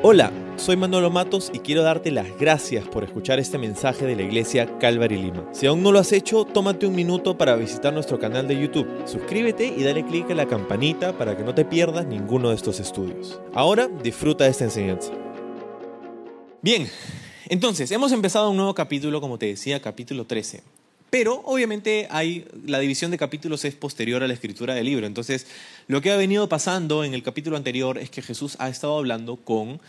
Hola, 0.00 0.32
soy 0.54 0.76
Manolo 0.76 1.10
Matos 1.10 1.50
y 1.52 1.58
quiero 1.58 1.82
darte 1.82 2.12
las 2.12 2.38
gracias 2.38 2.86
por 2.86 3.02
escuchar 3.02 3.40
este 3.40 3.58
mensaje 3.58 4.06
de 4.06 4.14
la 4.14 4.22
iglesia 4.22 4.78
Calvary 4.78 5.16
Lima. 5.20 5.48
Si 5.50 5.66
aún 5.66 5.82
no 5.82 5.90
lo 5.90 5.98
has 5.98 6.12
hecho, 6.12 6.44
tómate 6.44 6.86
un 6.86 6.94
minuto 6.94 7.36
para 7.36 7.56
visitar 7.56 7.92
nuestro 7.92 8.16
canal 8.16 8.46
de 8.46 8.60
YouTube. 8.60 8.86
Suscríbete 9.06 9.66
y 9.66 9.82
dale 9.82 10.06
clic 10.06 10.30
a 10.30 10.36
la 10.36 10.46
campanita 10.46 11.18
para 11.18 11.36
que 11.36 11.42
no 11.42 11.52
te 11.52 11.64
pierdas 11.64 12.06
ninguno 12.06 12.50
de 12.50 12.54
estos 12.54 12.78
estudios. 12.78 13.40
Ahora 13.52 13.88
disfruta 13.88 14.44
de 14.44 14.50
esta 14.50 14.62
enseñanza. 14.62 15.10
Bien, 16.62 16.88
entonces 17.48 17.90
hemos 17.90 18.12
empezado 18.12 18.50
un 18.50 18.56
nuevo 18.56 18.74
capítulo, 18.74 19.20
como 19.20 19.36
te 19.36 19.46
decía, 19.46 19.82
capítulo 19.82 20.26
13. 20.26 20.62
Pero 21.10 21.42
obviamente 21.46 22.06
hay, 22.10 22.46
la 22.66 22.78
división 22.78 23.10
de 23.10 23.18
capítulos 23.18 23.64
es 23.64 23.74
posterior 23.74 24.22
a 24.22 24.28
la 24.28 24.34
escritura 24.34 24.74
del 24.74 24.84
libro. 24.84 25.06
Entonces, 25.06 25.46
lo 25.86 26.02
que 26.02 26.10
ha 26.10 26.16
venido 26.16 26.48
pasando 26.48 27.04
en 27.04 27.14
el 27.14 27.22
capítulo 27.22 27.56
anterior 27.56 27.96
es 27.98 28.10
que 28.10 28.20
Jesús 28.20 28.56
ha 28.58 28.68
estado 28.68 28.98
hablando 28.98 29.36
con 29.36 29.80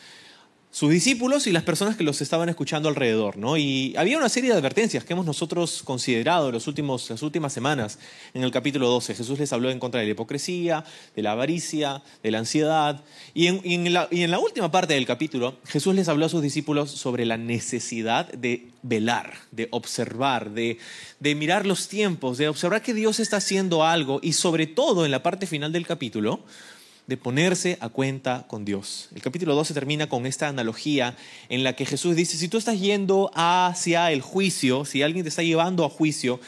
sus 0.71 0.91
discípulos 0.91 1.47
y 1.47 1.51
las 1.51 1.63
personas 1.63 1.97
que 1.97 2.03
los 2.03 2.21
estaban 2.21 2.47
escuchando 2.47 2.89
alrededor, 2.89 3.37
¿no? 3.37 3.57
Y 3.57 3.95
había 3.97 4.19
una 4.19 4.29
serie 4.29 4.51
de 4.51 4.57
advertencias 4.57 5.03
que 5.03 5.13
hemos 5.13 5.25
nosotros 5.25 5.81
considerado 5.83 6.51
los 6.51 6.67
últimos, 6.67 7.09
las 7.09 7.23
últimas 7.23 7.53
semanas 7.53 7.97
en 8.35 8.43
el 8.43 8.51
capítulo 8.51 8.87
12. 8.87 9.15
Jesús 9.15 9.39
les 9.39 9.51
habló 9.51 9.71
en 9.71 9.79
contra 9.79 9.99
de 9.99 10.05
la 10.05 10.11
hipocresía, 10.11 10.85
de 11.15 11.23
la 11.23 11.31
avaricia, 11.31 12.03
de 12.21 12.31
la 12.31 12.37
ansiedad. 12.37 13.03
Y 13.33 13.47
en, 13.47 13.61
en, 13.63 13.93
la, 13.93 14.07
en 14.11 14.35
última 14.35 14.69
parte 14.69 14.93
del 14.93 15.07
capítulo, 15.07 15.57
Jesús 15.65 15.95
les 15.95 16.07
habló 16.07 16.27
a 16.27 16.29
sus 16.29 16.43
discípulos 16.43 16.91
sobre 16.91 17.25
la 17.25 17.37
necesidad 17.37 18.31
de 18.31 18.67
velar, 18.83 19.33
de 19.51 19.69
observar, 19.71 20.51
de 20.51 20.77
mirar 21.19 21.65
los 21.65 21.87
tiempos, 21.87 22.37
de 22.37 22.47
observar 22.47 22.83
que 22.83 22.93
Dios 22.93 23.19
está 23.19 23.37
haciendo 23.37 23.83
algo 23.83 24.19
y 24.21 24.33
sobre 24.33 24.67
todo 24.67 25.03
en 25.03 25.09
la 25.11 25.23
parte 25.23 25.47
final 25.47 25.71
del 25.71 25.87
capítulo, 25.87 26.43
de 27.09 27.17
ponerse 27.17 27.79
a 27.81 27.89
cuenta 27.89 28.45
con 28.47 28.65
Dios. 28.65 29.09
El 29.15 29.23
capítulo 29.23 29.55
12 29.55 29.73
termina 29.73 30.07
con 30.07 30.27
esta 30.27 30.47
analogía 30.47 31.17
en 31.49 31.63
la 31.63 31.73
que 31.73 31.87
Jesús 31.87 32.15
dice, 32.15 32.37
si 32.37 32.47
tú 32.47 32.59
estás 32.59 32.79
yendo 32.79 33.31
hacia 33.33 34.11
el 34.11 34.21
juicio, 34.21 34.85
si 34.85 35.01
alguien 35.01 35.23
te 35.23 35.29
está 35.29 35.41
llevando 35.41 35.83
a 35.85 35.89
juicio, 35.89 36.39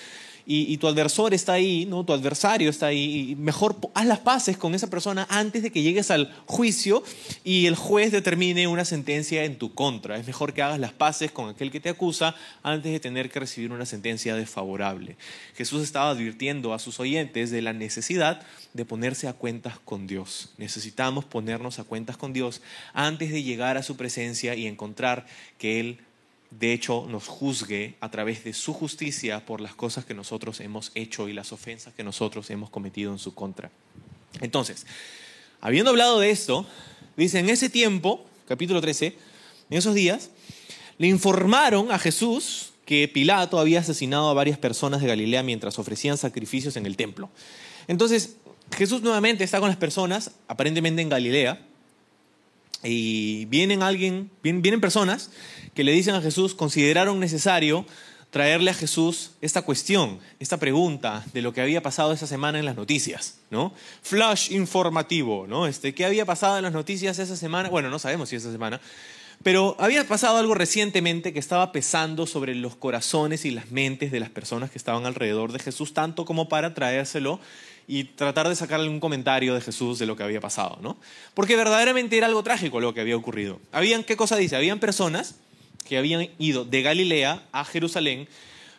y, 0.53 0.77
tu 0.77 0.87
adversor 0.87 1.33
está 1.33 1.53
ahí, 1.53 1.85
¿no? 1.85 2.03
tu 2.03 2.11
adversario 2.11 2.69
está 2.69 2.87
ahí, 2.87 3.31
y 3.31 3.35
mejor 3.37 3.77
haz 3.93 4.05
las 4.05 4.19
paces 4.19 4.57
con 4.57 4.75
esa 4.75 4.89
persona 4.89 5.25
antes 5.29 5.63
de 5.63 5.71
que 5.71 5.81
llegues 5.81 6.11
al 6.11 6.33
juicio 6.45 7.03
y 7.45 7.67
el 7.67 7.75
juez 7.75 8.11
determine 8.11 8.67
una 8.67 8.83
sentencia 8.83 9.45
en 9.45 9.57
tu 9.57 9.73
contra. 9.73 10.17
Es 10.17 10.27
mejor 10.27 10.53
que 10.53 10.61
hagas 10.61 10.79
las 10.79 10.91
paces 10.91 11.31
con 11.31 11.49
aquel 11.49 11.71
que 11.71 11.79
te 11.79 11.87
acusa 11.87 12.35
antes 12.63 12.91
de 12.91 12.99
tener 12.99 13.29
que 13.29 13.39
recibir 13.39 13.71
una 13.71 13.85
sentencia 13.85 14.35
desfavorable. 14.35 15.15
Jesús 15.55 15.83
estaba 15.83 16.09
advirtiendo 16.09 16.73
a 16.73 16.79
sus 16.79 16.99
oyentes 16.99 17.49
de 17.49 17.61
la 17.61 17.71
necesidad 17.71 18.41
de 18.73 18.83
ponerse 18.83 19.29
a 19.29 19.33
cuentas 19.33 19.79
con 19.79 20.05
Dios. 20.05 20.49
Necesitamos 20.57 21.23
ponernos 21.23 21.79
a 21.79 21.85
cuentas 21.85 22.17
con 22.17 22.33
Dios 22.33 22.61
antes 22.93 23.31
de 23.31 23.43
llegar 23.43 23.77
a 23.77 23.83
su 23.83 23.95
presencia 23.95 24.55
y 24.55 24.67
encontrar 24.67 25.25
que 25.57 25.79
Él 25.79 25.99
de 26.51 26.73
hecho 26.73 27.07
nos 27.09 27.27
juzgue 27.27 27.95
a 28.01 28.11
través 28.11 28.43
de 28.43 28.53
su 28.53 28.73
justicia 28.73 29.45
por 29.45 29.61
las 29.61 29.73
cosas 29.73 30.05
que 30.05 30.13
nosotros 30.13 30.59
hemos 30.59 30.91
hecho 30.95 31.29
y 31.29 31.33
las 31.33 31.51
ofensas 31.51 31.93
que 31.93 32.03
nosotros 32.03 32.49
hemos 32.49 32.69
cometido 32.69 33.11
en 33.11 33.19
su 33.19 33.33
contra. 33.33 33.71
Entonces, 34.41 34.85
habiendo 35.61 35.91
hablado 35.91 36.19
de 36.19 36.29
esto, 36.29 36.65
dice, 37.17 37.39
en 37.39 37.49
ese 37.49 37.69
tiempo, 37.69 38.25
capítulo 38.47 38.81
13, 38.81 39.17
en 39.69 39.77
esos 39.77 39.95
días, 39.95 40.29
le 40.97 41.07
informaron 41.07 41.91
a 41.91 41.99
Jesús 41.99 42.73
que 42.85 43.07
Pilato 43.07 43.57
había 43.59 43.79
asesinado 43.79 44.29
a 44.29 44.33
varias 44.33 44.57
personas 44.57 45.01
de 45.01 45.07
Galilea 45.07 45.43
mientras 45.43 45.79
ofrecían 45.79 46.17
sacrificios 46.17 46.75
en 46.75 46.85
el 46.85 46.97
templo. 46.97 47.29
Entonces, 47.87 48.35
Jesús 48.75 49.01
nuevamente 49.01 49.43
está 49.43 49.59
con 49.59 49.69
las 49.69 49.77
personas, 49.77 50.31
aparentemente 50.47 51.01
en 51.01 51.09
Galilea, 51.09 51.65
y 52.83 53.45
vienen 53.45 53.83
alguien, 53.83 54.31
vienen 54.41 54.81
personas 54.81 55.31
que 55.73 55.83
le 55.83 55.91
dicen 55.91 56.15
a 56.15 56.21
Jesús, 56.21 56.55
consideraron 56.55 57.19
necesario 57.19 57.85
traerle 58.31 58.71
a 58.71 58.73
Jesús 58.73 59.31
esta 59.41 59.61
cuestión, 59.61 60.19
esta 60.39 60.57
pregunta 60.57 61.23
de 61.33 61.41
lo 61.41 61.53
que 61.53 61.61
había 61.61 61.83
pasado 61.83 62.13
esa 62.13 62.27
semana 62.27 62.59
en 62.59 62.65
las 62.65 62.77
noticias, 62.77 63.39
¿no? 63.49 63.73
Flash 64.01 64.51
informativo, 64.51 65.47
¿no? 65.47 65.67
Este, 65.67 65.93
¿Qué 65.93 66.05
había 66.05 66.25
pasado 66.25 66.57
en 66.57 66.63
las 66.63 66.73
noticias 66.73 67.19
esa 67.19 67.35
semana? 67.35 67.69
Bueno, 67.69 67.89
no 67.89 67.99
sabemos 67.99 68.29
si 68.29 68.37
esa 68.37 68.51
semana, 68.51 68.79
pero 69.43 69.75
había 69.79 70.07
pasado 70.07 70.37
algo 70.37 70.53
recientemente 70.53 71.33
que 71.33 71.39
estaba 71.39 71.71
pesando 71.73 72.25
sobre 72.25 72.55
los 72.55 72.75
corazones 72.75 73.43
y 73.43 73.51
las 73.51 73.69
mentes 73.69 74.11
de 74.11 74.19
las 74.21 74.29
personas 74.29 74.71
que 74.71 74.77
estaban 74.77 75.05
alrededor 75.05 75.51
de 75.51 75.59
Jesús, 75.59 75.93
tanto 75.93 76.23
como 76.23 76.47
para 76.47 76.73
traérselo 76.73 77.39
y 77.91 78.05
tratar 78.05 78.47
de 78.47 78.55
sacarle 78.55 78.87
un 78.87 79.01
comentario 79.01 79.53
de 79.53 79.59
Jesús 79.59 79.99
de 79.99 80.05
lo 80.05 80.15
que 80.15 80.23
había 80.23 80.39
pasado, 80.39 80.79
¿no? 80.81 80.95
Porque 81.33 81.57
verdaderamente 81.57 82.15
era 82.15 82.27
algo 82.27 82.41
trágico 82.41 82.79
lo 82.79 82.93
que 82.93 83.01
había 83.01 83.17
ocurrido. 83.17 83.59
Habían, 83.73 84.05
¿qué 84.05 84.15
cosa 84.15 84.37
dice? 84.37 84.55
Habían 84.55 84.79
personas 84.79 85.35
que 85.89 85.97
habían 85.97 86.29
ido 86.39 86.63
de 86.63 86.83
Galilea 86.83 87.43
a 87.51 87.65
Jerusalén 87.65 88.29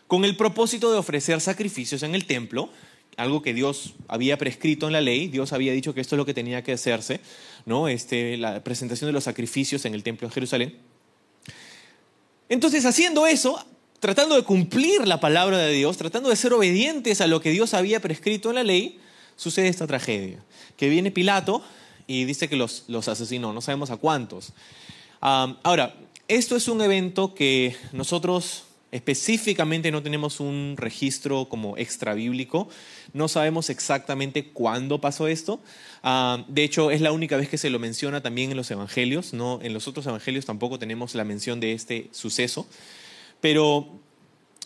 con 0.07 0.25
el 0.25 0.35
propósito 0.35 0.91
de 0.91 0.97
ofrecer 0.97 1.43
sacrificios 1.43 2.03
en 2.05 2.15
el 2.15 2.25
templo, 2.25 2.71
algo 3.19 3.43
que 3.43 3.53
Dios 3.53 3.93
había 4.09 4.39
prescrito 4.39 4.87
en 4.87 4.95
la 4.95 5.03
ley, 5.03 5.29
Dios 5.29 5.53
había 5.53 5.75
dicho 5.75 5.93
que 5.93 6.01
esto 6.01 6.15
es 6.15 6.19
lo 6.19 6.25
que 6.25 6.33
tenía 6.33 6.65
que 6.65 6.73
hacerse, 6.73 7.21
¿no? 7.67 7.89
Este, 7.89 8.39
la 8.39 8.65
presentación 8.65 9.11
de 9.11 9.13
los 9.13 9.25
sacrificios 9.25 9.85
en 9.85 9.93
el 9.93 10.03
templo 10.03 10.27
de 10.27 10.33
Jerusalén. 10.33 10.79
Entonces, 12.49 12.87
haciendo 12.87 13.27
eso, 13.27 13.63
tratando 14.03 14.35
de 14.35 14.43
cumplir 14.43 15.07
la 15.07 15.21
palabra 15.21 15.59
de 15.59 15.73
Dios, 15.73 15.97
tratando 15.97 16.29
de 16.29 16.35
ser 16.35 16.53
obedientes 16.53 17.21
a 17.21 17.29
lo 17.29 17.41
que 17.41 17.53
Dios 17.53 17.73
había 17.73 18.01
prescrito 18.01 18.49
en 18.49 18.57
la 18.57 18.65
ley, 18.65 18.99
sucede 19.37 19.69
esta 19.69 19.87
tragedia. 19.87 20.43
Que 20.77 20.89
viene 20.89 21.13
Pilato 21.13 21.63
y 22.09 22.25
dice 22.25 22.49
que 22.49 22.57
los, 22.57 22.83
los 22.89 23.07
asesinó, 23.07 23.53
no 23.53 23.61
sabemos 23.61 23.93
a 23.93 23.99
cuántos. 23.99 24.55
Ahora, 25.21 25.95
esto 26.27 26.57
es 26.57 26.67
un 26.67 26.83
evento 26.83 27.33
que 27.33 27.77
nosotros 27.93 28.65
específicamente 28.91 29.93
no 29.93 30.03
tenemos 30.03 30.41
un 30.41 30.75
registro 30.77 31.49
como 31.49 31.77
extra 31.77 32.13
bíblico, 32.15 32.69
no 33.13 33.29
sabemos 33.29 33.71
exactamente 33.71 34.47
cuándo 34.47 35.01
pasó 35.01 35.29
esto. 35.29 35.61
De 36.49 36.65
hecho, 36.65 36.91
es 36.91 37.03
la 37.03 37.13
única 37.13 37.37
vez 37.37 37.49
que 37.49 37.57
se 37.57 37.71
lo 37.71 37.79
menciona 37.79 38.21
también 38.21 38.51
en 38.51 38.57
los 38.57 38.69
evangelios, 38.73 39.33
no 39.33 39.61
en 39.63 39.73
los 39.73 39.87
otros 39.87 40.05
evangelios 40.07 40.45
tampoco 40.45 40.81
tenemos 40.81 41.15
la 41.15 41.23
mención 41.23 41.61
de 41.61 41.73
este 41.73 42.09
suceso 42.11 42.67
pero 43.43 43.79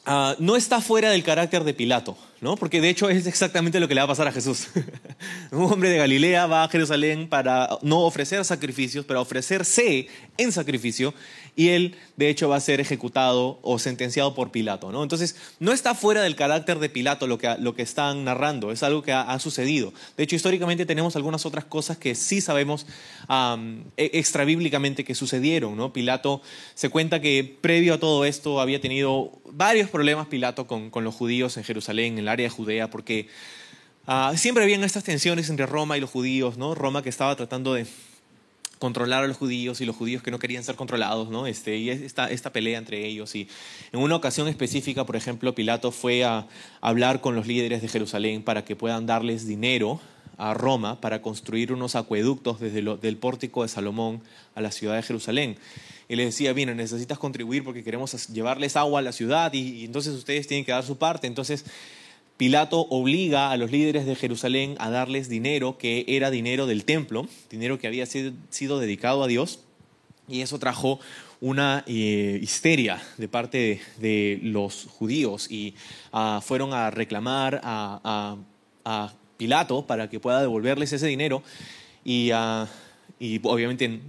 uh, 0.06 0.34
no 0.38 0.54
está 0.54 0.80
fuera 0.80 1.10
del 1.10 1.24
carácter 1.24 1.64
de 1.64 1.74
Pilato, 1.74 2.16
¿no? 2.40 2.54
porque 2.56 2.80
de 2.80 2.90
hecho 2.90 3.08
es 3.08 3.26
exactamente 3.26 3.80
lo 3.80 3.88
que 3.88 3.94
le 3.94 4.02
va 4.02 4.04
a 4.04 4.08
pasar 4.08 4.28
a 4.28 4.32
Jesús. 4.32 4.68
Un 5.50 5.64
hombre 5.64 5.88
de 5.88 5.96
Galilea 5.96 6.46
va 6.46 6.62
a 6.62 6.68
Jerusalén 6.68 7.26
para 7.28 7.70
no 7.82 8.02
ofrecer 8.02 8.44
sacrificios, 8.44 9.04
para 9.04 9.20
ofrecerse 9.20 10.06
en 10.36 10.52
sacrificio, 10.52 11.14
y 11.56 11.70
él 11.70 11.96
de 12.16 12.28
hecho 12.28 12.48
va 12.48 12.56
a 12.56 12.60
ser 12.60 12.80
ejecutado 12.80 13.58
o 13.62 13.78
sentenciado 13.78 14.34
por 14.34 14.50
Pilato. 14.50 14.92
¿no? 14.92 15.02
Entonces, 15.02 15.36
no 15.58 15.72
está 15.72 15.94
fuera 15.94 16.22
del 16.22 16.36
carácter 16.36 16.78
de 16.78 16.90
Pilato 16.90 17.26
lo 17.26 17.38
que, 17.38 17.56
lo 17.58 17.74
que 17.74 17.82
están 17.82 18.24
narrando, 18.24 18.70
es 18.70 18.82
algo 18.82 19.02
que 19.02 19.12
ha, 19.12 19.36
sucedido. 19.38 19.92
De 20.16 20.24
hecho, 20.24 20.36
históricamente 20.36 20.86
tenemos 20.86 21.16
algunas 21.16 21.46
otras 21.46 21.64
cosas 21.64 21.96
que 21.96 22.14
sí 22.14 22.40
sabemos 22.40 22.86
um, 23.28 23.84
extrabíblicamente 23.96 25.04
que 25.04 25.14
sucedieron. 25.14 25.76
¿no? 25.76 25.92
Pilato 25.92 26.42
se 26.74 26.90
cuenta 26.90 27.20
que 27.20 27.56
previo 27.60 27.94
a 27.94 27.98
todo 27.98 28.24
esto 28.24 28.60
había 28.60 28.80
tenido 28.80 29.32
varios 29.50 29.88
problemas 29.88 30.26
Pilato 30.26 30.66
con, 30.66 30.90
con 30.90 31.04
los 31.04 31.14
judíos 31.14 31.56
en 31.56 31.64
Jerusalén, 31.64 32.14
en 32.14 32.18
el 32.20 32.28
área 32.28 32.44
de 32.44 32.50
Judea, 32.50 32.90
porque 32.90 33.28
uh, 34.06 34.36
siempre 34.36 34.62
habían 34.64 34.84
estas 34.84 35.04
tensiones 35.04 35.48
entre 35.48 35.64
Roma 35.64 35.96
y 35.96 36.00
los 36.00 36.10
judíos, 36.10 36.58
¿no? 36.58 36.74
Roma 36.74 37.02
que 37.02 37.08
estaba 37.08 37.34
tratando 37.36 37.72
de 37.72 37.86
controlar 38.78 39.24
a 39.24 39.26
los 39.26 39.36
judíos 39.36 39.80
y 39.80 39.86
los 39.86 39.96
judíos 39.96 40.22
que 40.22 40.30
no 40.30 40.38
querían 40.38 40.62
ser 40.62 40.76
controlados, 40.76 41.30
¿no? 41.30 41.46
Este, 41.46 41.76
y 41.76 41.90
esta, 41.90 42.30
esta 42.30 42.52
pelea 42.52 42.78
entre 42.78 43.06
ellos. 43.06 43.34
Y 43.34 43.48
en 43.92 44.00
una 44.00 44.16
ocasión 44.16 44.48
específica, 44.48 45.04
por 45.06 45.16
ejemplo, 45.16 45.54
Pilato 45.54 45.92
fue 45.92 46.24
a 46.24 46.46
hablar 46.80 47.20
con 47.20 47.34
los 47.34 47.46
líderes 47.46 47.82
de 47.82 47.88
Jerusalén 47.88 48.42
para 48.42 48.64
que 48.64 48.76
puedan 48.76 49.06
darles 49.06 49.46
dinero 49.46 50.00
a 50.38 50.52
Roma 50.52 51.00
para 51.00 51.22
construir 51.22 51.72
unos 51.72 51.96
acueductos 51.96 52.60
desde 52.60 52.82
lo, 52.82 52.98
del 52.98 53.16
pórtico 53.16 53.62
de 53.62 53.68
Salomón 53.68 54.20
a 54.54 54.60
la 54.60 54.70
ciudad 54.70 54.96
de 54.96 55.02
Jerusalén. 55.02 55.56
Y 56.08 56.16
les 56.16 56.26
decía, 56.26 56.52
bien, 56.52 56.76
necesitas 56.76 57.18
contribuir 57.18 57.64
porque 57.64 57.82
queremos 57.82 58.28
llevarles 58.28 58.76
agua 58.76 59.00
a 59.00 59.02
la 59.02 59.12
ciudad 59.12 59.52
y, 59.54 59.80
y 59.80 59.84
entonces 59.84 60.14
ustedes 60.14 60.46
tienen 60.46 60.64
que 60.64 60.72
dar 60.72 60.84
su 60.84 60.98
parte. 60.98 61.26
Entonces, 61.26 61.64
Pilato 62.36 62.80
obliga 62.90 63.50
a 63.50 63.56
los 63.56 63.70
líderes 63.70 64.04
de 64.04 64.14
Jerusalén 64.14 64.76
a 64.78 64.90
darles 64.90 65.30
dinero 65.30 65.78
que 65.78 66.04
era 66.06 66.30
dinero 66.30 66.66
del 66.66 66.84
templo, 66.84 67.26
dinero 67.50 67.78
que 67.78 67.86
había 67.86 68.04
sido, 68.04 68.78
dedicado 68.78 69.22
a 69.22 69.26
Dios, 69.26 69.60
y 70.28 70.42
eso 70.42 70.58
trajo 70.58 71.00
una 71.40 71.82
eh, 71.86 72.38
histeria 72.42 73.02
de 73.16 73.28
parte 73.28 73.80
de, 73.98 74.38
los 74.42 74.86
judíos 74.98 75.50
y 75.50 75.74
uh, 76.12 76.40
fueron 76.40 76.74
a 76.74 76.90
reclamar 76.90 77.60
a, 77.62 78.36
Pilato 79.36 79.86
para 79.86 80.08
que 80.08 80.18
pueda 80.18 80.40
devolverles 80.40 80.94
ese 80.94 81.06
dinero 81.08 81.42
y 82.04 82.32
uh, 82.32 82.66
y 83.18 83.40
obviamente 83.44 84.00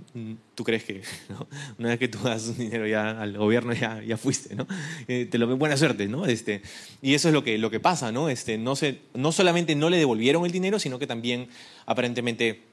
tú 0.53 0.63
crees 0.63 0.83
que 0.83 1.01
una 1.79 1.89
vez 1.89 1.99
que 1.99 2.07
tú 2.07 2.19
das 2.19 2.47
un 2.47 2.57
dinero 2.57 2.85
ya 2.85 3.21
al 3.21 3.37
gobierno 3.37 3.73
ya, 3.73 4.01
ya 4.03 4.17
fuiste, 4.17 4.55
¿no? 4.55 4.67
Eh, 5.07 5.27
te 5.29 5.37
lo 5.37 5.55
buena 5.55 5.77
suerte, 5.77 6.07
¿no? 6.07 6.25
Este, 6.25 6.61
y 7.01 7.13
eso 7.13 7.29
es 7.29 7.33
lo 7.33 7.43
que, 7.43 7.57
lo 7.57 7.69
que 7.69 7.79
pasa, 7.79 8.11
¿no? 8.11 8.29
Este, 8.29 8.57
no, 8.57 8.75
se, 8.75 8.99
no 9.13 9.31
solamente 9.31 9.75
no 9.75 9.89
le 9.89 9.97
devolvieron 9.97 10.45
el 10.45 10.51
dinero, 10.51 10.77
sino 10.77 10.99
que 10.99 11.07
también 11.07 11.47
aparentemente 11.85 12.63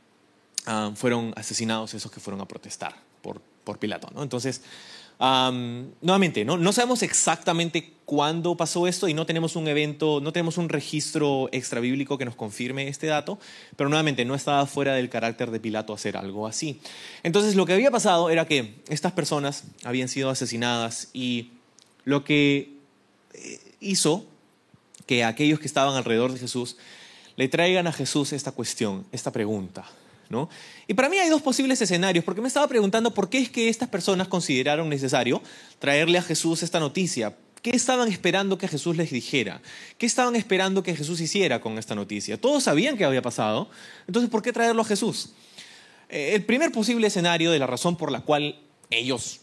ah, 0.66 0.90
fueron 0.96 1.32
asesinados 1.36 1.94
esos 1.94 2.10
que 2.10 2.18
fueron 2.18 2.40
a 2.40 2.48
protestar 2.48 2.96
por, 3.22 3.40
por 3.62 3.78
Pilato. 3.78 4.10
¿no? 4.14 4.22
Entonces, 4.22 4.62
nuevamente, 5.18 6.44
¿no? 6.44 6.56
no 6.56 6.72
sabemos 6.72 7.02
exactamente 7.02 7.92
cuándo 8.04 8.56
pasó 8.56 8.86
esto 8.86 9.08
y 9.08 9.14
no 9.14 9.26
tenemos 9.26 9.56
un 9.56 9.68
evento, 9.68 10.20
no 10.20 10.32
tenemos 10.32 10.58
un 10.58 10.68
registro 10.68 11.48
extrabíblico 11.52 12.18
que 12.18 12.24
nos 12.24 12.34
confirme 12.34 12.88
este 12.88 13.06
dato, 13.06 13.38
pero 13.76 13.88
nuevamente 13.88 14.24
no 14.24 14.34
estaba 14.34 14.66
fuera 14.66 14.94
del 14.94 15.08
carácter 15.08 15.50
de 15.50 15.60
Pilato 15.60 15.92
hacer 15.92 16.16
algo 16.16 16.46
así. 16.46 16.80
Entonces 17.22 17.54
lo 17.54 17.64
que 17.66 17.72
había 17.72 17.90
pasado 17.90 18.30
era 18.30 18.46
que 18.46 18.74
estas 18.88 19.12
personas 19.12 19.64
habían 19.84 20.08
sido 20.08 20.30
asesinadas 20.30 21.08
y 21.12 21.52
lo 22.04 22.24
que 22.24 22.74
eh, 23.32 23.60
hizo 23.80 24.26
que 25.06 25.24
aquellos 25.24 25.60
que 25.60 25.66
estaban 25.66 25.96
alrededor 25.96 26.32
de 26.32 26.38
Jesús 26.38 26.76
le 27.36 27.48
traigan 27.48 27.86
a 27.86 27.92
Jesús 27.92 28.32
esta 28.32 28.52
cuestión, 28.52 29.06
esta 29.12 29.32
pregunta. 29.32 29.84
Y 30.86 30.94
para 30.94 31.08
mí 31.08 31.18
hay 31.18 31.28
dos 31.28 31.42
posibles 31.42 31.80
escenarios, 31.80 32.24
porque 32.24 32.40
me 32.40 32.48
estaba 32.48 32.66
preguntando 32.68 33.12
por 33.12 33.28
qué 33.28 33.38
es 33.38 33.50
que 33.50 33.68
estas 33.68 33.88
personas 33.88 34.28
consideraron 34.28 34.88
necesario 34.88 35.42
traerle 35.78 36.18
a 36.18 36.22
Jesús 36.22 36.62
esta 36.62 36.80
noticia. 36.80 37.36
¿Qué 37.62 37.70
estaban 37.70 38.08
esperando 38.08 38.58
que 38.58 38.68
Jesús 38.68 38.96
les 38.96 39.10
dijera? 39.10 39.62
¿Qué 39.96 40.04
estaban 40.04 40.36
esperando 40.36 40.82
que 40.82 40.94
Jesús 40.94 41.20
hiciera 41.20 41.60
con 41.60 41.78
esta 41.78 41.94
noticia? 41.94 42.38
Todos 42.38 42.64
sabían 42.64 42.96
que 42.98 43.04
había 43.04 43.22
pasado, 43.22 43.70
entonces 44.06 44.30
¿por 44.30 44.42
qué 44.42 44.52
traerlo 44.52 44.82
a 44.82 44.84
Jesús? 44.84 45.30
Eh, 46.10 46.34
el 46.34 46.44
primer 46.44 46.72
posible 46.72 47.06
escenario 47.06 47.50
de 47.50 47.58
la 47.58 47.66
razón 47.66 47.96
por 47.96 48.12
la 48.12 48.20
cual 48.20 48.60
ellos 48.90 49.40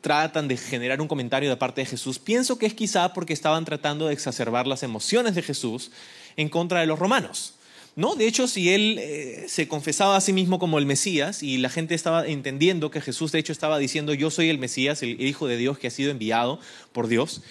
tratan 0.00 0.48
de 0.48 0.56
generar 0.56 1.00
un 1.00 1.08
comentario 1.08 1.48
de 1.48 1.56
parte 1.56 1.82
de 1.82 1.86
Jesús, 1.86 2.18
pienso 2.18 2.58
que 2.58 2.66
es 2.66 2.74
quizá 2.74 3.12
porque 3.12 3.32
estaban 3.32 3.64
tratando 3.64 4.08
de 4.08 4.12
exacerbar 4.12 4.66
las 4.66 4.82
emociones 4.82 5.34
de 5.34 5.42
Jesús 5.42 5.92
en 6.36 6.48
contra 6.48 6.80
de 6.80 6.86
los 6.86 6.98
romanos. 6.98 7.54
No, 7.94 8.14
de 8.14 8.26
hecho, 8.26 8.48
si 8.48 8.72
él 8.72 8.96
eh, 8.98 9.44
se 9.48 9.68
confesaba 9.68 10.16
a 10.16 10.20
sí 10.22 10.32
mismo 10.32 10.58
como 10.58 10.78
el 10.78 10.86
Mesías 10.86 11.42
y 11.42 11.58
la 11.58 11.68
gente 11.68 11.94
estaba 11.94 12.26
entendiendo 12.26 12.90
que 12.90 13.02
Jesús 13.02 13.32
de 13.32 13.38
hecho 13.38 13.52
estaba 13.52 13.78
diciendo 13.78 14.14
yo 14.14 14.30
soy 14.30 14.48
el 14.48 14.58
Mesías, 14.58 15.02
el 15.02 15.20
Hijo 15.20 15.46
de 15.46 15.58
Dios 15.58 15.78
que 15.78 15.88
ha 15.88 15.90
sido 15.90 16.10
enviado 16.10 16.58
por 16.92 17.06
Dios, 17.06 17.42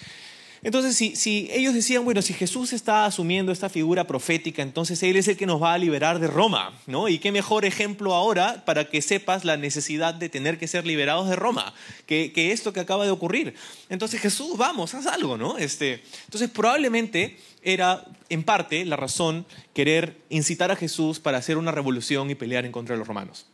entonces, 0.64 0.96
si, 0.96 1.48
ellos 1.50 1.74
decían, 1.74 2.04
bueno, 2.04 2.22
si 2.22 2.34
Jesús 2.34 2.72
está 2.72 3.04
asumiendo 3.04 3.50
esta 3.50 3.68
figura 3.68 4.06
profética, 4.06 4.62
entonces 4.62 5.02
Él 5.02 5.16
es 5.16 5.26
el 5.26 5.36
que 5.36 5.44
nos 5.44 5.60
va 5.60 5.74
a 5.74 5.78
liberar 5.78 6.20
de 6.20 6.28
Roma, 6.28 6.72
¿no? 6.86 7.08
Y 7.08 7.18
qué 7.18 7.32
mejor 7.32 7.64
ejemplo 7.64 8.14
ahora 8.14 8.64
para 8.64 8.88
que 8.88 9.02
sepas 9.02 9.44
la 9.44 9.56
necesidad 9.56 10.14
de 10.14 10.28
tener 10.28 10.60
que 10.60 10.68
ser 10.68 10.86
liberados 10.86 11.28
de 11.28 11.34
Roma, 11.34 11.74
que, 12.06 12.30
esto 12.52 12.72
que 12.72 12.78
acaba 12.78 13.04
de 13.04 13.10
ocurrir. 13.10 13.56
Entonces, 13.88 14.20
Jesús, 14.20 14.56
vamos, 14.56 14.94
haz 14.94 15.06
algo, 15.06 15.36
¿no? 15.36 15.58
Este, 15.58 16.00
entonces, 16.26 16.48
probablemente 16.48 17.38
era, 17.64 18.04
en 18.28 18.44
parte, 18.44 18.84
la 18.84 18.94
razón 18.94 19.44
querer 19.74 20.16
incitar 20.28 20.70
a 20.70 20.76
Jesús 20.76 21.18
para 21.18 21.38
hacer 21.38 21.56
una 21.56 21.72
revolución 21.72 22.30
y 22.30 22.36
pelear 22.36 22.64
en 22.64 22.70
contra 22.70 22.94
de 22.94 23.00
los 23.00 23.08
romanos. 23.08 23.46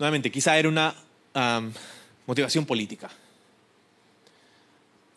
Nuevamente, 0.00 0.32
quizá 0.32 0.58
era 0.58 0.68
una 0.68 0.96
motivación 2.26 2.66
política. 2.66 3.10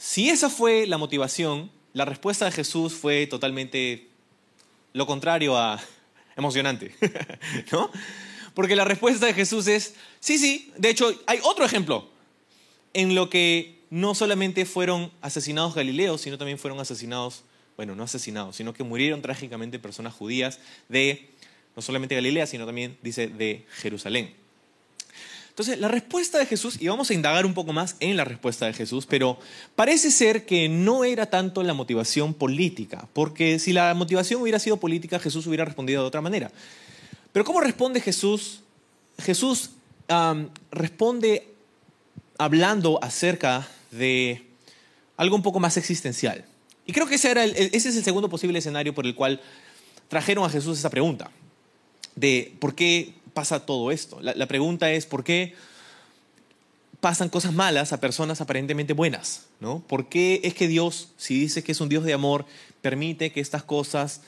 Si 0.02 0.32
esa 0.32 0.50
fue 0.50 0.88
la 0.88 0.98
motivación, 0.98 1.70
la 1.94 2.06
respuesta 2.06 2.46
de 2.46 2.52
Jesús 2.52 2.92
fue 2.92 3.28
totalmente 3.28 4.08
lo 4.94 5.06
contrario 5.06 5.56
a 5.56 5.80
emocionante, 6.36 6.96
¿no? 7.72 7.92
Porque 8.56 8.76
la 8.76 8.84
respuesta 8.84 9.28
de 9.28 9.36
Jesús 9.36 9.68
es, 9.68 9.94
sí, 10.20 10.40
sí, 10.40 10.74
de 10.76 10.90
hecho 10.90 11.14
hay 11.28 11.38
otro 11.44 11.64
ejemplo 11.66 12.10
en 12.96 13.14
lo 13.14 13.30
que 13.30 13.80
no 13.92 14.16
solamente 14.16 14.66
fueron 14.66 15.12
asesinados 15.22 15.76
galileos, 15.76 16.22
sino 16.22 16.40
también 16.40 16.58
fueron 16.58 16.80
asesinados, 16.80 17.44
bueno, 17.78 17.94
no 17.94 18.02
asesinados, 18.02 18.56
sino 18.56 18.74
que 18.74 18.84
murieron 18.84 19.22
trágicamente 19.22 19.78
personas 19.78 20.16
judías 20.16 20.58
de 20.90 21.30
no 21.76 21.84
solamente 21.84 22.16
Galilea, 22.16 22.48
sino 22.48 22.66
también, 22.66 22.98
dice, 23.04 23.28
de 23.28 23.68
Jerusalén. 23.70 24.34
Entonces, 25.52 25.80
la 25.80 25.90
respuesta 25.90 26.40
de 26.40 26.46
Jesús, 26.46 26.78
y 26.80 26.88
vamos 26.88 27.10
a 27.10 27.14
indagar 27.14 27.46
un 27.46 27.54
poco 27.54 27.74
más 27.74 27.98
en 28.00 28.16
la 28.16 28.24
respuesta 28.24 28.68
de 28.68 28.74
Jesús, 28.74 29.06
pero 29.06 29.38
parece 29.76 30.10
ser 30.10 30.46
que 30.46 30.70
no 30.70 31.04
era 31.04 31.26
tanto 31.26 31.62
la 31.62 31.74
motivación 31.74 32.34
política, 32.34 33.10
porque 33.12 33.60
si 33.60 33.74
la 33.74 33.94
motivación 33.94 34.42
hubiera 34.42 34.60
sido 34.60 34.78
política, 34.78 35.20
Jesús 35.20 35.46
hubiera 35.48 35.66
respondido 35.66 36.02
de 36.02 36.08
otra 36.08 36.22
manera. 36.22 36.52
Pero 37.34 37.44
¿cómo 37.44 37.60
responde 37.60 38.00
Jesús? 38.00 38.62
Jesús 39.20 39.72
responde 40.72 41.48
hablando 42.38 42.98
acerca 43.04 43.68
de 43.92 44.46
algo 45.18 45.36
un 45.36 45.44
poco 45.44 45.60
más 45.60 45.76
existencial. 45.76 46.46
Y 46.86 46.94
creo 46.94 47.08
que 47.08 47.16
ese, 47.16 47.30
era 47.30 47.44
ese 47.44 47.90
es 47.90 47.96
el 47.98 48.04
segundo 48.06 48.30
posible 48.30 48.60
escenario 48.60 48.96
por 48.96 49.06
el 49.06 49.16
cual 49.16 49.42
trajeron 50.08 50.46
a 50.46 50.50
Jesús 50.50 50.80
esa 50.80 50.90
pregunta, 50.90 51.30
de 52.16 52.56
por 52.60 52.74
qué 52.74 53.21
pasa 53.34 53.66
todo 53.66 53.92
esto? 53.92 54.20
La, 54.22 54.46
pregunta 54.48 54.92
es, 54.92 55.06
¿por 55.06 55.24
qué 55.24 55.56
pasan 57.00 57.30
cosas 57.30 57.54
malas 57.54 57.94
a 57.94 58.00
personas 58.00 58.42
aparentemente 58.42 58.94
buenas? 58.94 59.46
¿no? 59.60 59.80
¿Por 59.88 60.08
qué 60.10 60.42
es 60.44 60.54
que 60.54 60.68
Dios, 60.68 61.10
si 61.18 61.40
dice 61.40 61.64
que 61.64 61.72
es 61.72 61.82
un 61.82 61.90
Dios 61.90 62.04
de 62.04 62.14
amor, 62.14 62.46
permite 62.82 63.32
que 63.32 63.42
estas 63.42 63.64
cosas 63.64 64.22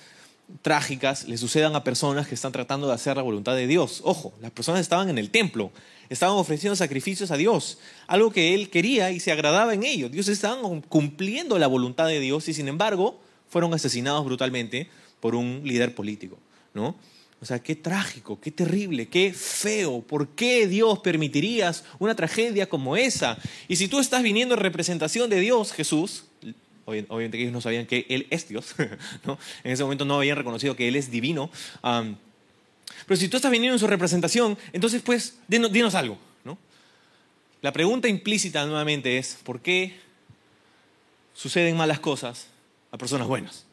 trágicas 0.61 1.27
le 1.27 1.37
sucedan 1.37 1.75
a 1.75 1.83
personas 1.83 2.27
que 2.27 2.35
están 2.35 2.51
tratando 2.51 2.87
de 2.87 2.93
hacer 2.93 3.17
la 3.17 3.23
voluntad 3.23 3.55
de 3.55 3.67
Dios? 3.67 4.01
Ojo, 4.03 4.33
las 4.41 4.51
personas 4.51 4.81
estaban 4.81 5.09
en 5.09 5.17
el 5.17 5.29
templo, 5.29 5.71
estaban 6.09 6.35
ofreciendo 6.35 6.75
sacrificios 6.75 7.31
a 7.31 7.37
Dios, 7.37 7.79
algo 8.07 8.31
que 8.31 8.53
Él 8.53 8.69
quería 8.69 9.11
y 9.11 9.19
se 9.19 9.31
agradaba 9.31 9.73
en 9.73 9.83
ello. 9.83 10.09
Dios 10.09 10.27
estaban 10.27 10.81
cumpliendo 10.81 11.57
la 11.59 11.67
voluntad 11.67 12.07
de 12.07 12.19
Dios 12.19 12.47
y 12.49 12.53
sin 12.53 12.67
embargo 12.67 13.19
fueron 13.49 13.73
asesinados 13.73 14.25
brutalmente 14.25 14.89
por 15.19 15.35
un 15.35 15.61
líder 15.63 15.95
político. 15.95 16.37
¿no? 16.73 16.95
O 17.43 17.45
sea, 17.45 17.59
qué 17.59 17.75
trágico, 17.75 18.39
qué 18.39 18.51
terrible, 18.51 19.09
qué 19.09 19.33
feo. 19.33 19.99
¿Por 19.99 20.29
qué 20.29 20.65
Dios 20.65 20.99
permitirías 20.99 21.83
una 21.99 22.15
tragedia 22.15 22.69
como 22.69 22.95
esa? 22.95 23.37
Y 23.67 23.75
si 23.75 23.89
tú 23.89 23.99
estás 23.99 24.23
viniendo 24.23 24.55
en 24.55 24.61
representación 24.61 25.29
de 25.29 25.41
Dios, 25.41 25.73
Jesús, 25.73 26.23
obviamente 26.85 27.35
que 27.35 27.43
ellos 27.43 27.51
no 27.51 27.59
sabían 27.59 27.85
que 27.85 28.05
Él 28.07 28.27
es 28.29 28.47
Dios, 28.47 28.73
¿no? 29.25 29.37
en 29.65 29.71
ese 29.73 29.83
momento 29.83 30.05
no 30.05 30.15
habían 30.15 30.37
reconocido 30.37 30.77
que 30.77 30.87
Él 30.87 30.95
es 30.95 31.11
divino. 31.11 31.51
pero 31.81 33.19
si 33.19 33.27
tú 33.27 33.35
estás 33.35 33.51
viniendo 33.51 33.75
en 33.75 33.79
su 33.79 33.87
representación, 33.87 34.57
entonces 34.71 35.01
pues 35.01 35.37
dinos, 35.49 35.69
dinos 35.69 35.95
algo. 35.95 36.17
¿no? 36.45 36.57
La 37.61 37.73
pregunta 37.73 38.07
implícita 38.07 38.65
nuevamente 38.65 39.17
es, 39.17 39.37
¿por 39.43 39.59
qué 39.59 39.99
suceden 41.33 41.75
malas 41.75 41.99
cosas 41.99 42.47
a 42.89 42.97
personas 42.97 43.27
buenas? 43.27 43.65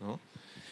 ¿no? 0.00 0.18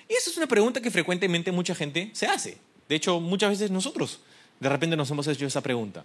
Y 0.08 0.14
esa 0.14 0.30
es 0.30 0.36
una 0.36 0.46
pregunta 0.46 0.80
que 0.80 0.90
frecuentemente 0.90 1.52
mucha 1.52 1.74
gente 1.74 2.10
se 2.12 2.26
hace. 2.26 2.58
De 2.88 2.94
hecho, 2.94 3.20
muchas 3.20 3.50
veces 3.50 3.70
nosotros 3.70 4.20
de 4.60 4.68
repente 4.68 4.96
nos 4.96 5.10
hemos 5.10 5.26
hecho 5.26 5.46
esa 5.46 5.60
pregunta. 5.60 6.04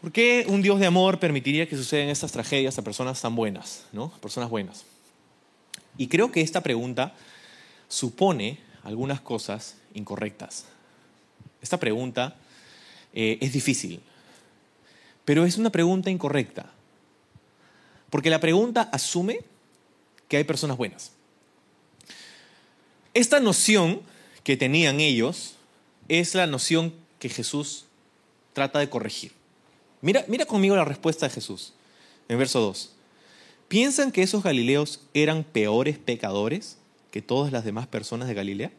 ¿Por 0.00 0.12
qué 0.12 0.44
un 0.48 0.62
Dios 0.62 0.80
de 0.80 0.86
amor 0.86 1.18
permitiría 1.18 1.68
que 1.68 1.76
sucedan 1.76 2.08
estas 2.08 2.32
tragedias 2.32 2.78
a 2.78 2.82
personas 2.82 3.20
tan 3.20 3.34
buenas, 3.34 3.86
¿no? 3.92 4.10
personas 4.20 4.50
buenas? 4.50 4.84
Y 5.96 6.08
creo 6.08 6.30
que 6.30 6.40
esta 6.40 6.62
pregunta 6.62 7.14
supone 7.88 8.58
algunas 8.82 9.20
cosas 9.20 9.76
incorrectas. 9.94 10.66
Esta 11.62 11.78
pregunta 11.78 12.36
eh, 13.12 13.38
es 13.40 13.52
difícil, 13.52 14.00
pero 15.24 15.46
es 15.46 15.56
una 15.56 15.70
pregunta 15.70 16.10
incorrecta. 16.10 16.70
Porque 18.10 18.30
la 18.30 18.40
pregunta 18.40 18.82
asume 18.92 19.40
que 20.28 20.36
hay 20.36 20.44
personas 20.44 20.76
buenas. 20.76 21.12
Esta 23.14 23.38
noción 23.38 24.02
que 24.42 24.56
tenían 24.56 24.98
ellos 25.00 25.54
es 26.08 26.34
la 26.34 26.48
noción 26.48 26.92
que 27.20 27.28
Jesús 27.28 27.86
trata 28.52 28.80
de 28.80 28.90
corregir. 28.90 29.32
Mira, 30.02 30.24
mira 30.28 30.44
conmigo 30.46 30.74
la 30.74 30.84
respuesta 30.84 31.26
de 31.26 31.32
Jesús 31.32 31.72
en 32.28 32.38
verso 32.38 32.60
2. 32.60 32.92
¿Piensan 33.68 34.12
que 34.12 34.22
esos 34.22 34.42
galileos 34.42 35.00
eran 35.14 35.44
peores 35.44 35.96
pecadores 35.96 36.76
que 37.10 37.22
todas 37.22 37.52
las 37.52 37.64
demás 37.64 37.86
personas 37.86 38.28
de 38.28 38.34
Galilea? 38.34 38.72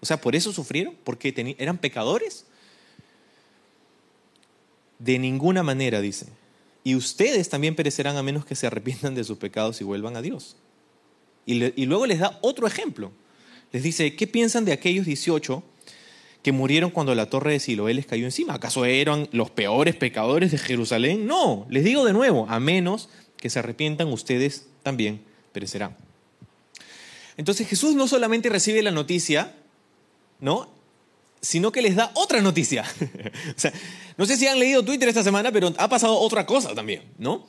O 0.00 0.06
sea, 0.06 0.20
¿por 0.20 0.36
eso 0.36 0.52
sufrieron? 0.52 0.96
¿Porque 1.04 1.34
eran 1.58 1.78
pecadores? 1.78 2.46
De 4.98 5.18
ninguna 5.18 5.62
manera, 5.62 6.00
dice. 6.00 6.26
Y 6.84 6.94
ustedes 6.94 7.48
también 7.48 7.74
perecerán 7.74 8.16
a 8.16 8.22
menos 8.22 8.46
que 8.46 8.54
se 8.54 8.68
arrepientan 8.68 9.14
de 9.16 9.24
sus 9.24 9.38
pecados 9.38 9.80
y 9.80 9.84
vuelvan 9.84 10.16
a 10.16 10.22
Dios. 10.22 10.56
Y, 11.44 11.80
y 11.80 11.86
luego 11.86 12.06
les 12.06 12.20
da 12.20 12.38
otro 12.42 12.66
ejemplo 12.66 13.10
les 13.72 13.82
dice, 13.82 14.16
¿qué 14.16 14.26
piensan 14.26 14.64
de 14.64 14.72
aquellos 14.72 15.06
18 15.06 15.62
que 16.42 16.52
murieron 16.52 16.90
cuando 16.90 17.14
la 17.14 17.28
torre 17.28 17.52
de 17.52 17.60
Siloé 17.60 17.94
les 17.94 18.06
cayó 18.06 18.24
encima? 18.24 18.54
¿Acaso 18.54 18.84
eran 18.84 19.28
los 19.32 19.50
peores 19.50 19.96
pecadores 19.96 20.52
de 20.52 20.58
Jerusalén? 20.58 21.26
No, 21.26 21.66
les 21.68 21.84
digo 21.84 22.04
de 22.04 22.12
nuevo, 22.12 22.46
a 22.48 22.60
menos 22.60 23.08
que 23.36 23.50
se 23.50 23.58
arrepientan, 23.58 24.08
ustedes 24.08 24.68
también 24.82 25.20
perecerán. 25.52 25.96
Entonces 27.36 27.68
Jesús 27.68 27.94
no 27.94 28.08
solamente 28.08 28.48
recibe 28.48 28.82
la 28.82 28.90
noticia, 28.90 29.54
¿no? 30.40 30.70
Sino 31.40 31.70
que 31.70 31.82
les 31.82 31.96
da 31.96 32.10
otra 32.14 32.40
noticia. 32.40 32.84
no 34.16 34.26
sé 34.26 34.36
si 34.36 34.46
han 34.46 34.58
leído 34.58 34.84
Twitter 34.84 35.08
esta 35.08 35.22
semana, 35.22 35.52
pero 35.52 35.74
ha 35.76 35.88
pasado 35.88 36.18
otra 36.18 36.46
cosa 36.46 36.74
también, 36.74 37.02
¿no? 37.18 37.46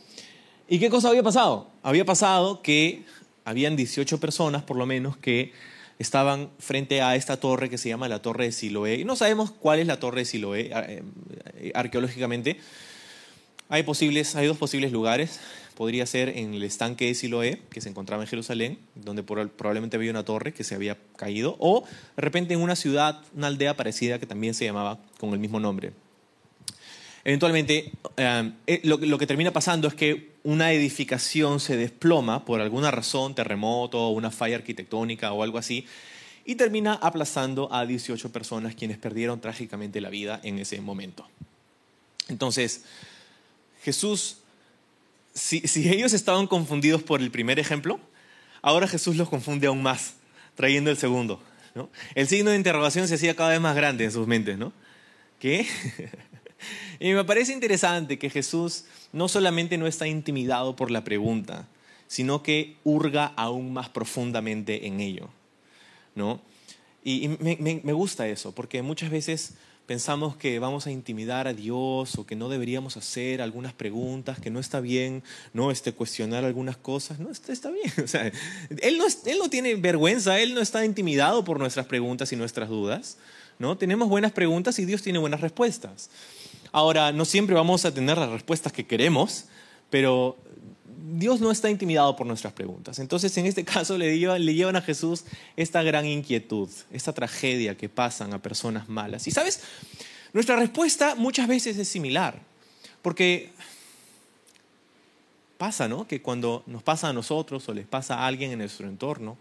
¿Y 0.67 0.79
qué 0.79 0.89
cosa 0.89 1.09
había 1.09 1.23
pasado? 1.23 1.71
Había 1.83 2.03
pasado 2.03 2.61
que 2.61 3.05
habían 3.45 3.77
18 3.77 4.19
personas, 4.19 4.63
por 4.63 4.75
lo 4.75 4.85
menos, 4.85 5.15
que 5.15 5.53
estaban 5.99 6.49
frente 6.59 7.01
a 7.01 7.15
esta 7.15 7.37
torre 7.37 7.69
que 7.69 7.77
se 7.77 7.89
llama 7.89 8.07
la 8.07 8.21
Torre 8.21 8.45
de 8.45 8.51
Siloé. 8.51 8.95
Y 8.95 9.05
no 9.05 9.15
sabemos 9.15 9.51
cuál 9.51 9.79
es 9.79 9.87
la 9.87 9.99
Torre 9.99 10.19
de 10.19 10.25
Siloé 10.25 10.71
eh, 10.71 11.71
arqueológicamente. 11.73 12.59
Hay, 13.69 13.83
posibles, 13.83 14.35
hay 14.35 14.47
dos 14.47 14.57
posibles 14.57 14.91
lugares. 14.91 15.39
Podría 15.75 16.05
ser 16.05 16.29
en 16.29 16.53
el 16.53 16.63
estanque 16.63 17.05
de 17.05 17.15
Siloé, 17.15 17.61
que 17.69 17.81
se 17.81 17.89
encontraba 17.89 18.23
en 18.23 18.29
Jerusalén, 18.29 18.79
donde 18.95 19.23
probablemente 19.23 19.97
había 19.97 20.09
una 20.09 20.25
torre 20.25 20.53
que 20.53 20.63
se 20.63 20.73
había 20.73 20.97
caído, 21.15 21.55
o 21.59 21.83
de 22.15 22.21
repente 22.21 22.55
en 22.55 22.61
una 22.61 22.75
ciudad, 22.75 23.21
una 23.35 23.47
aldea 23.47 23.75
parecida 23.75 24.17
que 24.17 24.25
también 24.25 24.55
se 24.55 24.65
llamaba 24.65 24.99
con 25.19 25.33
el 25.33 25.39
mismo 25.39 25.59
nombre. 25.59 25.93
Eventualmente, 27.27 27.91
eh, 28.15 28.51
eh, 28.67 28.79
lo, 28.85 29.17
que 29.17 29.27
termina 29.27 29.51
pasando 29.51 29.89
es 29.89 29.93
que 29.93 30.31
una 30.43 30.71
edificación 30.71 31.59
se 31.59 31.75
desploma 31.75 32.45
por 32.45 32.61
alguna 32.61 32.89
razón, 32.89 33.35
terremoto, 33.35 34.07
una 34.11 34.31
falla 34.31 34.55
arquitectónica 34.55 35.33
o 35.33 35.43
algo 35.43 35.57
así, 35.57 35.85
y 36.45 36.55
termina 36.55 36.93
aplazando 36.93 37.67
a 37.73 37.85
18 37.85 38.31
personas 38.31 38.75
quienes 38.75 38.97
perdieron 38.97 39.41
trágicamente 39.41 39.99
la 39.99 40.09
vida 40.09 40.39
en 40.41 40.57
ese 40.57 40.79
momento. 40.79 41.27
Entonces, 42.29 42.85
Jesús, 43.83 44.37
si, 45.33 45.61
ellos 45.89 46.13
estaban 46.13 46.47
confundidos 46.47 47.03
por 47.03 47.21
el 47.21 47.29
primer 47.29 47.59
ejemplo, 47.59 47.99
ahora 48.61 48.87
Jesús 48.87 49.17
los 49.17 49.27
confunde 49.27 49.67
aún 49.67 49.83
más, 49.83 50.13
trayendo 50.55 50.91
el 50.91 50.97
segundo. 50.97 51.43
El 52.15 52.29
signo 52.29 52.51
de 52.51 52.55
interrogación 52.55 53.05
se 53.09 53.15
hacía 53.15 53.35
cada 53.35 53.49
vez 53.49 53.59
más 53.59 53.75
grande 53.75 54.05
en 54.05 54.13
sus 54.13 54.27
mentes, 54.27 54.57
¿no? 54.57 54.71
¿Qué? 55.41 55.67
Y 56.99 57.13
me 57.13 57.23
parece 57.23 57.53
interesante 57.53 58.17
que 58.17 58.29
Jesús 58.29 58.85
no 59.13 59.27
solamente 59.27 59.77
no 59.77 59.87
está 59.87 60.07
intimidado 60.07 60.75
por 60.75 60.91
la 60.91 61.03
pregunta, 61.03 61.67
sino 62.07 62.41
que 62.41 62.77
hurga 62.83 63.33
aún 63.35 63.73
más 63.73 63.89
profundamente 63.89 64.87
en 64.87 64.99
ello. 64.99 65.29
¿no? 66.17 66.41
Y, 67.03 67.29
me, 67.29 67.93
gusta 67.93 68.27
eso, 68.27 68.53
porque 68.53 68.81
muchas 68.81 69.09
veces 69.09 69.53
pensamos 69.85 70.35
que 70.35 70.59
vamos 70.59 70.87
a 70.87 70.91
intimidar 70.91 71.47
a 71.47 71.53
Dios 71.53 72.17
o 72.17 72.25
que 72.25 72.35
no 72.35 72.49
deberíamos 72.49 72.97
hacer 72.97 73.41
algunas 73.41 73.71
preguntas, 73.71 74.39
que 74.41 74.49
no 74.49 74.59
está 74.59 74.81
bien, 74.81 75.23
no 75.53 75.71
este, 75.71 75.93
cuestionar 75.93 76.43
algunas 76.43 76.75
cosas, 76.75 77.19
no 77.19 77.31
está, 77.31 77.71
bien. 77.71 77.93
O 78.03 78.07
sea, 78.07 78.29
él, 78.81 78.97
no, 78.97 79.05
él 79.25 79.37
no 79.37 79.49
tiene 79.49 79.75
vergüenza, 79.75 80.37
Él 80.41 80.53
no 80.53 80.59
está 80.59 80.83
intimidado 80.83 81.45
por 81.45 81.59
nuestras 81.59 81.85
preguntas 81.85 82.33
y 82.33 82.35
nuestras 82.35 82.67
dudas. 82.67 83.17
¿no? 83.59 83.77
Tenemos 83.77 84.09
buenas 84.09 84.33
preguntas 84.33 84.77
y 84.79 84.85
Dios 84.85 85.01
tiene 85.01 85.19
buenas 85.19 85.39
respuestas. 85.39 86.09
Ahora, 86.71 87.11
no 87.11 87.25
siempre 87.25 87.55
vamos 87.55 87.85
a 87.85 87.93
tener 87.93 88.17
las 88.17 88.29
respuestas 88.29 88.71
que 88.73 88.85
queremos, 88.85 89.45
pero 89.89 90.37
Dios 91.13 91.39
no 91.39 91.51
está 91.51 91.69
intimidado 91.69 92.15
por 92.15 92.27
nuestras 92.27 92.53
preguntas. 92.53 92.99
Entonces, 92.99 93.35
en 93.37 93.45
este 93.45 93.63
caso, 93.65 93.97
le 93.97 94.17
llevan, 94.17 94.75
a 94.75 94.81
Jesús 94.81 95.23
esta 95.55 95.83
gran 95.83 96.05
inquietud, 96.05 96.69
esta 96.91 97.13
tragedia 97.13 97.75
que 97.75 97.89
pasan 97.89 98.33
a 98.33 98.41
personas 98.41 98.89
malas. 98.89 99.27
Y 99.27 99.31
sabes, 99.31 99.61
nuestra 100.33 100.55
respuesta 100.55 101.15
muchas 101.15 101.47
veces 101.47 101.77
es 101.77 101.87
similar, 101.87 102.39
porque 103.01 103.51
pasa, 105.57 105.87
¿no? 105.87 106.07
Que 106.07 106.21
cuando 106.21 106.63
nos 106.67 106.83
pasa 106.83 107.09
a 107.09 107.13
nosotros 107.13 107.67
o 107.69 107.73
les 107.73 107.87
pasa 107.87 108.15
a 108.15 108.27
alguien 108.27 108.51
en 108.51 108.59
nuestro 108.59 108.87
entorno, 108.87 109.37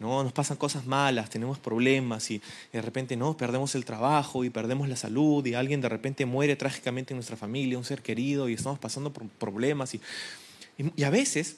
¿no? 0.00 0.22
Nos 0.22 0.32
pasan 0.32 0.56
cosas 0.56 0.86
malas, 0.86 1.30
tenemos 1.30 1.58
problemas 1.58 2.30
y 2.30 2.40
de 2.72 2.82
repente 2.82 3.16
no, 3.16 3.36
perdemos 3.36 3.74
el 3.74 3.84
trabajo 3.84 4.44
y 4.44 4.50
perdemos 4.50 4.88
la 4.88 4.96
salud 4.96 5.44
y 5.44 5.54
alguien 5.54 5.80
de 5.80 5.88
repente 5.88 6.26
muere 6.26 6.56
trágicamente 6.56 7.12
en 7.12 7.16
nuestra 7.16 7.36
familia, 7.36 7.78
un 7.78 7.84
ser 7.84 8.02
querido 8.02 8.48
y 8.48 8.54
estamos 8.54 8.78
pasando 8.78 9.12
por 9.12 9.26
problemas 9.28 9.94
y, 9.94 10.00
y, 10.96 11.02
a 11.02 11.10
veces 11.10 11.56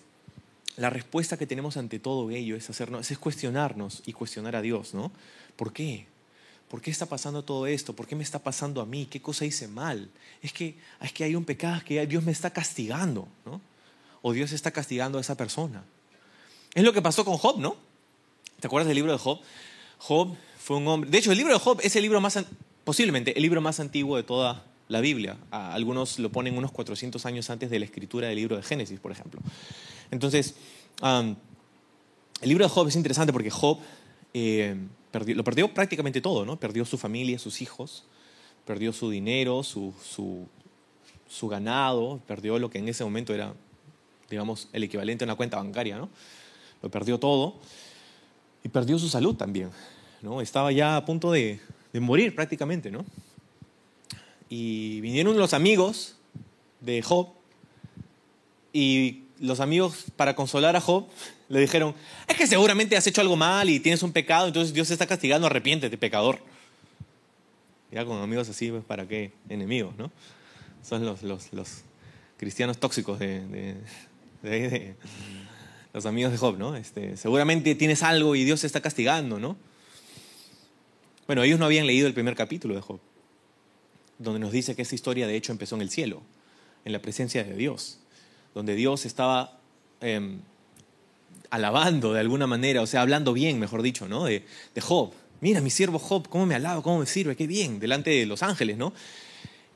la 0.76 0.88
respuesta 0.88 1.36
que 1.36 1.46
tenemos 1.46 1.76
ante 1.76 1.98
todo 1.98 2.30
ello 2.30 2.56
es 2.56 2.70
hacernos, 2.70 3.10
es 3.10 3.18
cuestionarnos 3.18 4.02
y 4.06 4.12
cuestionar 4.12 4.56
a 4.56 4.62
Dios, 4.62 4.94
¿no? 4.94 5.12
¿Por 5.56 5.72
qué? 5.72 6.06
¿Por 6.70 6.80
qué 6.80 6.90
está 6.90 7.06
pasando 7.06 7.44
todo 7.44 7.66
esto? 7.66 7.94
¿Por 7.94 8.06
qué 8.06 8.14
me 8.14 8.22
está 8.22 8.38
pasando 8.38 8.80
a 8.80 8.86
mí? 8.86 9.06
¿Qué 9.06 9.20
cosa 9.20 9.44
hice 9.44 9.66
mal? 9.66 10.08
Es 10.40 10.52
que, 10.52 10.76
es 11.00 11.12
que 11.12 11.24
hay 11.24 11.34
un 11.34 11.44
pecado, 11.44 11.82
que 11.84 12.06
Dios 12.06 12.22
me 12.22 12.30
está 12.30 12.50
castigando, 12.50 13.26
¿no? 13.44 13.60
O 14.22 14.32
Dios 14.32 14.52
está 14.52 14.70
castigando 14.70 15.18
a 15.18 15.20
esa 15.20 15.36
persona. 15.36 15.82
Es 16.72 16.84
lo 16.84 16.92
que 16.92 17.02
pasó 17.02 17.24
con 17.24 17.36
Job, 17.36 17.58
¿no? 17.58 17.89
¿Te 18.60 18.66
acuerdas 18.66 18.88
del 18.88 18.96
libro 18.96 19.12
de 19.12 19.18
Job? 19.18 19.40
Job 19.98 20.36
fue 20.58 20.76
un 20.76 20.86
hombre. 20.86 21.10
De 21.10 21.18
hecho, 21.18 21.32
el 21.32 21.38
libro 21.38 21.54
de 21.54 21.58
Job 21.58 21.80
es 21.82 21.96
el 21.96 22.02
libro 22.02 22.20
más, 22.20 22.38
posiblemente, 22.84 23.34
el 23.34 23.42
libro 23.42 23.62
más 23.62 23.80
antiguo 23.80 24.18
de 24.18 24.22
toda 24.22 24.64
la 24.88 25.00
Biblia. 25.00 25.38
Algunos 25.50 26.18
lo 26.18 26.30
ponen 26.30 26.58
unos 26.58 26.70
400 26.70 27.24
años 27.24 27.48
antes 27.48 27.70
de 27.70 27.78
la 27.78 27.86
escritura 27.86 28.28
del 28.28 28.36
libro 28.36 28.56
de 28.56 28.62
Génesis, 28.62 29.00
por 29.00 29.12
ejemplo. 29.12 29.40
Entonces, 30.10 30.56
el 31.02 31.36
libro 32.42 32.64
de 32.64 32.70
Job 32.70 32.86
es 32.88 32.96
interesante 32.96 33.32
porque 33.32 33.50
Job 33.50 33.78
eh, 34.34 34.76
lo 35.12 35.44
perdió 35.44 35.72
prácticamente 35.72 36.20
todo, 36.20 36.44
¿no? 36.44 36.60
Perdió 36.60 36.84
su 36.84 36.98
familia, 36.98 37.38
sus 37.38 37.62
hijos, 37.62 38.04
perdió 38.66 38.92
su 38.92 39.08
dinero, 39.08 39.62
su, 39.62 39.94
su 40.04 41.48
ganado, 41.48 42.20
perdió 42.26 42.58
lo 42.58 42.68
que 42.68 42.78
en 42.78 42.88
ese 42.88 43.04
momento 43.04 43.32
era, 43.32 43.54
digamos, 44.28 44.68
el 44.74 44.84
equivalente 44.84 45.24
a 45.24 45.26
una 45.26 45.36
cuenta 45.36 45.56
bancaria, 45.56 45.96
¿no? 45.96 46.10
Lo 46.82 46.90
perdió 46.90 47.18
todo 47.18 47.58
y 48.62 48.68
perdió 48.68 48.98
su 48.98 49.08
salud 49.08 49.34
también. 49.34 49.70
¿no? 50.22 50.40
Estaba 50.40 50.72
ya 50.72 50.96
a 50.96 51.04
punto 51.04 51.32
de, 51.32 51.60
morir 51.94 52.34
prácticamente. 52.34 52.90
¿no? 52.90 53.04
Y 54.48 55.00
vinieron 55.00 55.36
los 55.38 55.54
amigos 55.54 56.16
de 56.80 57.02
Job 57.02 57.28
y 58.72 59.24
los 59.38 59.60
amigos 59.60 60.04
para 60.16 60.36
consolar 60.36 60.76
a 60.76 60.80
Job 60.80 61.06
le 61.48 61.60
dijeron, 61.60 61.94
es 62.28 62.36
que 62.36 62.46
seguramente 62.46 62.96
has 62.96 63.06
hecho 63.06 63.20
algo 63.20 63.36
mal 63.36 63.68
y 63.68 63.80
tienes 63.80 64.02
un 64.04 64.12
pecado, 64.12 64.46
entonces 64.46 64.72
Dios 64.72 64.86
te 64.86 64.94
está 64.94 65.06
castigando, 65.06 65.48
arrepiéntete, 65.48 65.98
pecador. 65.98 66.38
Ya 67.90 68.04
con 68.04 68.22
amigos 68.22 68.48
así, 68.48 68.70
pues, 68.70 68.84
¿para 68.84 69.08
qué? 69.08 69.32
Enemigos, 69.48 69.96
¿no? 69.96 70.12
Son 70.82 71.04
los, 71.04 71.24
los, 71.24 71.52
los 71.52 71.82
cristianos 72.36 72.78
tóxicos 72.78 73.18
de, 73.18 73.40
de, 73.48 73.76
de, 74.42 74.94
los 75.92 76.06
amigos 76.06 76.32
de 76.32 76.38
Job, 76.38 76.56
¿no? 76.58 76.76
Este, 76.76 77.16
seguramente 77.16 77.74
tienes 77.74 78.02
algo 78.02 78.34
y 78.36 78.44
Dios 78.44 78.60
te 78.60 78.66
está 78.66 78.80
castigando, 78.80 79.38
¿no? 79.38 79.56
Bueno, 81.26 81.42
ellos 81.42 81.58
no 81.58 81.66
habían 81.66 81.86
leído 81.86 82.06
el 82.06 82.14
primer 82.14 82.34
capítulo 82.34 82.74
de 82.74 82.80
Job, 82.80 83.00
donde 84.18 84.40
nos 84.40 84.52
dice 84.52 84.74
que 84.74 84.82
esa 84.82 84.94
historia 84.94 85.26
de 85.26 85.36
hecho 85.36 85.52
empezó 85.52 85.76
en 85.76 85.82
el 85.82 85.90
cielo, 85.90 86.22
en 86.84 86.92
la 86.92 87.00
presencia 87.00 87.44
de 87.44 87.54
Dios, 87.54 87.98
donde 88.54 88.74
Dios 88.74 89.06
estaba 89.06 89.60
em, 90.00 90.40
alabando 91.50 92.12
de 92.12 92.20
alguna 92.20 92.46
manera, 92.46 92.82
o 92.82 92.86
sea, 92.86 93.02
hablando 93.02 93.32
bien, 93.32 93.58
mejor 93.58 93.82
dicho, 93.82 94.08
¿no? 94.08 94.24
De, 94.24 94.44
de 94.74 94.80
Job. 94.80 95.12
Mira, 95.40 95.60
mi 95.60 95.70
siervo 95.70 95.98
Job, 95.98 96.28
cómo 96.28 96.46
me 96.46 96.54
alaba, 96.54 96.82
cómo 96.82 96.98
me 96.98 97.06
sirve, 97.06 97.36
qué 97.36 97.46
bien, 97.46 97.80
delante 97.80 98.10
de 98.10 98.26
los 98.26 98.42
ángeles, 98.42 98.76
¿no? 98.76 98.92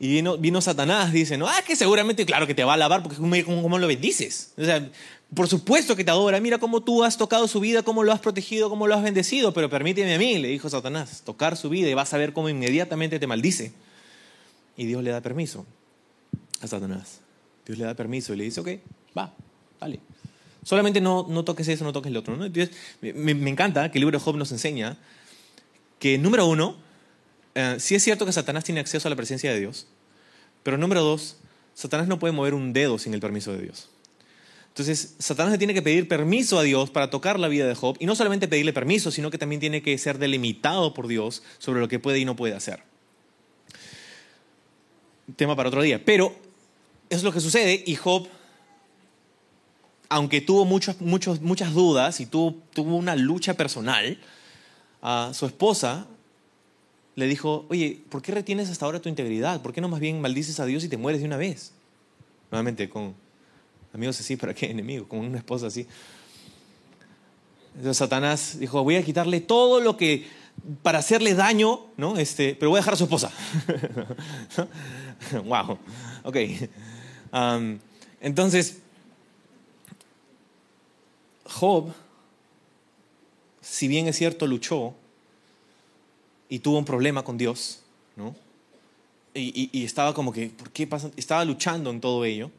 Y 0.04 0.08
vino, 0.08 0.36
vino 0.36 0.60
Satanás, 0.60 1.14
dice, 1.14 1.38
no, 1.38 1.48
ah, 1.48 1.62
que 1.66 1.76
seguramente, 1.76 2.26
claro 2.26 2.46
que 2.46 2.54
te 2.54 2.62
va 2.62 2.72
a 2.72 2.74
alabar 2.74 3.02
porque 3.02 3.16
cómo, 3.16 3.62
cómo 3.62 3.78
lo 3.78 3.86
bendices. 3.86 4.52
O 4.58 4.62
sea, 4.62 4.86
por 5.34 5.48
supuesto 5.48 5.96
que 5.96 6.04
te 6.04 6.10
adora, 6.10 6.38
mira 6.40 6.58
cómo 6.58 6.82
tú 6.82 7.04
has 7.04 7.16
tocado 7.16 7.48
su 7.48 7.58
vida, 7.58 7.82
cómo 7.82 8.02
lo 8.02 8.12
has 8.12 8.20
protegido, 8.20 8.68
cómo 8.68 8.86
lo 8.86 8.94
has 8.94 9.02
bendecido, 9.02 9.54
pero 9.54 9.70
permíteme 9.70 10.14
a 10.14 10.18
mí, 10.18 10.36
le 10.36 10.48
dijo 10.48 10.68
Satanás, 10.68 11.22
tocar 11.24 11.56
su 11.56 11.70
vida 11.70 11.88
y 11.88 11.94
vas 11.94 12.12
a 12.12 12.18
ver 12.18 12.34
cómo 12.34 12.50
inmediatamente 12.50 13.18
te 13.18 13.26
maldice. 13.26 13.72
Y 14.76 14.84
Dios 14.84 15.02
le 15.02 15.10
da 15.10 15.22
permiso 15.22 15.64
a 16.60 16.66
Satanás. 16.66 17.20
Dios 17.64 17.78
le 17.78 17.86
da 17.86 17.94
permiso 17.94 18.34
y 18.34 18.36
le 18.36 18.44
dice, 18.44 18.60
ok, 18.60 18.68
va, 19.16 19.32
dale. 19.80 20.00
Solamente 20.64 21.00
no, 21.00 21.24
no 21.30 21.46
toques 21.46 21.66
eso, 21.68 21.82
no 21.82 21.94
toques 21.94 22.10
el 22.10 22.18
otro. 22.18 22.36
¿no? 22.36 22.44
Entonces, 22.44 22.76
me, 23.00 23.30
encanta 23.48 23.90
que 23.90 23.96
el 23.96 24.02
libro 24.02 24.18
de 24.18 24.22
Job 24.22 24.36
nos 24.36 24.52
enseña 24.52 24.98
que, 25.98 26.18
número 26.18 26.46
uno, 26.46 26.76
eh, 27.54 27.76
sí 27.78 27.94
es 27.94 28.02
cierto 28.02 28.26
que 28.26 28.32
Satanás 28.32 28.64
tiene 28.64 28.80
acceso 28.80 29.08
a 29.08 29.10
la 29.10 29.16
presencia 29.16 29.50
de 29.50 29.60
Dios, 29.60 29.86
pero 30.64 30.76
número 30.76 31.02
dos, 31.02 31.36
Satanás 31.74 32.08
no 32.08 32.18
puede 32.18 32.32
mover 32.32 32.54
un 32.54 32.72
dedo 32.72 32.98
sin 32.98 33.14
el 33.14 33.20
permiso 33.20 33.52
de 33.52 33.62
Dios. 33.62 33.88
Entonces, 34.68 35.14
Satanás 35.20 35.52
le 35.52 35.58
tiene 35.58 35.72
que 35.72 35.82
pedir 35.82 36.08
permiso 36.08 36.58
a 36.58 36.64
Dios 36.64 36.90
para 36.90 37.08
tocar 37.08 37.38
la 37.38 37.46
vida 37.46 37.68
de 37.68 37.76
Job, 37.76 37.96
y 38.00 38.06
no 38.06 38.16
solamente 38.16 38.48
pedirle 38.48 38.72
permiso, 38.72 39.12
sino 39.12 39.30
que 39.30 39.38
también 39.38 39.60
tiene 39.60 39.82
que 39.82 39.96
ser 39.98 40.18
delimitado 40.18 40.94
por 40.94 41.06
Dios 41.06 41.44
sobre 41.58 41.78
lo 41.78 41.86
que 41.86 42.00
puede 42.00 42.18
y 42.18 42.24
no 42.24 42.34
puede 42.34 42.54
hacer. 42.54 42.82
Tema 45.36 45.54
para 45.54 45.68
otro 45.68 45.82
día. 45.82 46.04
Pero 46.04 46.34
es 47.08 47.22
lo 47.22 47.32
que 47.32 47.38
sucede, 47.38 47.84
y 47.86 47.94
Job, 47.94 48.26
aunque 50.08 50.40
tuvo 50.40 50.64
muchas 50.64 50.98
dudas 51.72 52.18
y 52.18 52.26
tuvo, 52.26 52.56
tuvo 52.72 52.96
una 52.96 53.14
lucha 53.14 53.54
personal, 53.54 54.18
a 55.02 55.30
su 55.34 55.46
esposa 55.46 56.08
le 57.16 57.26
dijo, 57.26 57.66
oye, 57.68 58.02
¿por 58.08 58.22
qué 58.22 58.32
retienes 58.32 58.70
hasta 58.70 58.84
ahora 58.84 59.00
tu 59.00 59.08
integridad? 59.08 59.62
¿Por 59.62 59.72
qué 59.72 59.80
no 59.80 59.88
más 59.88 60.00
bien 60.00 60.20
maldices 60.20 60.60
a 60.60 60.66
Dios 60.66 60.84
y 60.84 60.88
te 60.88 60.96
mueres 60.96 61.20
de 61.20 61.26
una 61.26 61.36
vez? 61.36 61.72
Nuevamente, 62.50 62.88
con 62.88 63.14
amigos 63.92 64.18
así, 64.20 64.36
¿para 64.36 64.54
qué 64.54 64.70
enemigo? 64.70 65.06
Con 65.08 65.20
una 65.20 65.38
esposa 65.38 65.68
así. 65.68 65.86
Entonces 67.76 67.96
Satanás 67.96 68.58
dijo, 68.58 68.82
voy 68.82 68.96
a 68.96 69.02
quitarle 69.02 69.40
todo 69.40 69.80
lo 69.80 69.96
que, 69.96 70.26
para 70.82 70.98
hacerle 70.98 71.34
daño, 71.34 71.86
¿no? 71.96 72.16
Este, 72.18 72.54
pero 72.54 72.70
voy 72.70 72.78
a 72.78 72.80
dejar 72.80 72.94
a 72.94 72.96
su 72.96 73.04
esposa. 73.04 73.32
wow, 75.44 75.78
ok. 76.24 76.36
entonces, 78.20 78.78
Job 81.44 81.92
si 83.64 83.88
bien 83.88 84.06
es 84.06 84.16
cierto, 84.16 84.46
luchó 84.46 84.94
y 86.48 86.58
tuvo 86.58 86.78
un 86.78 86.84
problema 86.84 87.24
con 87.24 87.38
Dios, 87.38 87.80
¿no? 88.16 88.34
Y, 89.36 89.84
estaba 89.84 90.14
como 90.14 90.32
que, 90.32 90.48
¿por 90.48 90.70
qué 90.70 90.86
pasa? 90.86 91.10
Estaba 91.16 91.44
luchando 91.44 91.90
en 91.90 92.00
todo 92.00 92.24
ello. 92.24 92.52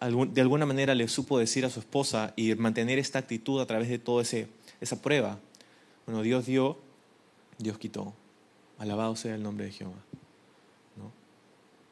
De 0.00 0.40
alguna 0.40 0.66
manera 0.66 0.94
le 0.94 1.06
supo 1.06 1.38
decir 1.38 1.64
a 1.64 1.70
su 1.70 1.78
esposa 1.78 2.32
y 2.34 2.52
mantener 2.56 2.98
esta 2.98 3.20
actitud 3.20 3.60
a 3.60 3.66
través 3.66 3.88
de 3.88 3.98
toda 4.00 4.24
esa 4.24 5.02
prueba. 5.02 5.38
Bueno, 6.04 6.22
Dios 6.22 6.46
dio, 6.46 6.78
Dios 7.58 7.78
quitó. 7.78 8.12
Alabado 8.78 9.14
sea 9.14 9.36
el 9.36 9.42
nombre 9.42 9.66
de 9.66 9.72
Jehová. 9.72 9.94
¿No? 10.96 11.12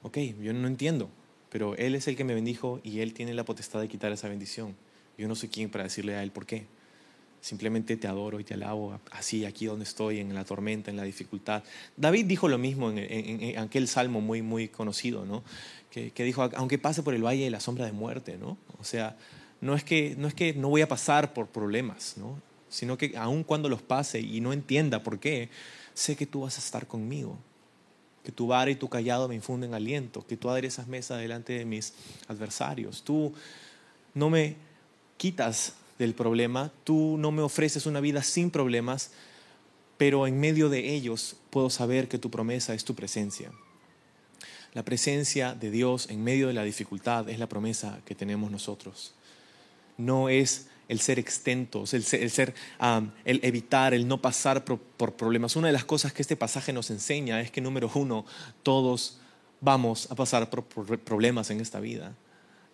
Ok, 0.02 0.18
yo 0.42 0.52
no 0.52 0.66
entiendo, 0.66 1.08
pero 1.48 1.76
Él 1.76 1.94
es 1.94 2.08
el 2.08 2.16
que 2.16 2.24
me 2.24 2.34
bendijo 2.34 2.80
y 2.82 3.00
Él 3.00 3.14
tiene 3.14 3.34
la 3.34 3.44
potestad 3.44 3.80
de 3.80 3.88
quitar 3.88 4.10
esa 4.10 4.28
bendición. 4.28 4.74
Yo 5.16 5.28
no 5.28 5.36
soy 5.36 5.48
quien 5.48 5.70
para 5.70 5.84
decirle 5.84 6.16
a 6.16 6.24
Él 6.24 6.32
por 6.32 6.44
qué. 6.44 6.66
Simplemente 7.40 7.96
te 7.96 8.08
adoro 8.08 8.40
y 8.40 8.44
te 8.44 8.54
alabo 8.54 8.98
así, 9.12 9.44
aquí 9.44 9.66
donde 9.66 9.84
estoy, 9.84 10.18
en 10.18 10.34
la 10.34 10.44
tormenta, 10.44 10.90
en 10.90 10.96
la 10.96 11.04
dificultad. 11.04 11.62
David 11.96 12.26
dijo 12.26 12.48
lo 12.48 12.58
mismo 12.58 12.90
en, 12.90 13.58
aquel 13.58 13.86
salmo 13.88 14.20
muy, 14.20 14.42
muy 14.42 14.68
conocido, 14.68 15.24
¿no? 15.24 15.44
Que, 15.90 16.12
dijo, 16.24 16.50
aunque 16.56 16.76
pase 16.78 17.02
por 17.02 17.14
el 17.14 17.24
valle 17.24 17.44
de 17.44 17.50
la 17.50 17.60
sombra 17.60 17.86
de 17.86 17.92
muerte, 17.92 18.36
¿no? 18.36 18.58
O 18.78 18.84
sea, 18.84 19.16
no 19.60 19.74
es 19.74 19.84
que 19.84 20.14
no, 20.18 20.28
es 20.28 20.34
que 20.34 20.52
no 20.52 20.68
voy 20.68 20.82
a 20.82 20.88
pasar 20.88 21.32
por 21.32 21.46
problemas, 21.46 22.16
¿no? 22.18 22.40
Sino 22.68 22.98
que 22.98 23.16
aun 23.16 23.44
cuando 23.44 23.68
los 23.68 23.80
pase 23.80 24.20
y 24.20 24.40
no 24.40 24.52
entienda 24.52 25.02
por 25.02 25.18
qué, 25.18 25.48
sé 25.94 26.16
que 26.16 26.26
tú 26.26 26.42
vas 26.42 26.56
a 26.56 26.60
estar 26.60 26.86
conmigo. 26.86 27.38
Que 28.22 28.32
tu 28.32 28.48
vara 28.48 28.70
y 28.70 28.74
tu 28.74 28.88
callado 28.88 29.28
me 29.28 29.36
infunden 29.36 29.72
aliento, 29.72 30.26
que 30.26 30.36
tú 30.36 30.50
aderezas 30.50 30.88
mesa 30.88 31.16
delante 31.16 31.54
de 31.54 31.64
mis 31.64 31.94
adversarios. 32.28 33.02
Tú 33.02 33.32
no 34.14 34.28
me 34.30 34.56
quitas 35.16 35.74
del 35.98 36.14
problema, 36.14 36.72
tú 36.84 37.16
no 37.18 37.30
me 37.30 37.42
ofreces 37.42 37.86
una 37.86 38.00
vida 38.00 38.22
sin 38.22 38.50
problemas, 38.50 39.12
pero 39.96 40.26
en 40.26 40.38
medio 40.38 40.68
de 40.68 40.94
ellos 40.94 41.36
puedo 41.50 41.70
saber 41.70 42.08
que 42.08 42.18
tu 42.18 42.30
promesa 42.30 42.74
es 42.74 42.84
tu 42.84 42.94
presencia. 42.94 43.50
La 44.74 44.84
presencia 44.84 45.54
de 45.54 45.70
Dios 45.70 46.08
en 46.10 46.22
medio 46.22 46.48
de 46.48 46.52
la 46.52 46.62
dificultad 46.62 47.30
es 47.30 47.38
la 47.38 47.48
promesa 47.48 48.00
que 48.04 48.14
tenemos 48.14 48.50
nosotros. 48.50 49.14
No 49.96 50.28
es 50.28 50.68
el 50.88 51.00
ser 51.00 51.18
extentos, 51.18 51.94
el 51.94 52.04
ser, 52.04 52.54
el, 53.24 53.40
evitar, 53.42 53.94
el 53.94 54.06
no 54.06 54.20
pasar 54.20 54.64
por, 54.64 54.78
por, 54.78 55.14
problemas. 55.14 55.56
Una 55.56 55.68
de 55.68 55.72
las 55.72 55.86
cosas 55.86 56.12
que 56.12 56.20
este 56.20 56.36
pasaje 56.36 56.74
nos 56.74 56.90
enseña 56.90 57.40
es 57.40 57.50
que, 57.50 57.62
número 57.62 57.90
uno, 57.94 58.26
todos 58.62 59.18
vamos 59.62 60.10
a 60.10 60.14
pasar 60.14 60.50
por 60.50 60.64
problemas 61.00 61.48
en 61.50 61.60
esta 61.60 61.80
vida. 61.80 62.14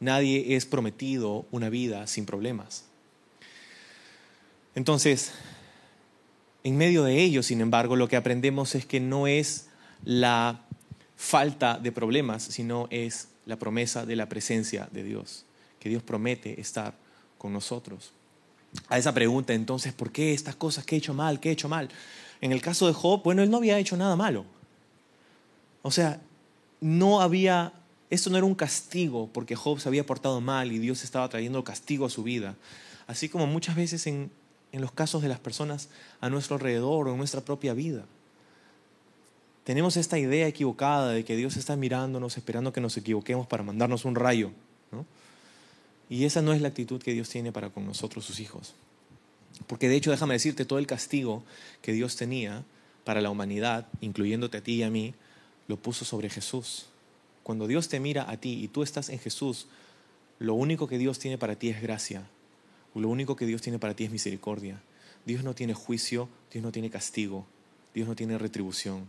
Nadie 0.01 0.57
es 0.57 0.67
prometido 0.67 1.47
una 1.53 1.71
vida 1.71 2.09
sin 2.09 2.27
problemas. 2.27 2.87
Entonces, 4.75 5.33
en 6.65 6.77
medio 6.77 7.05
de 7.05 7.21
ello, 7.21 7.43
sin 7.43 7.61
embargo, 7.61 7.97
lo 7.97 8.09
que 8.09 8.17
aprendemos 8.17 8.75
es 8.75 8.87
que 8.87 9.01
no 9.01 9.27
es 9.27 9.69
la 10.05 10.65
falta 11.17 11.79
de 11.79 11.93
problemas, 11.93 12.43
sino 12.43 12.89
es 12.91 13.29
la 13.47 13.59
promesa 13.59 14.07
de 14.07 14.17
la 14.17 14.29
presencia 14.29 14.89
de 14.93 15.05
Dios, 15.05 15.45
que 15.79 15.89
Dios 15.89 16.03
promete 16.03 16.61
estar 16.61 16.95
con 17.39 17.53
nosotros. 17.53 18.13
A 18.89 18.99
esa 18.99 19.13
pregunta, 19.13 19.53
entonces, 19.53 19.93
¿por 19.93 20.13
qué 20.13 20.33
estas 20.33 20.57
cosas? 20.57 20.85
¿Qué 20.85 20.95
he 20.95 20.99
hecho 20.99 21.15
mal? 21.15 21.41
¿Qué 21.41 21.51
he 21.51 21.53
hecho 21.53 21.69
mal? 21.69 21.89
En 22.41 22.53
el 22.53 22.63
caso 22.63 22.87
de 22.87 22.93
Job, 22.93 23.23
bueno, 23.23 23.43
él 23.43 23.51
no 23.51 23.59
había 23.59 23.79
hecho 23.79 23.97
nada 23.97 24.17
malo. 24.17 24.45
O 25.83 25.91
sea, 25.91 26.21
no 26.81 27.21
había, 27.21 27.73
esto 28.11 28.31
no 28.31 28.37
era 28.37 28.47
un 28.47 28.55
castigo 28.55 29.29
porque 29.33 29.57
Job 29.57 29.81
se 29.81 29.89
había 29.89 30.07
portado 30.07 30.41
mal 30.41 30.73
y 30.73 30.79
Dios 30.79 31.05
estaba 31.05 31.29
trayendo 31.29 31.63
castigo 31.65 32.07
a 32.07 32.11
su 32.11 32.23
vida. 32.23 32.57
Así 33.07 33.29
como 33.29 33.47
muchas 33.47 33.77
veces 33.77 34.07
en 34.07 34.31
en 34.73 34.81
los 34.81 34.93
casos 34.93 35.23
de 35.23 35.29
las 35.29 35.39
personas 35.39 35.89
a 36.21 36.31
nuestro 36.31 36.57
alrededor 36.57 37.09
o 37.09 37.13
en 37.13 37.19
nuestra 37.19 37.43
propia 37.43 37.75
vida. 37.75 38.05
Tenemos 39.65 39.97
esta 39.97 40.19
idea 40.19 40.49
equivocada 40.49 41.13
de 41.13 41.25
que 41.25 41.37
Dios 41.37 41.57
está 41.57 41.77
mirándonos, 41.77 42.37
esperando 42.37 42.73
que 42.73 42.81
nos 42.81 42.97
equivoquemos 42.97 43.47
para 43.47 43.63
mandarnos 43.63 44.05
un 44.05 44.17
rayo. 44.17 44.51
Y 46.09 46.25
esa 46.25 46.43
no 46.43 46.53
es 46.53 46.61
la 46.61 46.69
actitud 46.69 47.01
que 47.01 47.13
Dios 47.13 47.29
tiene 47.29 47.53
para 47.53 47.71
con 47.71 47.87
nosotros, 47.87 48.25
sus 48.25 48.41
hijos. 48.41 48.75
Porque 49.67 49.89
de 49.89 49.97
hecho, 49.97 50.11
déjame 50.11 50.35
decirte, 50.35 50.65
todo 50.65 50.79
el 50.79 50.87
castigo 50.87 51.45
que 51.81 51.93
Dios 51.93 52.17
tenía 52.17 52.65
para 53.05 53.21
la 53.21 53.31
humanidad, 53.31 53.87
incluyéndote 54.01 54.59
a 54.59 54.63
ti 54.63 54.75
y 54.75 54.83
a 54.83 54.91
mí, 54.91 55.15
lo 55.69 55.77
puso 55.77 56.05
sobre 56.05 56.29
Jesús. 56.29 56.87
Cuando 57.43 57.67
Dios 57.67 57.89
te 57.89 58.01
mira 58.01 58.31
a 58.31 58.37
ti 58.37 58.63
y 58.63 58.69
tú 58.69 58.83
estás 58.83 59.09
en 59.09 59.19
Jesús, 59.19 59.67
lo 60.39 60.55
único 60.55 60.89
que 60.89 60.99
Dios 60.99 61.19
tiene 61.19 61.39
para 61.39 61.57
ti 61.57 61.69
es 61.69 61.81
gracia, 61.81 62.27
lo 62.95 63.09
único 63.09 63.37
que 63.37 63.47
Dios 63.47 63.63
tiene 63.63 63.79
para 63.79 63.95
ti 63.95 64.05
es 64.05 64.11
misericordia. 64.11 64.81
Dios 65.25 65.45
no 65.45 65.55
tiene 65.55 65.75
juicio, 65.75 66.29
Dios 66.53 66.63
no 66.63 66.73
tiene 66.73 66.91
castigo, 66.91 67.47
Dios 67.95 68.09
no 68.09 68.15
tiene 68.15 68.39
retribución. 68.39 69.09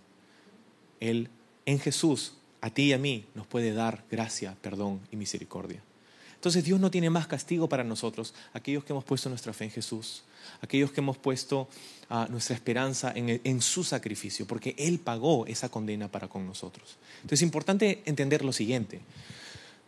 Él, 0.99 1.29
en 1.65 1.79
Jesús, 1.79 2.35
a 2.61 2.69
ti 2.69 2.83
y 2.83 2.93
a 2.93 2.97
mí, 2.97 3.25
nos 3.35 3.47
puede 3.47 3.73
dar 3.73 4.05
gracia, 4.09 4.55
perdón 4.61 5.01
y 5.11 5.15
misericordia. 5.15 5.81
Entonces 6.35 6.65
Dios 6.65 6.77
no 6.77 6.91
tiene 6.91 7.09
más 7.09 7.25
castigo 7.25 7.69
para 7.69 7.85
nosotros, 7.85 8.33
aquellos 8.51 8.83
que 8.83 8.91
hemos 8.91 9.05
puesto 9.05 9.29
nuestra 9.29 9.53
fe 9.53 9.63
en 9.63 9.71
Jesús, 9.71 10.23
aquellos 10.59 10.91
que 10.91 10.99
hemos 10.99 11.17
puesto 11.17 11.69
ah, 12.09 12.27
nuestra 12.29 12.53
esperanza 12.53 13.13
en, 13.15 13.39
en, 13.45 13.61
su 13.61 13.85
sacrificio, 13.85 14.45
porque 14.45 14.75
Él 14.77 14.99
pagó 14.99 15.45
esa 15.47 15.69
condena 15.69 16.09
para 16.09 16.27
con 16.27 16.45
nosotros. 16.45 16.97
Entonces 17.21 17.39
es 17.39 17.43
importante 17.43 18.03
entender 18.05 18.43
lo 18.43 18.51
siguiente, 18.51 18.99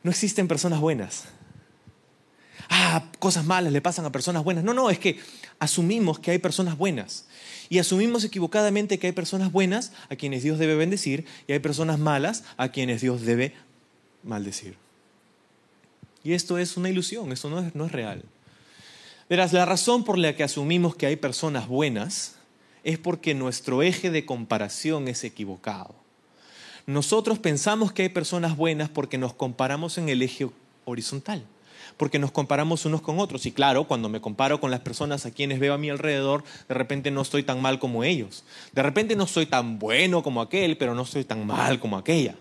no 0.01 0.11
existen 0.11 0.47
personas 0.47 0.79
buenas, 0.79 1.25
ah, 2.69 3.03
cosas 3.19 3.45
malas 3.45 3.71
le 3.71 3.81
pasan 3.81 4.05
a 4.05 4.11
personas 4.11 4.43
buenas. 4.43 4.63
No, 4.63 4.73
no, 4.73 4.89
es 4.89 4.99
que 4.99 5.19
asumimos 5.59 6.19
que 6.19 6.31
hay 6.31 6.39
personas 6.39 6.77
buenas. 6.77 7.25
Y 7.69 7.79
asumimos 7.79 8.23
equivocadamente 8.23 8.99
que 8.99 9.07
hay 9.07 9.13
personas 9.13 9.51
buenas 9.51 9.91
a 10.09 10.15
quienes 10.15 10.43
Dios 10.43 10.59
debe 10.59 10.75
bendecir 10.75 11.25
y 11.47 11.53
hay 11.53 11.59
personas 11.59 11.99
malas 11.99 12.43
a 12.57 12.69
quienes 12.69 13.01
Dios 13.01 13.21
debe 13.21 13.53
maldecir. 14.23 14.77
Y 16.23 16.33
esto 16.33 16.57
es 16.57 16.77
una 16.77 16.89
ilusión, 16.89 17.31
esto 17.31 17.49
no 17.49 17.59
es, 17.59 17.75
no 17.75 17.85
es 17.85 17.91
real. 17.91 18.23
Verás, 19.29 19.53
la 19.53 19.65
razón 19.65 20.03
por 20.03 20.17
la 20.17 20.35
que 20.35 20.43
asumimos 20.43 20.95
que 20.95 21.07
hay 21.07 21.15
personas 21.15 21.67
buenas 21.67 22.35
es 22.83 22.99
porque 22.99 23.33
nuestro 23.33 23.81
eje 23.81 24.11
de 24.11 24.25
comparación 24.25 25.07
es 25.07 25.23
equivocado. 25.23 25.95
Nosotros 26.85 27.39
pensamos 27.39 27.91
que 27.91 28.03
hay 28.03 28.09
personas 28.09 28.55
buenas 28.55 28.89
porque 28.89 29.17
nos 29.17 29.33
comparamos 29.33 29.97
en 29.97 30.09
el 30.09 30.21
eje 30.21 30.47
horizontal 30.85 31.43
porque 31.97 32.19
nos 32.19 32.31
comparamos 32.31 32.85
unos 32.85 33.01
con 33.01 33.19
otros. 33.19 33.45
Y 33.45 33.51
claro, 33.51 33.85
cuando 33.85 34.09
me 34.09 34.21
comparo 34.21 34.59
con 34.59 34.71
las 34.71 34.81
personas 34.81 35.25
a 35.25 35.31
quienes 35.31 35.59
veo 35.59 35.73
a 35.73 35.77
mi 35.77 35.89
alrededor, 35.89 36.43
de 36.67 36.73
repente 36.73 37.11
no 37.11 37.21
estoy 37.21 37.43
tan 37.43 37.61
mal 37.61 37.79
como 37.79 38.03
ellos. 38.03 38.43
De 38.73 38.83
repente 38.83 39.15
no 39.15 39.27
soy 39.27 39.45
tan 39.45 39.79
bueno 39.79 40.23
como 40.23 40.41
aquel, 40.41 40.77
pero 40.77 40.95
no 40.95 41.05
soy 41.05 41.23
tan 41.23 41.45
mal 41.45 41.79
como 41.79 41.97
aquella. 41.97 42.35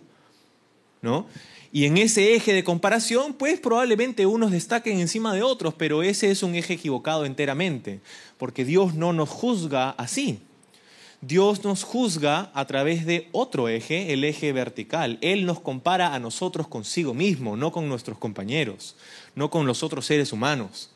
¿No? 1.03 1.27
Y 1.75 1.87
en 1.87 1.99
ese 1.99 2.37
eje 2.37 2.53
de 2.53 2.63
comparación, 2.63 3.35
pues 3.35 3.59
probablemente 3.59 4.27
unos 4.27 4.53
destaquen 4.53 5.01
encima 5.01 5.35
de 5.35 5.43
otros, 5.43 5.75
pero 5.75 6.05
ese 6.05 6.31
es 6.31 6.45
un 6.45 6.55
eje 6.55 6.75
equivocado 6.75 7.25
enteramente, 7.25 8.01
porque 8.39 8.65
Dios 8.65 8.95
no 8.95 9.13
nos 9.13 9.29
juzga 9.29 9.91
así. 9.91 10.39
Dios 11.27 11.65
nos 11.65 11.85
juzga 11.85 12.51
a 12.53 12.67
través 12.67 13.07
de 13.07 13.29
otro 13.33 13.69
eje, 13.69 14.13
el 14.13 14.25
eje 14.25 14.53
vertical. 14.53 15.17
Él 15.23 15.47
nos 15.47 15.59
compara 15.59 16.15
a 16.15 16.19
nosotros 16.19 16.69
consigo 16.69 17.15
mismo, 17.15 17.57
no 17.57 17.73
con 17.73 17.89
nuestros 17.89 18.19
compañeros, 18.19 18.95
no 19.35 19.49
con 19.49 19.67
los 19.67 19.83
otros 19.83 20.05
seres 20.05 20.35
humanos. 20.35 20.91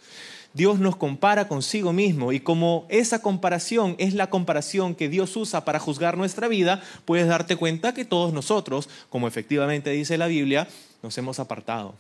Dios 0.53 0.81
nos 0.81 0.97
compara 0.97 1.49
consigo 1.49 1.95
mismo 1.95 2.33
y 2.33 2.41
como 2.41 2.85
esa 2.91 3.23
comparación 3.23 3.97
es 3.99 4.12
la 4.12 4.29
comparación 4.29 4.95
que 4.95 5.09
Dios 5.09 5.35
usa 5.35 5.64
para 5.64 5.79
juzgar 5.79 6.19
nuestra 6.19 6.47
vida, 6.47 6.83
puedes 7.07 7.27
darte 7.27 7.57
cuenta 7.57 7.95
que 7.95 8.05
todos 8.05 8.35
nosotros, 8.35 8.91
como 9.09 9.29
efectivamente 9.29 9.91
dice 9.91 10.19
la 10.19 10.27
Biblia, 10.27 10.69
nos 11.03 11.17
hemos 11.17 11.38
apartado. 11.38 11.95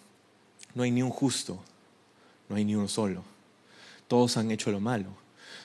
No 0.74 0.82
hay 0.82 0.90
ni 0.90 1.02
un 1.02 1.10
justo, 1.10 1.58
no 2.50 2.56
hay 2.56 2.66
ni 2.66 2.74
uno 2.74 2.88
solo. 2.88 3.22
Todos 4.06 4.36
han 4.36 4.50
hecho 4.50 4.70
lo 4.70 4.80
malo, 4.80 5.08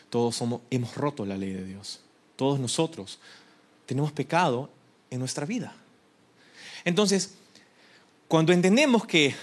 todos 0.10 0.42
hemos 0.70 0.96
roto 0.96 1.26
la 1.26 1.36
ley 1.36 1.52
de 1.52 1.66
Dios 1.66 2.03
todos 2.44 2.60
nosotros, 2.60 3.20
tenemos 3.86 4.12
pecado 4.12 4.70
en 5.10 5.20
nuestra 5.20 5.46
vida. 5.46 5.74
Entonces, 6.84 7.36
cuando 8.28 8.52
entendemos 8.52 9.06
que 9.06 9.34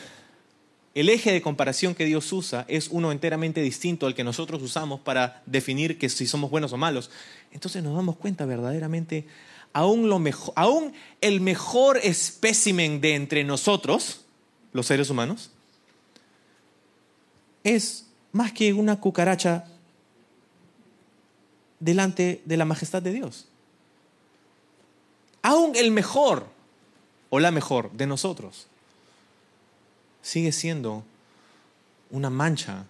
el 0.94 1.08
eje 1.08 1.32
de 1.32 1.40
comparación 1.40 1.94
que 1.94 2.04
Dios 2.04 2.30
usa 2.30 2.66
es 2.68 2.88
uno 2.88 3.10
enteramente 3.10 3.62
distinto 3.62 4.06
al 4.06 4.14
que 4.14 4.22
nosotros 4.22 4.60
usamos 4.60 5.00
para 5.00 5.42
definir 5.46 5.96
que 5.96 6.10
si 6.10 6.26
somos 6.26 6.50
buenos 6.50 6.74
o 6.74 6.76
malos, 6.76 7.10
entonces 7.52 7.82
nos 7.82 7.96
damos 7.96 8.16
cuenta 8.16 8.44
verdaderamente, 8.44 9.26
aún, 9.72 10.10
lo 10.10 10.18
mejor, 10.18 10.52
aún 10.56 10.92
el 11.22 11.40
mejor 11.40 11.96
espécimen 12.02 13.00
de 13.00 13.14
entre 13.14 13.44
nosotros, 13.44 14.26
los 14.74 14.84
seres 14.84 15.08
humanos, 15.08 15.52
es 17.64 18.08
más 18.32 18.52
que 18.52 18.74
una 18.74 19.00
cucaracha 19.00 19.64
delante 21.80 22.42
de 22.44 22.56
la 22.56 22.66
majestad 22.66 23.02
de 23.02 23.12
Dios. 23.12 23.46
Aún 25.42 25.74
el 25.74 25.90
mejor 25.90 26.46
o 27.30 27.40
la 27.40 27.50
mejor 27.50 27.90
de 27.92 28.06
nosotros 28.06 28.66
sigue 30.22 30.52
siendo 30.52 31.02
una 32.10 32.28
mancha 32.28 32.84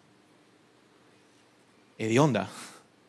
hedionda 1.99 2.51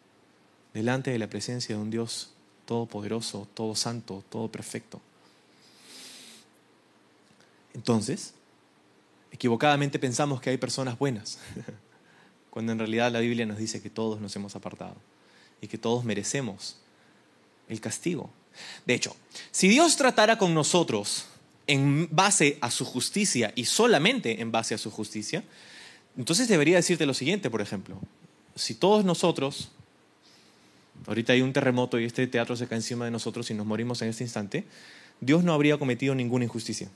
delante 0.74 1.12
de 1.12 1.20
la 1.20 1.28
presencia 1.28 1.76
de 1.76 1.82
un 1.82 1.90
Dios 1.90 2.32
todopoderoso, 2.66 3.48
todo 3.54 3.76
santo, 3.76 4.24
todo 4.30 4.50
perfecto. 4.50 5.02
Entonces, 7.74 8.34
equivocadamente 9.32 9.98
pensamos 9.98 10.40
que 10.42 10.52
hay 10.52 10.58
personas 10.58 11.00
buenas, 11.00 11.40
cuando 12.52 12.74
en 12.74 12.80
realidad 12.80 13.12
la 13.12 13.22
Biblia 13.22 13.46
nos 13.46 13.58
dice 13.58 13.82
que 13.82 13.90
todos 13.90 14.22
nos 14.22 14.36
hemos 14.36 14.56
apartado 14.56 14.96
y 15.62 15.68
que 15.68 15.78
todos 15.78 16.04
merecemos 16.04 16.78
el 17.70 17.80
castigo. 17.80 18.30
De 18.86 18.94
hecho, 18.94 19.16
si 19.52 19.68
Dios 19.68 19.96
tratara 19.96 20.38
con 20.38 20.54
nosotros 20.54 21.26
en 21.68 22.10
base 22.12 22.58
a 22.62 22.72
su 22.72 22.84
justicia 22.84 23.54
y 23.56 23.66
solamente 23.66 24.42
en 24.42 24.52
base 24.52 24.74
a 24.74 24.78
su 24.78 24.92
justicia, 24.92 25.44
entonces 26.18 26.48
debería 26.48 26.76
decirte 26.76 27.06
lo 27.06 27.14
siguiente, 27.14 27.50
por 27.50 27.62
ejemplo, 27.62 27.98
si 28.56 28.74
todos 28.76 29.06
nosotros, 29.06 29.72
ahorita 31.08 31.34
hay 31.34 31.42
un 31.42 31.54
terremoto 31.54 32.00
y 32.00 32.06
este 32.06 32.28
teatro 32.28 32.56
se 32.56 32.68
cae 32.68 32.78
encima 32.78 33.06
de 33.06 33.12
nosotros 33.12 33.50
y 33.50 33.54
nos 33.54 33.66
morimos 33.66 34.02
en 34.02 34.10
este 34.10 34.24
instante, 34.24 34.66
Dios 35.22 35.44
no 35.44 35.54
habría 35.54 35.78
cometido 35.78 36.16
ninguna 36.16 36.46
injusticia. 36.46 36.90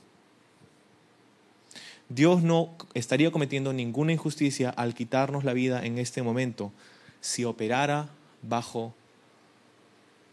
Dios 2.08 2.42
no 2.42 2.76
estaría 2.94 3.30
cometiendo 3.30 3.72
ninguna 3.72 4.12
injusticia 4.12 4.70
al 4.70 4.94
quitarnos 4.94 5.44
la 5.44 5.54
vida 5.54 5.84
en 5.84 5.98
este 5.98 6.22
momento 6.22 6.72
si 7.20 7.44
operara 7.44 8.10
bajo 8.42 8.94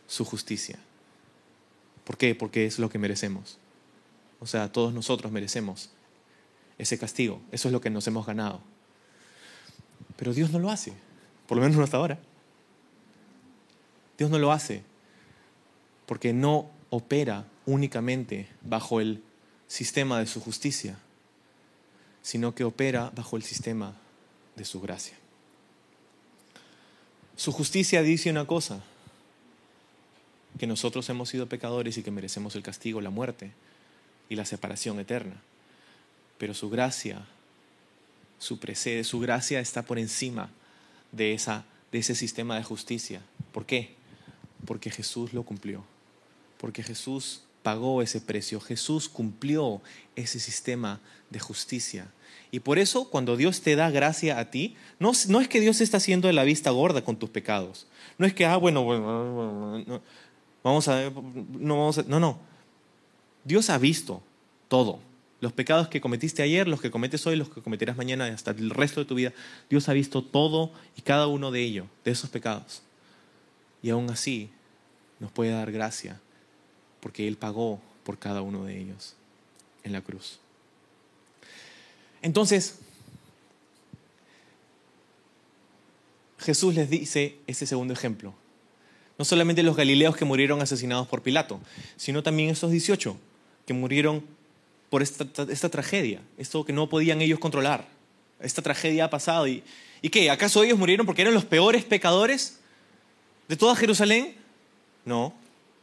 su 0.07 0.25
justicia. 0.25 0.79
¿Por 2.03 2.17
qué? 2.17 2.35
Porque 2.35 2.65
es 2.65 2.79
lo 2.79 2.89
que 2.89 2.99
merecemos. 2.99 3.57
O 4.39 4.45
sea, 4.45 4.71
todos 4.71 4.93
nosotros 4.93 5.31
merecemos 5.31 5.89
ese 6.77 6.97
castigo. 6.97 7.41
Eso 7.51 7.67
es 7.67 7.71
lo 7.71 7.81
que 7.81 7.89
nos 7.89 8.07
hemos 8.07 8.25
ganado. 8.25 8.61
Pero 10.17 10.33
Dios 10.33 10.51
no 10.51 10.59
lo 10.59 10.69
hace, 10.69 10.93
por 11.47 11.57
lo 11.57 11.63
menos 11.63 11.77
no 11.77 11.83
hasta 11.83 11.97
ahora. 11.97 12.19
Dios 14.17 14.29
no 14.29 14.37
lo 14.37 14.51
hace 14.51 14.83
porque 16.05 16.33
no 16.33 16.69
opera 16.89 17.47
únicamente 17.65 18.47
bajo 18.61 18.99
el 18.99 19.23
sistema 19.67 20.19
de 20.19 20.27
su 20.27 20.39
justicia, 20.41 20.99
sino 22.21 22.53
que 22.53 22.63
opera 22.63 23.11
bajo 23.15 23.37
el 23.37 23.43
sistema 23.43 23.95
de 24.55 24.65
su 24.65 24.79
gracia. 24.79 25.17
Su 27.43 27.51
justicia 27.51 28.01
dice 28.03 28.29
una 28.29 28.47
cosa, 28.47 28.81
que 30.57 30.65
nosotros 30.65 31.09
hemos 31.09 31.27
sido 31.27 31.49
pecadores 31.49 31.97
y 31.97 32.01
que 32.01 32.09
merecemos 32.09 32.55
el 32.55 32.63
castigo, 32.63 33.01
la 33.01 33.09
muerte 33.09 33.51
y 34.29 34.37
la 34.37 34.45
separación 34.45 34.97
eterna. 35.01 35.41
Pero 36.37 36.53
su 36.53 36.69
gracia 36.69 37.25
su 38.39 38.59
precede, 38.59 39.03
su 39.03 39.19
gracia 39.19 39.59
está 39.59 39.81
por 39.81 39.99
encima 39.99 40.51
de, 41.11 41.33
esa, 41.33 41.65
de 41.91 41.99
ese 41.99 42.15
sistema 42.15 42.55
de 42.55 42.63
justicia. 42.63 43.21
¿Por 43.51 43.65
qué? 43.65 43.93
Porque 44.65 44.89
Jesús 44.89 45.33
lo 45.33 45.43
cumplió, 45.43 45.83
porque 46.57 46.81
Jesús 46.81 47.41
pagó 47.61 48.01
ese 48.01 48.21
precio, 48.21 48.61
Jesús 48.61 49.09
cumplió 49.09 49.81
ese 50.15 50.39
sistema 50.39 51.01
de 51.29 51.41
justicia. 51.41 52.07
Y 52.53 52.59
por 52.59 52.77
eso 52.77 53.09
cuando 53.09 53.35
Dios 53.35 53.61
te 53.61 53.75
da 53.75 53.89
gracia 53.89 54.37
a 54.37 54.51
ti, 54.51 54.75
no, 54.99 55.13
no 55.27 55.41
es 55.41 55.47
que 55.47 55.59
Dios 55.59 55.81
está 55.81 55.97
haciendo 55.97 56.27
de 56.27 56.35
la 56.35 56.43
vista 56.43 56.69
gorda 56.69 57.03
con 57.03 57.17
tus 57.17 57.31
pecados. 57.31 57.87
No 58.19 58.27
es 58.27 58.33
que, 58.35 58.45
ah, 58.45 58.57
bueno, 58.57 58.83
bueno, 58.83 60.03
vamos 60.63 60.87
a, 60.87 61.09
no, 61.09 61.79
vamos 61.79 62.05
no, 62.05 62.19
no. 62.19 62.37
Dios 63.43 63.71
ha 63.71 63.79
visto 63.79 64.21
todo. 64.67 64.99
Los 65.41 65.51
pecados 65.51 65.87
que 65.87 65.99
cometiste 65.99 66.43
ayer, 66.43 66.67
los 66.67 66.79
que 66.79 66.91
cometes 66.91 67.25
hoy, 67.25 67.37
los 67.37 67.49
que 67.49 67.63
cometerás 67.63 67.97
mañana, 67.97 68.27
hasta 68.27 68.51
el 68.51 68.69
resto 68.69 68.99
de 68.99 69.07
tu 69.07 69.15
vida. 69.15 69.33
Dios 69.67 69.89
ha 69.89 69.93
visto 69.93 70.23
todo 70.23 70.71
y 70.95 71.01
cada 71.01 71.25
uno 71.25 71.49
de 71.49 71.63
ellos, 71.63 71.87
de 72.05 72.11
esos 72.11 72.29
pecados. 72.29 72.83
Y 73.81 73.89
aún 73.89 74.11
así 74.11 74.51
nos 75.19 75.31
puede 75.31 75.49
dar 75.49 75.71
gracia 75.71 76.21
porque 76.99 77.27
Él 77.27 77.35
pagó 77.35 77.81
por 78.03 78.19
cada 78.19 78.43
uno 78.43 78.65
de 78.65 78.79
ellos 78.79 79.15
en 79.83 79.91
la 79.91 80.01
cruz. 80.01 80.39
Entonces, 82.23 82.79
Jesús 86.39 86.73
les 86.73 86.89
dice 86.89 87.35
ese 87.47 87.67
segundo 87.67 87.93
ejemplo. 87.93 88.33
No 89.17 89.25
solamente 89.25 89.61
los 89.61 89.75
galileos 89.75 90.15
que 90.15 90.25
murieron 90.25 90.61
asesinados 90.61 91.07
por 91.07 91.21
Pilato, 91.21 91.59
sino 91.97 92.23
también 92.23 92.49
esos 92.49 92.71
18 92.71 93.15
que 93.67 93.73
murieron 93.73 94.25
por 94.89 95.01
esta, 95.01 95.69
tragedia, 95.69 96.21
esto 96.37 96.65
que 96.65 96.73
no 96.73 96.89
podían 96.89 97.21
ellos 97.21 97.39
controlar. 97.39 97.87
Esta 98.39 98.61
tragedia 98.61 99.05
ha 99.05 99.09
pasado. 99.09 99.47
¿Y, 99.47 99.63
¿Y 100.01 100.09
qué? 100.09 100.29
¿Acaso 100.29 100.63
ellos 100.63 100.79
murieron 100.79 101.05
porque 101.05 101.21
eran 101.21 101.33
los 101.33 101.45
peores 101.45 101.83
pecadores 101.83 102.59
de 103.47 103.57
toda 103.57 103.75
Jerusalén? 103.75 104.35
No, 105.05 105.33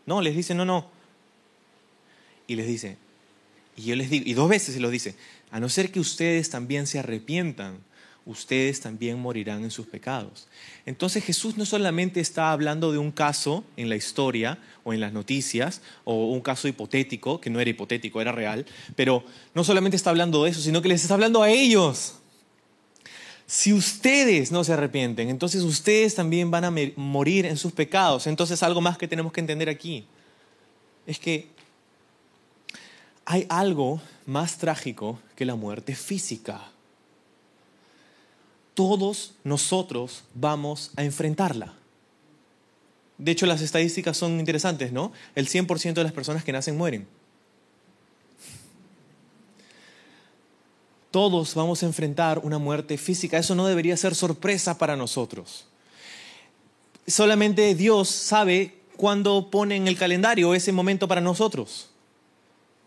no, 0.06 0.22
les 0.22 0.34
dice, 0.34 0.54
no, 0.54 0.64
no. 0.64 0.88
Y 2.46 2.56
les 2.56 2.66
dice, 2.66 2.96
y 3.80 3.86
yo 3.86 3.96
les 3.96 4.10
digo, 4.10 4.24
y 4.26 4.34
dos 4.34 4.48
veces 4.48 4.74
se 4.74 4.80
los 4.80 4.90
dice, 4.90 5.14
a 5.50 5.58
no 5.60 5.68
ser 5.68 5.90
que 5.90 6.00
ustedes 6.00 6.50
también 6.50 6.86
se 6.86 6.98
arrepientan, 6.98 7.78
ustedes 8.26 8.80
también 8.80 9.18
morirán 9.18 9.64
en 9.64 9.70
sus 9.70 9.86
pecados. 9.86 10.48
Entonces 10.84 11.24
Jesús 11.24 11.56
no 11.56 11.64
solamente 11.64 12.20
está 12.20 12.52
hablando 12.52 12.92
de 12.92 12.98
un 12.98 13.10
caso 13.10 13.64
en 13.76 13.88
la 13.88 13.96
historia 13.96 14.58
o 14.84 14.92
en 14.92 15.00
las 15.00 15.12
noticias, 15.12 15.80
o 16.04 16.26
un 16.26 16.40
caso 16.40 16.68
hipotético, 16.68 17.40
que 17.40 17.50
no 17.50 17.58
era 17.58 17.70
hipotético, 17.70 18.20
era 18.20 18.32
real, 18.32 18.66
pero 18.96 19.24
no 19.54 19.64
solamente 19.64 19.96
está 19.96 20.10
hablando 20.10 20.44
de 20.44 20.50
eso, 20.50 20.60
sino 20.60 20.82
que 20.82 20.88
les 20.88 21.02
está 21.02 21.14
hablando 21.14 21.42
a 21.42 21.50
ellos. 21.50 22.16
Si 23.46 23.72
ustedes 23.72 24.52
no 24.52 24.62
se 24.62 24.74
arrepienten, 24.74 25.28
entonces 25.28 25.62
ustedes 25.62 26.14
también 26.14 26.50
van 26.50 26.64
a 26.64 26.72
morir 26.96 27.46
en 27.46 27.56
sus 27.56 27.72
pecados. 27.72 28.26
Entonces 28.26 28.62
algo 28.62 28.80
más 28.80 28.96
que 28.96 29.08
tenemos 29.08 29.32
que 29.32 29.40
entender 29.40 29.68
aquí 29.68 30.06
es 31.06 31.18
que 31.18 31.48
hay 33.30 33.46
algo 33.48 34.00
más 34.26 34.58
trágico 34.58 35.20
que 35.36 35.44
la 35.44 35.54
muerte 35.54 35.94
física. 35.94 36.62
Todos 38.74 39.34
nosotros 39.44 40.24
vamos 40.34 40.90
a 40.96 41.04
enfrentarla. 41.04 41.72
De 43.18 43.30
hecho, 43.30 43.46
las 43.46 43.62
estadísticas 43.62 44.16
son 44.16 44.40
interesantes, 44.40 44.90
¿no? 44.90 45.12
El 45.36 45.46
100% 45.46 45.92
de 45.92 46.02
las 46.02 46.12
personas 46.12 46.42
que 46.42 46.50
nacen 46.50 46.76
mueren. 46.76 47.06
Todos 51.12 51.54
vamos 51.54 51.84
a 51.84 51.86
enfrentar 51.86 52.40
una 52.40 52.58
muerte 52.58 52.98
física. 52.98 53.38
Eso 53.38 53.54
no 53.54 53.68
debería 53.68 53.96
ser 53.96 54.16
sorpresa 54.16 54.76
para 54.76 54.96
nosotros. 54.96 55.66
Solamente 57.06 57.76
Dios 57.76 58.08
sabe 58.08 58.80
cuándo 58.96 59.52
pone 59.52 59.76
en 59.76 59.86
el 59.86 59.96
calendario 59.96 60.52
ese 60.52 60.72
momento 60.72 61.06
para 61.06 61.20
nosotros 61.20 61.89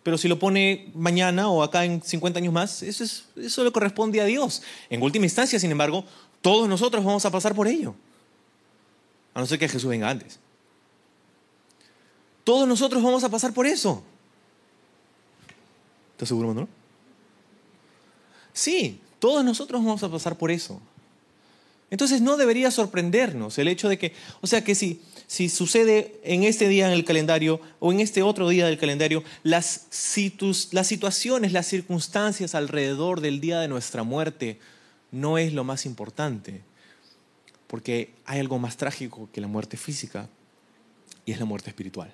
pero 0.04 0.18
si 0.18 0.28
lo 0.28 0.38
pone 0.38 0.92
mañana 0.94 1.50
o 1.50 1.64
acá 1.64 1.86
en 1.86 2.02
50 2.02 2.40
años 2.40 2.54
más, 2.54 2.84
eso, 2.84 3.04
es, 3.04 3.26
eso 3.38 3.64
le 3.64 3.72
corresponde 3.72 4.20
a 4.20 4.26
Dios. 4.26 4.62
En 4.90 5.02
última 5.02 5.26
instancia, 5.26 5.58
sin 5.58 5.72
embargo, 5.72 6.04
todos 6.42 6.68
nosotros 6.68 7.04
vamos 7.04 7.26
a 7.26 7.32
pasar 7.32 7.56
por 7.56 7.68
ello. 7.68 7.96
A 9.34 9.40
no 9.40 9.46
ser 9.46 9.58
que 9.58 9.70
Jesús 9.70 9.90
venga 9.90 10.10
antes. 10.10 10.40
Todos 12.44 12.68
nosotros 12.68 13.02
vamos 13.02 13.24
a 13.24 13.30
pasar 13.30 13.54
por 13.54 13.66
eso. 13.66 14.04
¿Estás 16.12 16.28
seguro, 16.28 16.50
Manuel? 16.50 16.68
Sí, 18.52 19.00
todos 19.20 19.44
nosotros 19.44 19.84
vamos 19.84 20.04
a 20.04 20.10
pasar 20.10 20.38
por 20.38 20.52
eso. 20.52 20.82
Entonces 21.94 22.22
no 22.22 22.38
debería 22.38 22.72
sorprendernos 22.72 23.58
el 23.60 23.68
hecho 23.70 23.88
de 23.88 24.00
que, 24.00 24.14
o 24.42 24.48
sea, 24.48 24.64
que 24.64 24.74
si 24.74 25.00
si 25.34 25.50
sucede 25.50 26.20
en 26.24 26.44
este 26.44 26.68
día 26.68 26.86
en 26.86 26.94
el 26.94 27.06
calendario 27.06 27.60
o 27.80 27.92
en 27.92 28.00
este 28.00 28.22
otro 28.22 28.50
día 28.50 28.68
del 28.68 28.78
calendario, 28.78 29.24
las, 29.42 29.88
las 30.72 30.88
situaciones, 30.88 31.54
las 31.54 31.66
circunstancias 31.66 32.54
alrededor 32.54 33.20
del 33.20 33.40
día 33.40 33.60
de 33.60 33.68
nuestra 33.68 34.04
muerte 34.04 34.60
no 35.12 35.40
es 35.40 35.54
lo 35.54 35.64
más 35.64 35.88
importante, 35.88 36.62
porque 37.66 38.14
hay 38.26 38.40
algo 38.40 38.60
más 38.60 38.78
trágico 38.78 39.28
que 39.34 39.42
la 39.42 39.48
muerte 39.48 39.76
física 39.76 40.30
y 41.26 41.32
es 41.32 41.40
la 41.40 41.46
muerte 41.46 41.72
espiritual. 41.72 42.14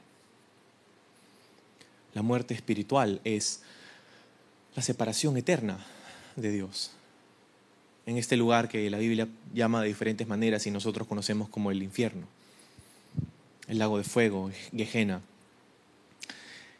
La 2.13 2.21
muerte 2.21 2.53
espiritual 2.53 3.19
es 3.25 3.61
la 4.75 4.81
separación 4.81 5.35
eterna 5.35 5.85
de 6.37 6.51
Dios. 6.51 6.91
En 8.09 8.17
este 8.17 8.35
lugar 8.35 8.67
que 8.67 8.89
la 8.89 8.97
Biblia 8.97 9.27
llama 9.53 9.83
de 9.83 9.87
diferentes 9.87 10.27
maneras 10.27 10.65
y 10.65 10.71
nosotros 10.71 11.07
conocemos 11.07 11.47
como 11.47 11.69
el 11.69 11.83
infierno 11.83 12.25
el 13.67 13.77
lago 13.77 13.99
de 13.99 14.03
fuego, 14.03 14.49
Gehenna. 14.75 15.21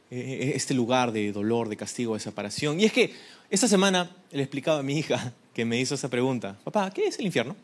E, 0.10 0.18
e, 0.18 0.56
este 0.56 0.74
lugar 0.74 1.12
de 1.12 1.32
dolor, 1.32 1.70
de 1.70 1.78
castigo, 1.78 2.16
de 2.16 2.20
separación. 2.20 2.80
Y 2.80 2.86
es 2.86 2.92
que 2.92 3.14
esta 3.52 3.68
semana 3.68 4.10
le 4.32 4.42
explicaba 4.42 4.80
a 4.80 4.82
mi 4.82 4.98
hija 4.98 5.32
que 5.54 5.66
me 5.66 5.80
hizo 5.80 5.94
esa 5.94 6.10
pregunta, 6.10 6.58
papá, 6.64 6.90
¿qué 6.90 7.06
es 7.06 7.20
el 7.20 7.28
infierno? 7.28 7.56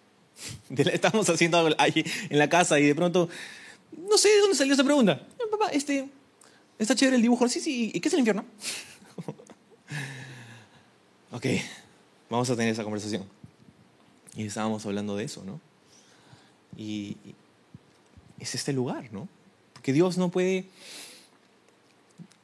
Estamos 0.70 1.28
haciendo 1.28 1.58
algo 1.58 1.74
ahí 1.78 2.04
en 2.30 2.38
la 2.38 2.48
casa 2.48 2.78
y 2.78 2.84
de 2.84 2.94
pronto, 2.94 3.28
no 4.08 4.16
sé 4.16 4.28
de 4.28 4.38
dónde 4.38 4.54
salió 4.54 4.72
esa 4.72 4.84
pregunta. 4.84 5.20
Papá, 5.50 5.70
este, 5.72 6.08
está 6.78 6.94
chévere 6.94 7.16
el 7.16 7.22
dibujo. 7.22 7.48
Sí, 7.48 7.58
sí, 7.58 7.90
¿y 7.92 7.98
qué 7.98 8.06
es 8.06 8.14
el 8.14 8.20
infierno? 8.20 8.44
ok, 11.32 11.46
vamos 12.30 12.50
a 12.50 12.56
tener 12.56 12.72
esa 12.72 12.84
conversación. 12.84 13.24
Y 14.36 14.46
estábamos 14.46 14.84
hablando 14.86 15.16
de 15.16 15.24
eso, 15.24 15.44
¿no? 15.44 15.60
Y 16.76 17.16
es 18.40 18.54
este 18.54 18.72
lugar, 18.72 19.12
¿no? 19.12 19.28
Porque 19.72 19.92
Dios 19.92 20.18
no 20.18 20.30
puede, 20.30 20.66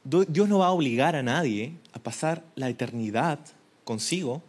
Dios 0.03 0.47
no 0.47 0.59
va 0.59 0.67
a 0.67 0.71
obligar 0.71 1.15
a 1.15 1.23
nadie 1.23 1.73
a 1.93 1.99
pasar 1.99 2.43
la 2.55 2.69
eternidad 2.69 3.39
consigo 3.83 4.41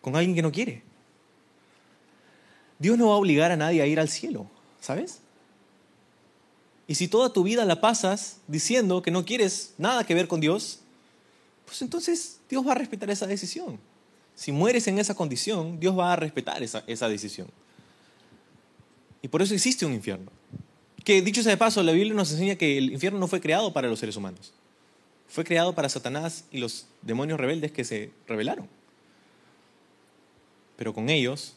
con 0.00 0.16
alguien 0.16 0.34
que 0.34 0.42
no 0.42 0.52
quiere. 0.52 0.82
Dios 2.78 2.98
no 2.98 3.08
va 3.08 3.14
a 3.14 3.18
obligar 3.18 3.52
a 3.52 3.56
nadie 3.56 3.82
a 3.82 3.86
ir 3.86 4.00
al 4.00 4.08
cielo, 4.08 4.46
¿sabes? 4.80 5.20
Y 6.88 6.96
si 6.96 7.06
toda 7.06 7.32
tu 7.32 7.44
vida 7.44 7.64
la 7.64 7.80
pasas 7.80 8.38
diciendo 8.48 9.02
que 9.02 9.10
no 9.10 9.24
quieres 9.24 9.74
nada 9.78 10.04
que 10.04 10.14
ver 10.14 10.26
con 10.26 10.40
Dios, 10.40 10.80
pues 11.72 11.80
entonces 11.80 12.38
Dios 12.50 12.68
va 12.68 12.72
a 12.72 12.74
respetar 12.74 13.08
esa 13.08 13.26
decisión. 13.26 13.80
Si 14.34 14.52
mueres 14.52 14.86
en 14.88 14.98
esa 14.98 15.14
condición, 15.14 15.80
Dios 15.80 15.98
va 15.98 16.12
a 16.12 16.16
respetar 16.16 16.62
esa, 16.62 16.84
esa 16.86 17.08
decisión. 17.08 17.48
Y 19.22 19.28
por 19.28 19.40
eso 19.40 19.54
existe 19.54 19.86
un 19.86 19.94
infierno. 19.94 20.30
Que 21.02 21.22
dicho 21.22 21.42
sea 21.42 21.52
de 21.52 21.56
paso, 21.56 21.82
la 21.82 21.92
Biblia 21.92 22.12
nos 22.12 22.30
enseña 22.30 22.56
que 22.56 22.76
el 22.76 22.92
infierno 22.92 23.18
no 23.18 23.26
fue 23.26 23.40
creado 23.40 23.72
para 23.72 23.88
los 23.88 24.00
seres 24.00 24.16
humanos. 24.16 24.52
Fue 25.28 25.44
creado 25.44 25.74
para 25.74 25.88
Satanás 25.88 26.44
y 26.50 26.58
los 26.58 26.88
demonios 27.00 27.40
rebeldes 27.40 27.72
que 27.72 27.84
se 27.84 28.12
rebelaron. 28.28 28.68
Pero 30.76 30.92
con 30.92 31.08
ellos, 31.08 31.54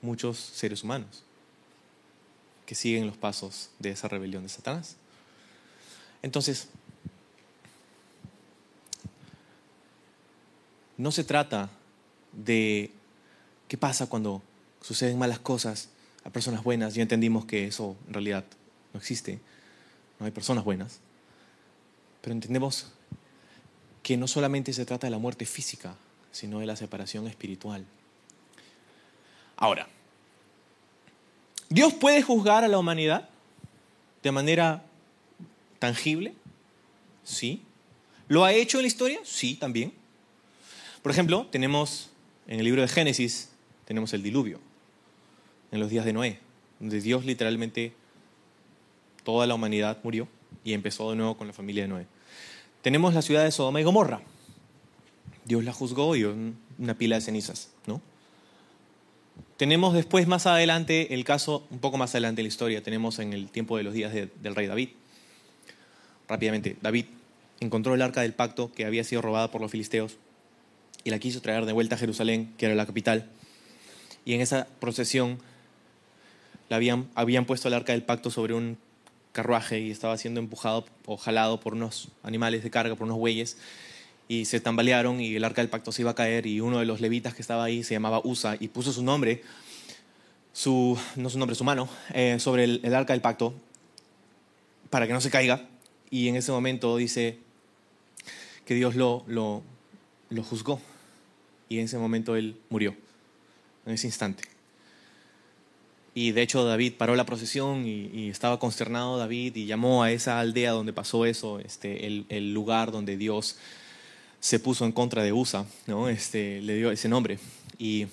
muchos 0.00 0.38
seres 0.38 0.82
humanos 0.82 1.22
que 2.66 2.74
siguen 2.74 3.06
los 3.06 3.16
pasos 3.16 3.70
de 3.78 3.90
esa 3.90 4.08
rebelión 4.08 4.42
de 4.42 4.48
Satanás. 4.48 4.96
Entonces, 6.20 6.66
no 10.96 11.12
se 11.12 11.24
trata 11.24 11.70
de 12.32 12.90
qué 13.68 13.76
pasa 13.78 14.06
cuando 14.08 14.42
suceden 14.80 15.18
malas 15.18 15.38
cosas 15.38 15.88
a 16.24 16.30
personas 16.30 16.62
buenas. 16.62 16.94
Ya 16.94 17.02
entendimos 17.02 17.44
que 17.44 17.66
eso 17.66 17.96
en 18.06 18.14
realidad 18.14 18.44
no 18.92 19.00
existe. 19.00 19.40
No 20.18 20.26
hay 20.26 20.32
personas 20.32 20.64
buenas. 20.64 21.00
Pero 22.20 22.34
entendemos 22.34 22.92
que 24.02 24.16
no 24.16 24.28
solamente 24.28 24.72
se 24.72 24.84
trata 24.84 25.06
de 25.06 25.10
la 25.10 25.18
muerte 25.18 25.46
física, 25.46 25.94
sino 26.30 26.60
de 26.60 26.66
la 26.66 26.76
separación 26.76 27.26
espiritual. 27.26 27.84
Ahora, 29.56 29.86
¿Dios 31.72 31.94
puede 31.94 32.20
juzgar 32.20 32.64
a 32.64 32.68
la 32.68 32.78
humanidad 32.78 33.30
de 34.22 34.30
manera 34.30 34.84
tangible? 35.78 36.34
Sí. 37.24 37.62
¿Lo 38.28 38.44
ha 38.44 38.52
hecho 38.52 38.76
en 38.76 38.82
la 38.82 38.88
historia? 38.88 39.20
Sí, 39.24 39.54
también. 39.54 39.94
Por 41.02 41.10
ejemplo, 41.10 41.48
tenemos 41.50 42.10
en 42.46 42.60
el 42.60 42.64
libro 42.64 42.80
de 42.80 42.88
Génesis, 42.88 43.50
tenemos 43.84 44.12
el 44.12 44.22
diluvio, 44.22 44.60
en 45.72 45.80
los 45.80 45.90
días 45.90 46.04
de 46.04 46.12
Noé, 46.12 46.38
donde 46.78 47.00
Dios 47.00 47.24
literalmente, 47.24 47.92
toda 49.24 49.46
la 49.48 49.54
humanidad 49.54 49.98
murió 50.04 50.28
y 50.64 50.74
empezó 50.74 51.10
de 51.10 51.16
nuevo 51.16 51.36
con 51.36 51.48
la 51.48 51.52
familia 51.52 51.82
de 51.82 51.88
Noé. 51.88 52.06
Tenemos 52.82 53.14
la 53.14 53.22
ciudad 53.22 53.44
de 53.44 53.50
Sodoma 53.50 53.80
y 53.80 53.84
Gomorra. 53.84 54.20
Dios 55.44 55.64
la 55.64 55.72
juzgó 55.72 56.14
y 56.14 56.22
una 56.22 56.94
pila 56.94 57.16
de 57.16 57.22
cenizas, 57.22 57.70
¿no? 57.86 58.00
Tenemos 59.56 59.94
después, 59.94 60.28
más 60.28 60.46
adelante, 60.46 61.14
el 61.14 61.24
caso, 61.24 61.66
un 61.70 61.78
poco 61.78 61.96
más 61.96 62.10
adelante 62.14 62.42
en 62.42 62.44
la 62.44 62.48
historia, 62.48 62.82
tenemos 62.82 63.18
en 63.18 63.32
el 63.32 63.48
tiempo 63.48 63.76
de 63.76 63.82
los 63.82 63.92
días 63.92 64.12
del 64.12 64.54
rey 64.54 64.66
David. 64.68 64.90
Rápidamente, 66.28 66.76
David 66.80 67.06
encontró 67.60 67.94
el 67.94 68.02
arca 68.02 68.20
del 68.20 68.34
pacto 68.34 68.72
que 68.72 68.84
había 68.84 69.02
sido 69.02 69.22
robada 69.22 69.50
por 69.50 69.60
los 69.60 69.70
filisteos 69.70 70.16
y 71.04 71.10
la 71.10 71.18
quiso 71.18 71.40
traer 71.40 71.66
de 71.66 71.72
vuelta 71.72 71.96
a 71.96 71.98
Jerusalén, 71.98 72.52
que 72.56 72.66
era 72.66 72.74
la 72.74 72.86
capital. 72.86 73.28
Y 74.24 74.34
en 74.34 74.40
esa 74.40 74.66
procesión 74.80 75.38
la 76.68 76.76
habían, 76.76 77.08
habían 77.14 77.44
puesto 77.44 77.68
el 77.68 77.74
arca 77.74 77.92
del 77.92 78.02
pacto 78.02 78.30
sobre 78.30 78.54
un 78.54 78.78
carruaje 79.32 79.80
y 79.80 79.90
estaba 79.90 80.16
siendo 80.18 80.40
empujado 80.40 80.84
o 81.06 81.16
jalado 81.16 81.58
por 81.60 81.74
unos 81.74 82.08
animales 82.22 82.62
de 82.62 82.70
carga, 82.70 82.94
por 82.94 83.06
unos 83.06 83.18
bueyes 83.18 83.56
y 84.28 84.44
se 84.44 84.60
tambalearon 84.60 85.20
y 85.20 85.34
el 85.34 85.44
arca 85.44 85.60
del 85.60 85.68
pacto 85.68 85.92
se 85.92 86.02
iba 86.02 86.12
a 86.12 86.14
caer 86.14 86.46
y 86.46 86.60
uno 86.60 86.78
de 86.78 86.86
los 86.86 87.00
levitas 87.00 87.34
que 87.34 87.42
estaba 87.42 87.64
ahí 87.64 87.82
se 87.82 87.94
llamaba 87.94 88.20
Usa 88.24 88.56
y 88.58 88.68
puso 88.68 88.92
su 88.92 89.02
nombre, 89.02 89.42
su, 90.52 90.98
no 91.16 91.28
su 91.28 91.38
nombre, 91.38 91.54
su 91.54 91.64
mano, 91.64 91.88
eh, 92.14 92.38
sobre 92.38 92.64
el, 92.64 92.94
arca 92.94 93.12
del 93.12 93.20
pacto 93.20 93.54
para 94.90 95.06
que 95.06 95.12
no 95.12 95.20
se 95.20 95.30
caiga 95.30 95.68
y 96.10 96.28
en 96.28 96.36
ese 96.36 96.52
momento 96.52 96.96
dice 96.96 97.38
que 98.64 98.74
Dios 98.74 98.94
lo, 98.94 99.24
lo, 99.26 99.62
lo 100.30 100.42
juzgó 100.42 100.80
y 101.72 101.78
en 101.78 101.86
ese 101.86 101.96
momento 101.96 102.36
él 102.36 102.56
murió, 102.68 102.94
en 103.86 103.94
ese 103.94 104.06
instante. 104.06 104.44
Y 106.14 106.32
de 106.32 106.42
hecho 106.42 106.64
David 106.64 106.94
paró 106.98 107.16
la 107.16 107.24
procesión 107.24 107.86
y, 107.86 108.28
estaba 108.28 108.58
consternado 108.58 109.16
David 109.16 109.56
y 109.56 109.64
llamó 109.64 110.02
a 110.02 110.12
esa 110.12 110.38
aldea 110.38 110.72
donde 110.72 110.92
pasó 110.92 111.24
eso, 111.24 111.58
este, 111.60 112.06
el, 112.06 112.52
lugar 112.52 112.92
donde 112.92 113.16
Dios 113.16 113.56
se 114.38 114.58
puso 114.58 114.84
en 114.84 114.92
contra 114.92 115.22
de 115.22 115.32
USA, 115.32 115.64
¿no? 115.86 116.10
este, 116.10 116.60
le 116.60 116.76
dio 116.76 116.90
ese 116.90 117.08
nombre. 117.08 117.38
Y 117.78 118.06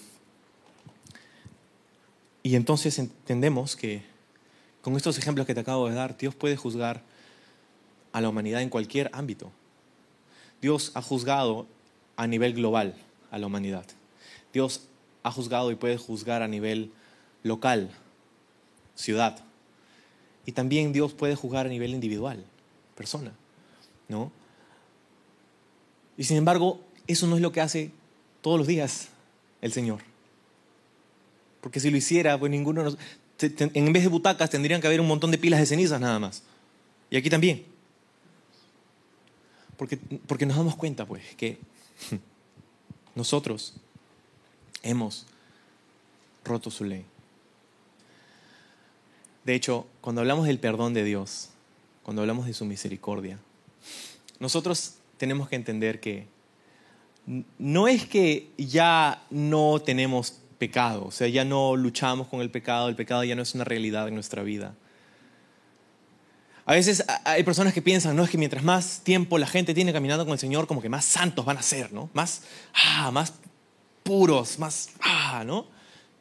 entonces 2.43 2.97
entendemos 2.97 3.75
que 3.75 4.01
con 4.81 4.95
estos 4.95 5.17
ejemplos 5.17 5.45
que 5.45 5.53
te 5.53 5.59
acabo 5.59 5.89
de 5.89 5.95
dar, 5.95 6.17
Dios 6.17 6.33
puede 6.33 6.55
juzgar 6.55 7.03
a 8.13 8.21
la 8.21 8.29
humanidad 8.29 8.61
en 8.61 8.69
cualquier 8.69 9.09
ámbito. 9.13 9.51
Dios 10.61 10.91
ha 10.95 11.01
juzgado 11.01 11.67
a 12.15 12.25
nivel 12.25 12.53
global 12.53 12.95
a 13.31 13.37
la 13.37 13.47
humanidad. 13.47 13.85
Dios 14.53 14.87
ha 15.23 15.31
juzgado 15.31 15.71
y 15.71 15.75
puede 15.75 15.97
juzgar 15.97 16.41
a 16.41 16.47
nivel 16.47 16.91
local, 17.43 17.91
ciudad. 18.95 19.43
Y 20.45 20.51
también 20.51 20.93
Dios 20.93 21.13
puede 21.13 21.35
juzgar 21.35 21.65
a 21.65 21.69
nivel 21.69 21.91
individual, 21.91 22.43
persona, 22.95 23.31
¿no? 24.07 24.31
Y 26.17 26.23
sin 26.23 26.37
embargo, 26.37 26.81
eso 27.07 27.27
no 27.27 27.35
es 27.35 27.41
lo 27.41 27.51
que 27.51 27.61
hace 27.61 27.91
todos 28.41 28.57
los 28.57 28.67
días 28.67 29.09
el 29.61 29.71
Señor. 29.71 30.01
Porque 31.61 31.79
si 31.79 31.89
lo 31.89 31.97
hiciera, 31.97 32.37
pues 32.39 32.51
ninguno 32.51 32.95
en 33.41 33.93
vez 33.93 34.03
de 34.03 34.09
butacas 34.09 34.49
tendrían 34.49 34.81
que 34.81 34.87
haber 34.87 35.01
un 35.01 35.07
montón 35.07 35.31
de 35.31 35.37
pilas 35.37 35.59
de 35.59 35.65
cenizas 35.65 36.01
nada 36.01 36.19
más. 36.19 36.43
Y 37.09 37.17
aquí 37.17 37.29
también. 37.29 37.65
Porque, 39.77 39.97
porque 40.27 40.45
nos 40.45 40.57
damos 40.57 40.75
cuenta, 40.75 41.05
pues, 41.05 41.23
que 41.35 41.57
nosotros 43.19 43.73
hemos 44.81 45.25
roto 46.45 46.71
su 46.71 46.85
ley. 46.85 47.03
De 49.43 49.55
hecho, 49.55 49.85
cuando 49.99 50.21
hablamos 50.21 50.47
del 50.47 50.57
perdón 50.57 50.93
de 50.93 51.03
Dios, 51.03 51.49
cuando 52.01 52.21
hablamos 52.21 52.45
de 52.45 52.53
su 52.53 52.63
misericordia, 52.63 53.37
nosotros 54.39 54.95
tenemos 55.17 55.49
que 55.49 55.57
entender 55.57 55.99
que 55.99 56.27
no 57.57 57.89
es 57.89 58.05
que 58.05 58.51
ya 58.57 59.21
no 59.29 59.81
tenemos 59.81 60.39
pecado, 60.57 61.07
o 61.07 61.11
sea, 61.11 61.27
ya 61.27 61.43
no 61.43 61.75
luchamos 61.75 62.27
con 62.27 62.39
el 62.39 62.49
pecado, 62.49 62.87
el 62.87 62.95
pecado 62.95 63.25
ya 63.25 63.35
no 63.35 63.41
es 63.41 63.53
una 63.53 63.65
realidad 63.65 64.07
en 64.07 64.13
nuestra 64.13 64.43
vida. 64.43 64.75
A 66.69 66.73
veces 66.73 67.03
hay 67.23 67.41
personas 67.41 67.73
que 67.73 67.81
piensan, 67.81 68.15
no, 68.15 68.23
es 68.23 68.29
que 68.29 68.37
mientras 68.37 68.63
más 68.63 69.01
tiempo 69.03 69.39
la 69.39 69.47
gente 69.47 69.73
tiene 69.73 69.91
caminando 69.91 70.23
con 70.23 70.33
el 70.33 70.39
Señor, 70.39 70.67
como 70.67 70.83
que 70.83 70.87
más 70.87 71.03
santos 71.03 71.43
van 71.43 71.57
a 71.57 71.63
ser, 71.63 71.91
¿no? 71.91 72.11
Más, 72.13 72.43
ah, 72.75 73.09
más 73.09 73.33
puros, 74.03 74.59
más, 74.59 74.91
ah, 74.99 75.41
¿no? 75.43 75.65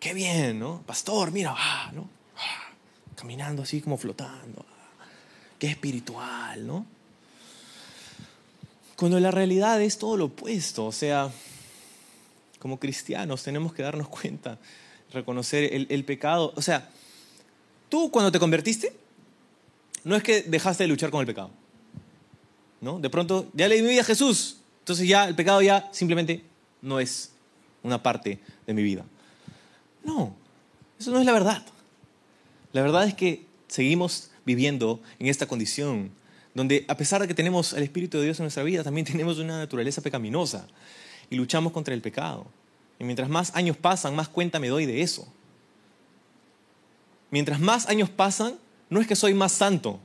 Qué 0.01 0.15
bien, 0.15 0.59
¿no? 0.59 0.83
Pastor, 0.87 1.33
mira, 1.33 1.55
ah, 1.55 1.91
¿no? 1.93 2.09
Ah, 2.39 2.73
caminando 3.15 3.63
así 3.63 3.83
como 3.83 3.99
flotando. 3.99 4.65
Ah, 4.67 5.05
qué 5.59 5.67
espiritual, 5.67 6.67
¿no? 6.67 6.87
Cuando 8.97 9.21
la 9.21 9.31
realidad 9.31 9.83
es 9.83 9.99
todo 9.99 10.17
lo 10.17 10.25
opuesto, 10.25 10.87
o 10.87 10.93
sea, 10.93 11.31
como 12.59 12.81
cristianos 12.81 13.43
tenemos 13.43 13.75
que 13.75 13.83
darnos 13.83 14.09
cuenta, 14.09 14.57
reconocer 15.13 15.87
el, 15.91 16.05
pecado. 16.07 16.55
O 16.57 16.63
sea, 16.63 16.89
tú 17.91 18.11
cuando 18.11 18.33
te 18.33 18.39
convertiste, 18.39 18.97
no 20.05 20.17
es 20.17 20.23
que 20.23 20.43
dejaste 20.43 20.85
de 20.85 20.89
luchar 20.89 21.11
con 21.11 21.21
el 21.21 21.27
pecado. 21.27 21.51
¿No? 22.81 23.01
De 23.01 23.11
pronto, 23.11 23.51
ya 23.55 23.69
le 23.69 23.77
di 23.77 23.83
mi 23.83 23.89
vida 23.89 24.03
a 24.03 24.05
Jesús, 24.05 24.59
entonces 24.81 25.09
ya 25.09 25.27
el 25.27 25.35
pecado 25.35 25.61
ya 25.63 25.89
simplemente 25.93 26.45
no 26.81 27.01
es 27.01 27.33
una 27.83 28.03
parte 28.03 28.39
de 28.67 28.75
mi 28.75 28.83
vida. 28.83 29.05
No, 30.05 30.35
eso 30.99 31.11
no 31.11 31.19
es 31.19 31.27
la 31.27 31.33
verdad. 31.33 31.63
La 32.73 32.83
verdad 32.83 33.05
es 33.05 33.15
que 33.15 33.47
seguimos 33.67 34.31
viviendo 34.45 35.01
en 35.19 35.27
esta 35.27 35.47
condición 35.47 36.11
donde 36.55 36.85
a 36.89 36.97
pesar 36.97 37.21
de 37.21 37.29
que 37.29 37.35
tenemos 37.35 37.73
el 37.73 37.83
Espíritu 37.83 38.19
de 38.19 38.25
Dios 38.25 38.41
en 38.41 38.45
nuestra 38.45 38.63
vida, 38.63 38.83
también 38.83 39.07
tenemos 39.13 39.39
una 39.39 39.59
naturaleza 39.59 40.03
pecaminosa 40.03 40.67
y 41.31 41.37
luchamos 41.37 41.73
contra 41.73 41.95
el 41.95 42.01
pecado. 42.01 42.47
Y 42.99 43.05
mientras 43.05 43.29
más 43.29 43.55
años 43.55 43.77
pasan, 43.77 44.17
más 44.17 44.29
cuenta 44.29 44.59
me 44.59 44.69
doy 44.69 44.87
de 44.87 45.03
eso. 45.03 45.33
Mientras 47.31 47.61
más 47.61 47.89
años 47.89 48.09
pasan, 48.09 48.55
no 48.91 49.01
es 49.01 49.07
que 49.07 49.17
soy 49.17 49.35
más 49.35 49.53
santo, 49.53 50.01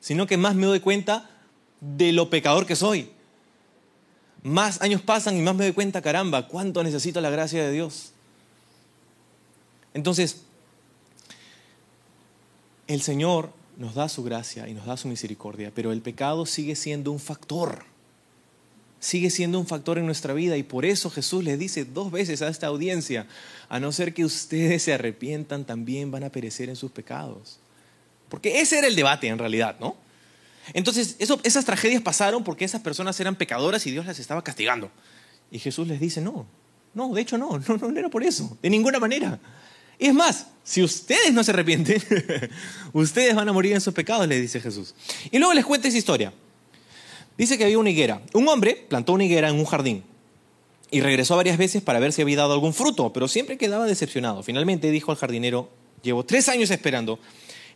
sino 0.00 0.26
que 0.26 0.36
más 0.36 0.54
me 0.54 0.66
doy 0.66 0.80
cuenta 0.80 1.30
de 1.80 2.12
lo 2.12 2.30
pecador 2.30 2.66
que 2.66 2.76
soy. 2.76 3.10
Más 4.42 4.80
años 4.82 5.00
pasan 5.00 5.36
y 5.36 5.42
más 5.42 5.54
me 5.54 5.64
doy 5.64 5.72
cuenta, 5.72 6.02
caramba, 6.02 6.48
cuánto 6.48 6.82
necesito 6.82 7.20
la 7.20 7.30
gracia 7.30 7.64
de 7.64 7.72
Dios. 7.72 8.12
Entonces, 9.94 10.42
el 12.86 13.00
Señor 13.00 13.50
nos 13.78 13.94
da 13.94 14.08
su 14.08 14.22
gracia 14.22 14.68
y 14.68 14.74
nos 14.74 14.86
da 14.86 14.96
su 14.96 15.08
misericordia, 15.08 15.72
pero 15.74 15.92
el 15.92 16.02
pecado 16.02 16.46
sigue 16.46 16.76
siendo 16.76 17.10
un 17.12 17.20
factor. 17.20 17.84
Sigue 19.00 19.30
siendo 19.30 19.58
un 19.58 19.66
factor 19.66 19.98
en 19.98 20.06
nuestra 20.06 20.32
vida 20.32 20.56
y 20.56 20.62
por 20.62 20.84
eso 20.84 21.10
Jesús 21.10 21.44
le 21.44 21.56
dice 21.56 21.84
dos 21.84 22.10
veces 22.10 22.40
a 22.42 22.48
esta 22.48 22.68
audiencia, 22.68 23.26
a 23.68 23.78
no 23.80 23.92
ser 23.92 24.14
que 24.14 24.24
ustedes 24.24 24.82
se 24.82 24.94
arrepientan, 24.94 25.64
también 25.64 26.10
van 26.10 26.24
a 26.24 26.30
perecer 26.30 26.68
en 26.68 26.76
sus 26.76 26.90
pecados. 26.90 27.58
Porque 28.34 28.60
ese 28.60 28.78
era 28.78 28.88
el 28.88 28.96
debate 28.96 29.28
en 29.28 29.38
realidad, 29.38 29.76
¿no? 29.78 29.94
Entonces, 30.72 31.14
esas 31.20 31.64
tragedias 31.64 32.02
pasaron 32.02 32.42
porque 32.42 32.64
esas 32.64 32.80
personas 32.80 33.20
eran 33.20 33.36
pecadoras 33.36 33.86
y 33.86 33.92
Dios 33.92 34.06
las 34.06 34.18
estaba 34.18 34.42
castigando. 34.42 34.90
Y 35.52 35.60
Jesús 35.60 35.86
les 35.86 36.00
dice, 36.00 36.20
no, 36.20 36.44
no, 36.94 37.14
de 37.14 37.22
hecho 37.22 37.38
no, 37.38 37.60
no, 37.68 37.76
no 37.76 37.96
era 37.96 38.08
por 38.08 38.24
eso, 38.24 38.58
de 38.60 38.70
ninguna 38.70 38.98
manera. 38.98 39.38
Y 40.00 40.08
es 40.08 40.14
más, 40.14 40.48
si 40.64 40.82
ustedes 40.82 41.32
no 41.32 41.44
se 41.44 41.52
arrepienten, 41.52 42.02
ustedes 42.92 43.36
van 43.36 43.48
a 43.48 43.52
morir 43.52 43.72
en 43.72 43.80
sus 43.80 43.94
pecados, 43.94 44.26
le 44.26 44.40
dice 44.40 44.60
Jesús. 44.60 44.96
Y 45.30 45.38
luego 45.38 45.54
les 45.54 45.64
cuenta 45.64 45.86
esa 45.86 45.98
historia. 45.98 46.32
Dice 47.38 47.56
que 47.56 47.62
había 47.62 47.78
una 47.78 47.90
higuera. 47.90 48.20
Un 48.32 48.48
hombre 48.48 48.84
plantó 48.88 49.12
una 49.12 49.22
higuera 49.22 49.48
en 49.48 49.54
un 49.54 49.64
jardín 49.64 50.02
y 50.90 51.02
regresó 51.02 51.36
varias 51.36 51.56
veces 51.56 51.84
para 51.84 52.00
ver 52.00 52.12
si 52.12 52.20
había 52.20 52.38
dado 52.38 52.54
algún 52.54 52.74
fruto, 52.74 53.12
pero 53.12 53.28
siempre 53.28 53.58
quedaba 53.58 53.86
decepcionado. 53.86 54.42
Finalmente 54.42 54.90
dijo 54.90 55.12
al 55.12 55.18
jardinero, 55.18 55.70
llevo 56.02 56.24
tres 56.24 56.48
años 56.48 56.72
esperando 56.72 57.20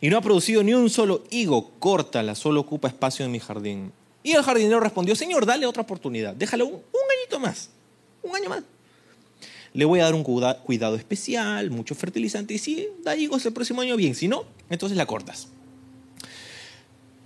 y 0.01 0.09
no 0.09 0.17
ha 0.17 0.21
producido 0.21 0.63
ni 0.63 0.73
un 0.73 0.89
solo 0.89 1.23
higo, 1.29 1.71
córtala, 1.79 2.35
solo 2.35 2.61
ocupa 2.61 2.87
espacio 2.87 3.25
en 3.25 3.31
mi 3.31 3.39
jardín. 3.39 3.91
Y 4.23 4.31
el 4.31 4.43
jardinero 4.43 4.79
respondió, 4.79 5.15
Señor, 5.15 5.45
dale 5.45 5.65
otra 5.65 5.83
oportunidad, 5.83 6.35
déjalo 6.35 6.65
un, 6.65 6.73
un 6.73 7.19
añito 7.19 7.39
más, 7.39 7.69
un 8.23 8.35
año 8.35 8.49
más. 8.49 8.63
Le 9.73 9.85
voy 9.85 9.99
a 9.99 10.05
dar 10.05 10.15
un 10.15 10.23
cuidado 10.23 10.95
especial, 10.95 11.69
mucho 11.69 11.95
fertilizante, 11.95 12.53
y 12.53 12.57
si 12.57 12.87
da 13.03 13.15
higos 13.15 13.45
el 13.45 13.53
próximo 13.53 13.81
año, 13.81 13.95
bien, 13.95 14.15
si 14.15 14.27
no, 14.27 14.45
entonces 14.69 14.97
la 14.97 15.05
cortas. 15.05 15.49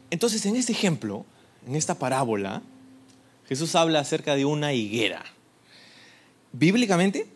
Entonces, 0.10 0.46
en 0.46 0.56
este 0.56 0.74
ejemplo, 0.74 1.26
en 1.66 1.76
esta 1.76 1.98
parábola, 1.98 2.62
Jesús 3.48 3.76
habla 3.76 4.00
acerca 4.00 4.36
de 4.36 4.46
una 4.46 4.74
higuera. 4.74 5.24
Bíblicamente, 6.52 7.28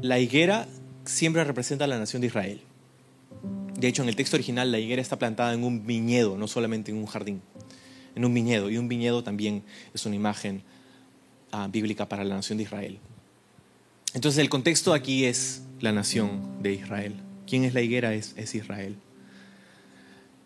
la 0.00 0.18
higuera 0.18 0.68
siempre 1.04 1.42
representa 1.44 1.86
a 1.86 1.88
la 1.88 1.98
nación 1.98 2.20
de 2.20 2.28
Israel. 2.28 2.60
De 3.78 3.88
hecho, 3.88 4.02
en 4.02 4.08
el 4.08 4.16
texto 4.16 4.36
original 4.36 4.72
la 4.72 4.78
higuera 4.78 5.00
está 5.00 5.18
plantada 5.18 5.54
en 5.54 5.64
un 5.64 5.86
viñedo, 5.86 6.36
no 6.36 6.48
solamente 6.48 6.90
en 6.90 6.98
un 6.98 7.06
jardín, 7.06 7.40
en 8.14 8.24
un 8.24 8.34
viñedo. 8.34 8.70
Y 8.70 8.78
un 8.78 8.88
viñedo 8.88 9.22
también 9.22 9.62
es 9.94 10.06
una 10.06 10.16
imagen 10.16 10.62
ah, 11.52 11.68
bíblica 11.70 12.08
para 12.08 12.24
la 12.24 12.34
nación 12.34 12.58
de 12.58 12.64
Israel. 12.64 12.98
Entonces 14.14 14.40
el 14.40 14.48
contexto 14.48 14.92
aquí 14.92 15.24
es 15.24 15.62
la 15.80 15.92
nación 15.92 16.62
de 16.62 16.74
Israel. 16.74 17.14
¿Quién 17.46 17.64
es 17.64 17.74
la 17.74 17.80
higuera? 17.80 18.12
Es, 18.14 18.34
es 18.36 18.54
Israel. 18.54 18.96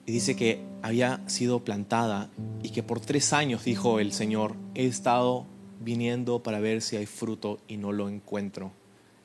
Y 0.07 0.13
dice 0.13 0.37
que 0.37 0.61
había 0.83 1.21
sido 1.29 1.65
plantada 1.65 2.31
y 2.63 2.71
que 2.71 2.83
por 2.83 3.01
tres 3.01 3.33
años, 3.33 3.65
dijo 3.65 4.01
el 4.01 4.13
Señor, 4.13 4.55
he 4.75 4.85
estado 4.85 5.47
viniendo 5.81 6.43
para 6.43 6.61
ver 6.61 6.83
si 6.83 6.97
hay 6.97 7.07
fruto 7.07 7.59
y 7.69 7.79
no 7.79 7.93
lo 7.93 8.09
encuentro. 8.09 8.73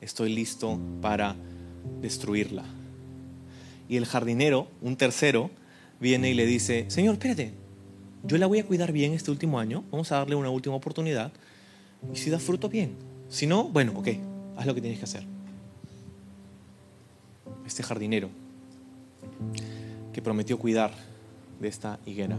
Estoy 0.00 0.32
listo 0.32 0.80
para 1.02 1.36
destruirla. 2.00 2.79
Y 3.90 3.96
el 3.96 4.06
jardinero, 4.06 4.68
un 4.82 4.94
tercero, 4.94 5.50
viene 5.98 6.30
y 6.30 6.34
le 6.34 6.46
dice, 6.46 6.84
Señor, 6.86 7.14
espérate, 7.14 7.52
yo 8.22 8.38
la 8.38 8.46
voy 8.46 8.60
a 8.60 8.64
cuidar 8.64 8.92
bien 8.92 9.14
este 9.14 9.32
último 9.32 9.58
año, 9.58 9.82
vamos 9.90 10.12
a 10.12 10.18
darle 10.18 10.36
una 10.36 10.48
última 10.48 10.76
oportunidad, 10.76 11.32
y 12.14 12.16
si 12.16 12.30
da 12.30 12.38
fruto, 12.38 12.68
bien. 12.68 12.94
Si 13.28 13.48
no, 13.48 13.64
bueno, 13.64 13.94
ok, 13.96 14.06
haz 14.56 14.66
lo 14.66 14.76
que 14.76 14.80
tienes 14.80 15.00
que 15.00 15.06
hacer. 15.06 15.24
Este 17.66 17.82
jardinero 17.82 18.28
que 20.12 20.22
prometió 20.22 20.56
cuidar 20.56 20.92
de 21.58 21.66
esta 21.66 21.98
higuera. 22.06 22.38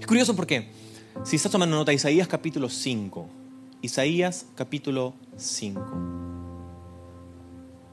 Es 0.00 0.06
curioso 0.08 0.34
porque, 0.34 0.66
si 1.22 1.36
estás 1.36 1.52
tomando 1.52 1.76
nota, 1.76 1.92
Isaías 1.92 2.26
capítulo 2.26 2.68
5, 2.68 3.28
Isaías 3.82 4.46
capítulo 4.56 5.14
5. 5.36 5.80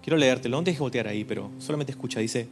Quiero 0.02 0.18
leértelo, 0.18 0.58
no 0.58 0.64
dejes 0.64 0.80
voltear 0.80 1.08
ahí, 1.08 1.24
pero 1.24 1.52
solamente 1.60 1.92
escucha, 1.92 2.20
dice, 2.20 2.50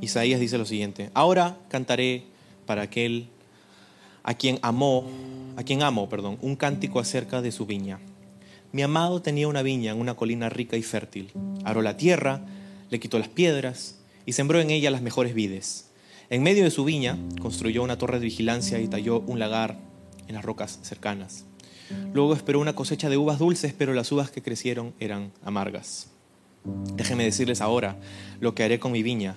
Isaías 0.00 0.40
dice 0.40 0.58
lo 0.58 0.64
siguiente, 0.64 1.10
ahora 1.14 1.56
cantaré 1.68 2.24
para 2.66 2.82
aquel 2.82 3.28
a 4.24 4.34
quien 4.34 4.58
amó, 4.62 5.06
a 5.56 5.62
quien 5.62 5.82
amo, 5.82 6.08
perdón, 6.08 6.38
un 6.42 6.56
cántico 6.56 6.98
acerca 6.98 7.40
de 7.40 7.52
su 7.52 7.66
viña. 7.66 8.00
Mi 8.72 8.82
amado 8.82 9.22
tenía 9.22 9.48
una 9.48 9.62
viña 9.62 9.92
en 9.92 10.00
una 10.00 10.14
colina 10.14 10.48
rica 10.48 10.76
y 10.76 10.82
fértil. 10.82 11.30
Aró 11.64 11.82
la 11.82 11.96
tierra, 11.96 12.44
le 12.90 12.98
quitó 13.00 13.18
las 13.18 13.28
piedras 13.28 14.00
y 14.26 14.32
sembró 14.32 14.60
en 14.60 14.70
ella 14.70 14.90
las 14.90 15.02
mejores 15.02 15.34
vides. 15.34 15.90
En 16.30 16.42
medio 16.42 16.64
de 16.64 16.70
su 16.70 16.84
viña 16.84 17.18
construyó 17.40 17.82
una 17.82 17.98
torre 17.98 18.18
de 18.18 18.24
vigilancia 18.24 18.80
y 18.80 18.88
talló 18.88 19.20
un 19.20 19.38
lagar 19.38 19.78
en 20.26 20.34
las 20.34 20.44
rocas 20.44 20.78
cercanas. 20.82 21.44
Luego 22.14 22.34
esperó 22.34 22.60
una 22.60 22.74
cosecha 22.74 23.10
de 23.10 23.18
uvas 23.18 23.38
dulces, 23.38 23.74
pero 23.76 23.92
las 23.92 24.10
uvas 24.10 24.30
que 24.30 24.42
crecieron 24.42 24.94
eran 24.98 25.32
amargas. 25.44 26.08
Déjenme 26.64 27.24
decirles 27.24 27.60
ahora 27.60 27.96
lo 28.40 28.54
que 28.54 28.62
haré 28.62 28.78
con 28.78 28.92
mi 28.92 29.02
viña. 29.02 29.36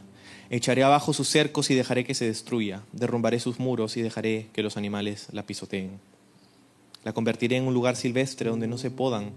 Echaré 0.50 0.84
abajo 0.84 1.14
sus 1.14 1.28
cercos 1.28 1.70
y 1.72 1.76
dejaré 1.76 2.04
que 2.04 2.14
se 2.14 2.26
destruya. 2.26 2.84
Derrumbaré 2.92 3.40
sus 3.40 3.60
muros 3.60 3.98
y 3.98 4.02
dejaré 4.02 4.48
que 4.54 4.64
los 4.64 4.78
animales 4.78 5.28
la 5.32 5.44
pisoteen. 5.44 6.00
La 7.04 7.14
convertiré 7.14 7.58
en 7.58 7.68
un 7.68 7.74
lugar 7.74 7.96
silvestre 7.96 8.50
donde 8.50 8.68
no 8.68 8.78
se 8.78 8.92
podan 8.92 9.32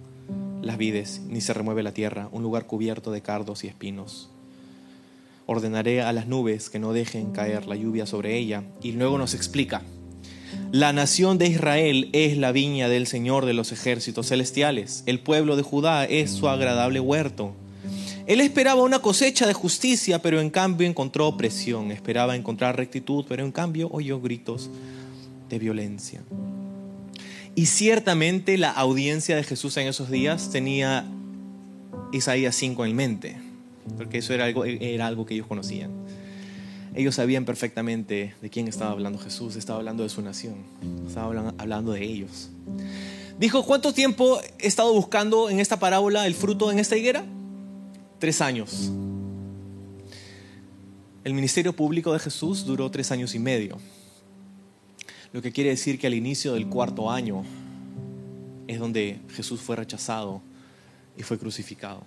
las 0.63 0.77
vides 0.77 1.23
ni 1.29 1.41
se 1.41 1.55
remueve 1.55 1.83
la 1.83 1.93
tierra, 1.93 2.29
un 2.33 2.43
lugar 2.43 2.67
cubierto 2.67 3.11
de 3.11 3.23
cardos 3.23 3.65
y 3.65 3.69
espinos. 3.69 4.29
Ordenaré 5.47 6.03
a 6.03 6.13
las 6.13 6.27
nubes 6.27 6.69
que 6.69 6.79
no 6.79 6.93
dejen 6.93 7.33
caer 7.33 7.67
la 7.67 7.75
lluvia 7.75 8.05
sobre 8.05 8.37
ella. 8.37 8.65
Y 8.83 8.93
luego 8.93 9.17
nos 9.17 9.33
explica. 9.33 9.81
La 10.73 10.93
nación 10.93 11.39
de 11.39 11.47
Israel 11.47 12.11
es 12.13 12.37
la 12.37 12.53
viña 12.53 12.91
del 12.91 13.07
Señor 13.07 13.47
de 13.47 13.55
los 13.55 13.73
ejércitos 13.73 14.29
celestiales. 14.29 15.05
El 15.07 15.21
pueblo 15.21 15.57
de 15.57 15.63
Judá 15.63 16.05
es 16.05 16.31
su 16.31 16.51
agradable 16.51 17.01
huerto. 17.01 17.55
Él 18.29 18.43
esperaba 18.43 18.83
una 18.83 18.99
cosecha 18.99 19.47
de 19.47 19.55
justicia, 19.55 20.21
pero 20.21 20.39
en 20.39 20.51
cambio 20.51 20.87
encontró 20.87 21.27
opresión. 21.27 21.91
Esperaba 21.91 22.37
encontrar 22.37 22.77
rectitud, 22.77 23.25
pero 23.27 23.43
en 23.43 23.51
cambio 23.51 23.89
oyó 23.91 24.21
gritos 24.21 24.69
de 25.49 25.59
violencia. 25.59 26.21
Y 27.55 27.65
ciertamente 27.65 28.59
la 28.59 28.71
audiencia 28.71 29.35
de 29.35 29.45
Jesús 29.45 29.79
en 29.79 29.89
esos 29.89 30.11
días 30.11 30.51
tenía 30.51 31.07
Isaías 32.13 32.55
5 32.55 32.85
en 32.85 32.95
mente, 32.95 33.37
porque 33.97 34.19
eso 34.19 34.35
era 34.35 34.45
algo, 34.45 34.67
era 34.67 35.07
algo 35.07 35.25
que 35.25 35.33
ellos 35.33 35.47
conocían. 35.47 35.91
Ellos 36.95 37.15
sabían 37.15 37.47
perfectamente 37.47 38.35
de 38.43 38.51
quién 38.51 38.69
estaba 38.69 38.91
hablando 38.91 39.19
Jesús, 39.19 39.57
estaba 39.57 39.79
hablando 39.79 40.03
de 40.03 40.11
su 40.11 40.21
nación, 40.21 40.57
estaba 41.07 41.55
hablando 41.57 41.93
de 41.93 42.05
ellos. 42.05 42.51
Dijo, 43.39 43.65
¿cuánto 43.65 43.95
tiempo 43.95 44.39
he 44.59 44.67
estado 44.67 44.93
buscando 44.93 45.49
en 45.49 45.61
esta 45.61 45.79
parábola 45.79 46.27
el 46.27 46.35
fruto 46.35 46.71
en 46.71 46.79
esta 46.79 46.95
higuera? 46.95 47.25
Tres 48.19 48.41
años. 48.41 48.91
El 51.25 51.35
ministerio 51.35 51.75
público 51.75 52.13
de 52.13 52.19
Jesús 52.19 52.65
duró 52.65 52.91
tres 52.91 53.11
años 53.13 53.35
y 53.35 53.39
medio, 53.39 53.79
lo 55.33 55.43
que 55.43 55.53
quiere 55.53 55.71
decir 55.71 55.99
que 55.99 56.07
al 56.07 56.15
inicio 56.15 56.55
del 56.55 56.69
cuarto 56.69 57.11
año 57.11 57.45
es 58.67 58.79
donde 58.79 59.21
Jesús 59.31 59.61
fue 59.61 59.77
rechazado 59.77 60.41
y 61.17 61.23
fue 61.23 61.39
crucificado. 61.39 62.03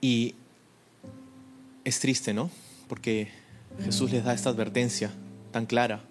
Y 0.00 0.34
es 1.84 2.00
triste, 2.00 2.32
¿no? 2.32 2.50
Porque 2.88 3.28
Jesús 3.82 4.10
les 4.12 4.24
da 4.24 4.34
esta 4.34 4.50
advertencia 4.50 5.10
tan 5.50 5.66
clara. 5.66 6.02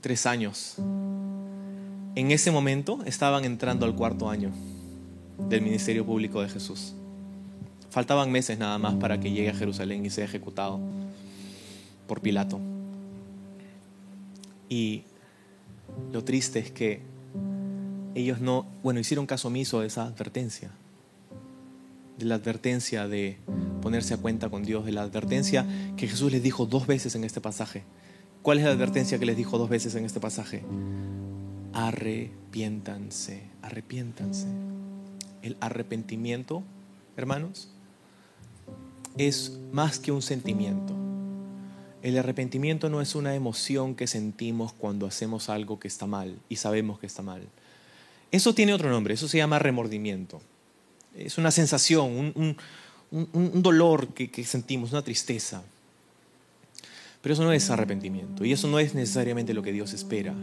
Tres 0.00 0.26
años. 0.26 0.76
En 0.78 2.30
ese 2.30 2.50
momento 2.50 3.00
estaban 3.04 3.44
entrando 3.44 3.86
al 3.86 3.94
cuarto 3.94 4.28
año 4.28 4.52
del 5.38 5.62
ministerio 5.62 6.04
público 6.04 6.42
de 6.42 6.48
Jesús. 6.48 6.94
Faltaban 7.90 8.32
meses 8.32 8.58
nada 8.58 8.78
más 8.78 8.94
para 8.94 9.20
que 9.20 9.30
llegue 9.30 9.50
a 9.50 9.54
Jerusalén 9.54 10.06
y 10.06 10.10
sea 10.10 10.24
ejecutado 10.24 10.80
por 12.06 12.20
Pilato. 12.20 12.58
Y 14.68 15.02
lo 16.10 16.24
triste 16.24 16.58
es 16.58 16.70
que 16.70 17.02
ellos 18.14 18.40
no, 18.40 18.66
bueno, 18.82 19.00
hicieron 19.00 19.26
caso 19.26 19.48
omiso 19.48 19.80
de 19.80 19.88
esa 19.88 20.04
advertencia, 20.04 20.70
de 22.18 22.24
la 22.24 22.36
advertencia 22.36 23.08
de 23.08 23.36
ponerse 23.82 24.14
a 24.14 24.16
cuenta 24.16 24.48
con 24.48 24.62
Dios, 24.62 24.86
de 24.86 24.92
la 24.92 25.02
advertencia 25.02 25.66
que 25.96 26.08
Jesús 26.08 26.32
les 26.32 26.42
dijo 26.42 26.64
dos 26.66 26.86
veces 26.86 27.14
en 27.14 27.24
este 27.24 27.40
pasaje. 27.40 27.84
¿Cuál 28.40 28.58
es 28.58 28.64
la 28.64 28.70
advertencia 28.70 29.18
que 29.18 29.26
les 29.26 29.36
dijo 29.36 29.58
dos 29.58 29.68
veces 29.68 29.94
en 29.94 30.04
este 30.04 30.20
pasaje? 30.20 30.62
Arrepiéntanse, 31.74 33.42
arrepiéntanse 33.60 34.71
el 35.42 35.56
arrepentimiento, 35.60 36.62
hermanos, 37.16 37.68
es 39.18 39.58
más 39.72 39.98
que 39.98 40.12
un 40.12 40.22
sentimiento. 40.22 40.94
El 42.02 42.18
arrepentimiento 42.18 42.88
no 42.88 43.00
es 43.00 43.14
una 43.14 43.34
emoción 43.34 43.94
que 43.94 44.06
sentimos 44.06 44.72
cuando 44.72 45.06
hacemos 45.06 45.48
algo 45.48 45.78
que 45.78 45.88
está 45.88 46.06
mal 46.06 46.36
y 46.48 46.56
sabemos 46.56 46.98
que 46.98 47.06
está 47.06 47.22
mal. 47.22 47.42
Eso 48.30 48.54
tiene 48.54 48.74
otro 48.74 48.90
nombre, 48.90 49.14
eso 49.14 49.28
se 49.28 49.38
llama 49.38 49.58
remordimiento. 49.58 50.40
Es 51.14 51.38
una 51.38 51.50
sensación, 51.50 52.32
un, 52.34 53.62
dolor 53.62 54.08
que, 54.08 54.30
que 54.30 54.42
sentimos, 54.44 54.90
una 54.92 55.02
tristeza. 55.02 55.62
Pero 57.20 57.34
eso 57.34 57.44
no 57.44 57.52
es 57.52 57.70
arrepentimiento 57.70 58.44
y 58.44 58.52
eso 58.52 58.66
no 58.66 58.78
es 58.78 58.94
necesariamente 58.94 59.54
lo 59.54 59.62
que 59.62 59.70
Dios 59.70 59.92
espera. 59.92 60.34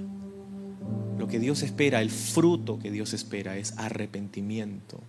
Que 1.30 1.40
Dios 1.40 1.62
espera, 1.62 2.02
el 2.02 2.10
fruto 2.10 2.80
que 2.80 2.92
Dios 2.92 3.14
espera 3.14 3.58
es 3.58 3.78
arrepentimiento. 3.78 5.00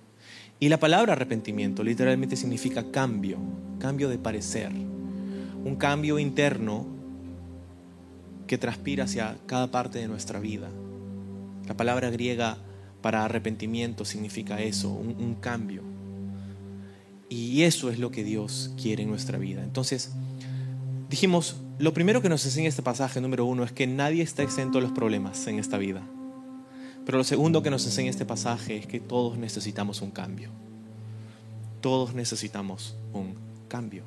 Y 0.59 0.68
la 0.68 0.79
palabra 0.79 1.14
arrepentimiento 1.14 1.83
literalmente 1.83 2.37
significa 2.37 2.91
cambio, 2.91 3.39
cambio 3.79 4.11
de 4.11 4.18
parecer, 4.18 4.71
un 4.71 5.77
cambio 5.77 6.18
interno 6.18 6.87
que 8.47 8.59
transpira 8.59 9.05
hacia 9.05 9.39
cada 9.47 9.71
parte 9.71 9.99
de 9.99 10.09
nuestra 10.09 10.41
vida. 10.41 10.68
La 11.66 11.77
palabra 11.77 12.11
griega 12.11 12.59
para 13.01 13.25
arrepentimiento 13.25 14.05
significa 14.05 14.61
eso, 14.61 14.91
un, 14.91 15.16
un 15.18 15.37
cambio. 15.37 15.83
Y 17.31 17.62
eso 17.62 17.91
es 17.91 17.99
lo 17.99 18.11
que 18.11 18.25
Dios 18.25 18.75
quiere 18.77 19.05
en 19.05 19.09
nuestra 19.09 19.39
vida. 19.39 19.62
Entonces, 19.62 20.12
Dijimos, 21.11 21.57
lo 21.81 21.93
primero 21.93 22.23
que 22.23 22.29
nos 22.29 22.45
enseña 22.45 22.69
este 22.69 22.83
pasaje 22.83 23.21
número 23.21 23.45
uno 23.45 23.65
es 23.65 23.73
que 23.73 23.89
nadie 23.89 24.23
está 24.23 24.45
exento 24.45 24.79
de 24.79 24.83
los 24.83 24.93
problemas 24.93 25.45
en 25.49 25.59
esta 25.59 25.77
vida. 25.77 26.03
Pero 27.05 27.19
lo 27.19 27.25
segundo 27.25 27.65
que 27.65 27.71
nos 27.71 27.85
enseña 27.85 28.11
este 28.11 28.25
pasaje 28.25 28.77
es 28.77 28.87
que 28.87 29.01
todos 29.01 29.37
necesitamos 29.37 30.03
un 30.03 30.13
cambio. 30.13 30.51
Todos 31.81 32.15
necesitamos 32.15 32.95
un 33.13 33.35
cambio. 33.67 34.05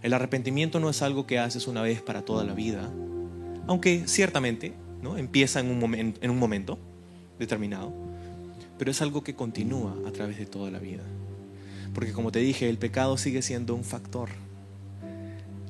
El 0.00 0.12
arrepentimiento 0.12 0.78
no 0.78 0.88
es 0.88 1.02
algo 1.02 1.26
que 1.26 1.40
haces 1.40 1.66
una 1.66 1.82
vez 1.82 2.00
para 2.00 2.22
toda 2.22 2.44
la 2.44 2.54
vida, 2.54 2.88
aunque 3.66 4.06
ciertamente 4.06 4.74
¿no? 5.02 5.18
empieza 5.18 5.58
en 5.58 5.66
un, 5.66 5.94
en 5.96 6.30
un 6.30 6.38
momento 6.38 6.78
determinado, 7.40 7.92
pero 8.78 8.92
es 8.92 9.02
algo 9.02 9.24
que 9.24 9.34
continúa 9.34 9.96
a 10.06 10.12
través 10.12 10.38
de 10.38 10.46
toda 10.46 10.70
la 10.70 10.78
vida. 10.78 11.02
Porque 11.92 12.12
como 12.12 12.30
te 12.30 12.38
dije, 12.38 12.68
el 12.68 12.78
pecado 12.78 13.18
sigue 13.18 13.42
siendo 13.42 13.74
un 13.74 13.82
factor 13.82 14.28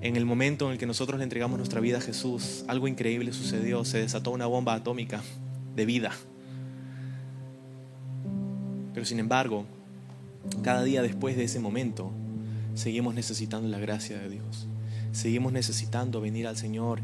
en 0.00 0.16
el 0.16 0.24
momento 0.24 0.66
en 0.66 0.72
el 0.72 0.78
que 0.78 0.86
nosotros 0.86 1.18
le 1.18 1.24
entregamos 1.24 1.58
nuestra 1.58 1.80
vida 1.80 1.98
a 1.98 2.00
Jesús, 2.00 2.64
algo 2.68 2.86
increíble 2.86 3.32
sucedió, 3.32 3.84
se 3.84 3.98
desató 3.98 4.30
una 4.30 4.46
bomba 4.46 4.74
atómica 4.74 5.22
de 5.74 5.86
vida. 5.86 6.12
Pero 8.94 9.04
sin 9.04 9.18
embargo, 9.18 9.64
cada 10.62 10.84
día 10.84 11.02
después 11.02 11.36
de 11.36 11.44
ese 11.44 11.60
momento, 11.60 12.12
seguimos 12.74 13.14
necesitando 13.14 13.68
la 13.68 13.78
gracia 13.78 14.18
de 14.18 14.28
Dios. 14.28 14.68
Seguimos 15.12 15.52
necesitando 15.52 16.20
venir 16.20 16.46
al 16.46 16.56
Señor 16.56 17.00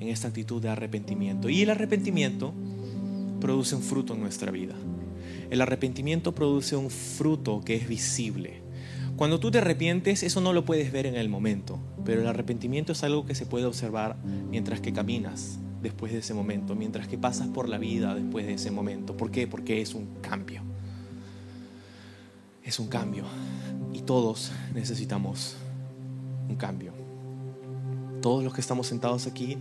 en 0.00 0.08
esta 0.08 0.28
actitud 0.28 0.62
de 0.62 0.68
arrepentimiento. 0.68 1.48
Y 1.48 1.62
el 1.62 1.70
arrepentimiento 1.70 2.52
produce 3.40 3.74
un 3.74 3.82
fruto 3.82 4.14
en 4.14 4.20
nuestra 4.20 4.52
vida. 4.52 4.74
El 5.50 5.60
arrepentimiento 5.60 6.34
produce 6.34 6.76
un 6.76 6.90
fruto 6.90 7.62
que 7.64 7.76
es 7.76 7.88
visible. 7.88 8.65
Cuando 9.16 9.40
tú 9.40 9.50
te 9.50 9.58
arrepientes, 9.58 10.22
eso 10.22 10.42
no 10.42 10.52
lo 10.52 10.66
puedes 10.66 10.92
ver 10.92 11.06
en 11.06 11.16
el 11.16 11.30
momento, 11.30 11.78
pero 12.04 12.20
el 12.20 12.26
arrepentimiento 12.26 12.92
es 12.92 13.02
algo 13.02 13.24
que 13.24 13.34
se 13.34 13.46
puede 13.46 13.64
observar 13.64 14.16
mientras 14.50 14.80
que 14.80 14.92
caminas 14.92 15.58
después 15.82 16.12
de 16.12 16.18
ese 16.18 16.34
momento, 16.34 16.74
mientras 16.74 17.08
que 17.08 17.16
pasas 17.16 17.48
por 17.48 17.68
la 17.68 17.78
vida 17.78 18.14
después 18.14 18.46
de 18.46 18.54
ese 18.54 18.70
momento. 18.70 19.16
¿Por 19.16 19.30
qué? 19.30 19.46
Porque 19.46 19.80
es 19.80 19.94
un 19.94 20.06
cambio. 20.20 20.62
Es 22.62 22.78
un 22.78 22.88
cambio. 22.88 23.24
Y 23.94 24.02
todos 24.02 24.52
necesitamos 24.74 25.56
un 26.48 26.56
cambio. 26.56 26.92
Todos 28.20 28.44
los 28.44 28.52
que 28.52 28.60
estamos 28.60 28.86
sentados 28.86 29.26
aquí, 29.26 29.56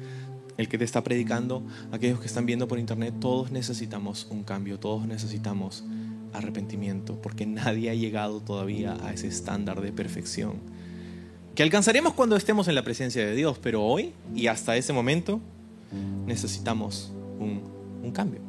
el 0.57 0.67
que 0.67 0.77
te 0.77 0.83
está 0.83 1.01
predicando, 1.01 1.63
aquellos 1.93 2.19
que 2.19 2.27
están 2.27 2.45
viendo 2.45 2.67
por 2.67 2.77
internet, 2.77 3.13
todos 3.21 3.51
necesitamos 3.51 4.27
un 4.29 4.43
cambio, 4.43 4.79
todos 4.79 5.07
necesitamos 5.07 5.85
arrepentimiento, 6.37 7.21
porque 7.21 7.45
nadie 7.45 7.89
ha 7.89 7.93
llegado 7.93 8.41
todavía 8.41 8.97
a 9.03 9.13
ese 9.13 9.27
estándar 9.27 9.81
de 9.81 9.91
perfección 9.91 10.75
que 11.55 11.63
alcanzaremos 11.63 12.13
cuando 12.13 12.35
estemos 12.35 12.67
en 12.67 12.75
la 12.75 12.83
presencia 12.83 13.25
de 13.25 13.33
Dios, 13.33 13.57
pero 13.59 13.81
hoy 13.81 14.11
y 14.35 14.47
hasta 14.47 14.75
ese 14.75 14.91
momento 14.91 15.39
necesitamos 16.25 17.13
un, 17.39 17.61
un 18.03 18.11
cambio. 18.11 18.41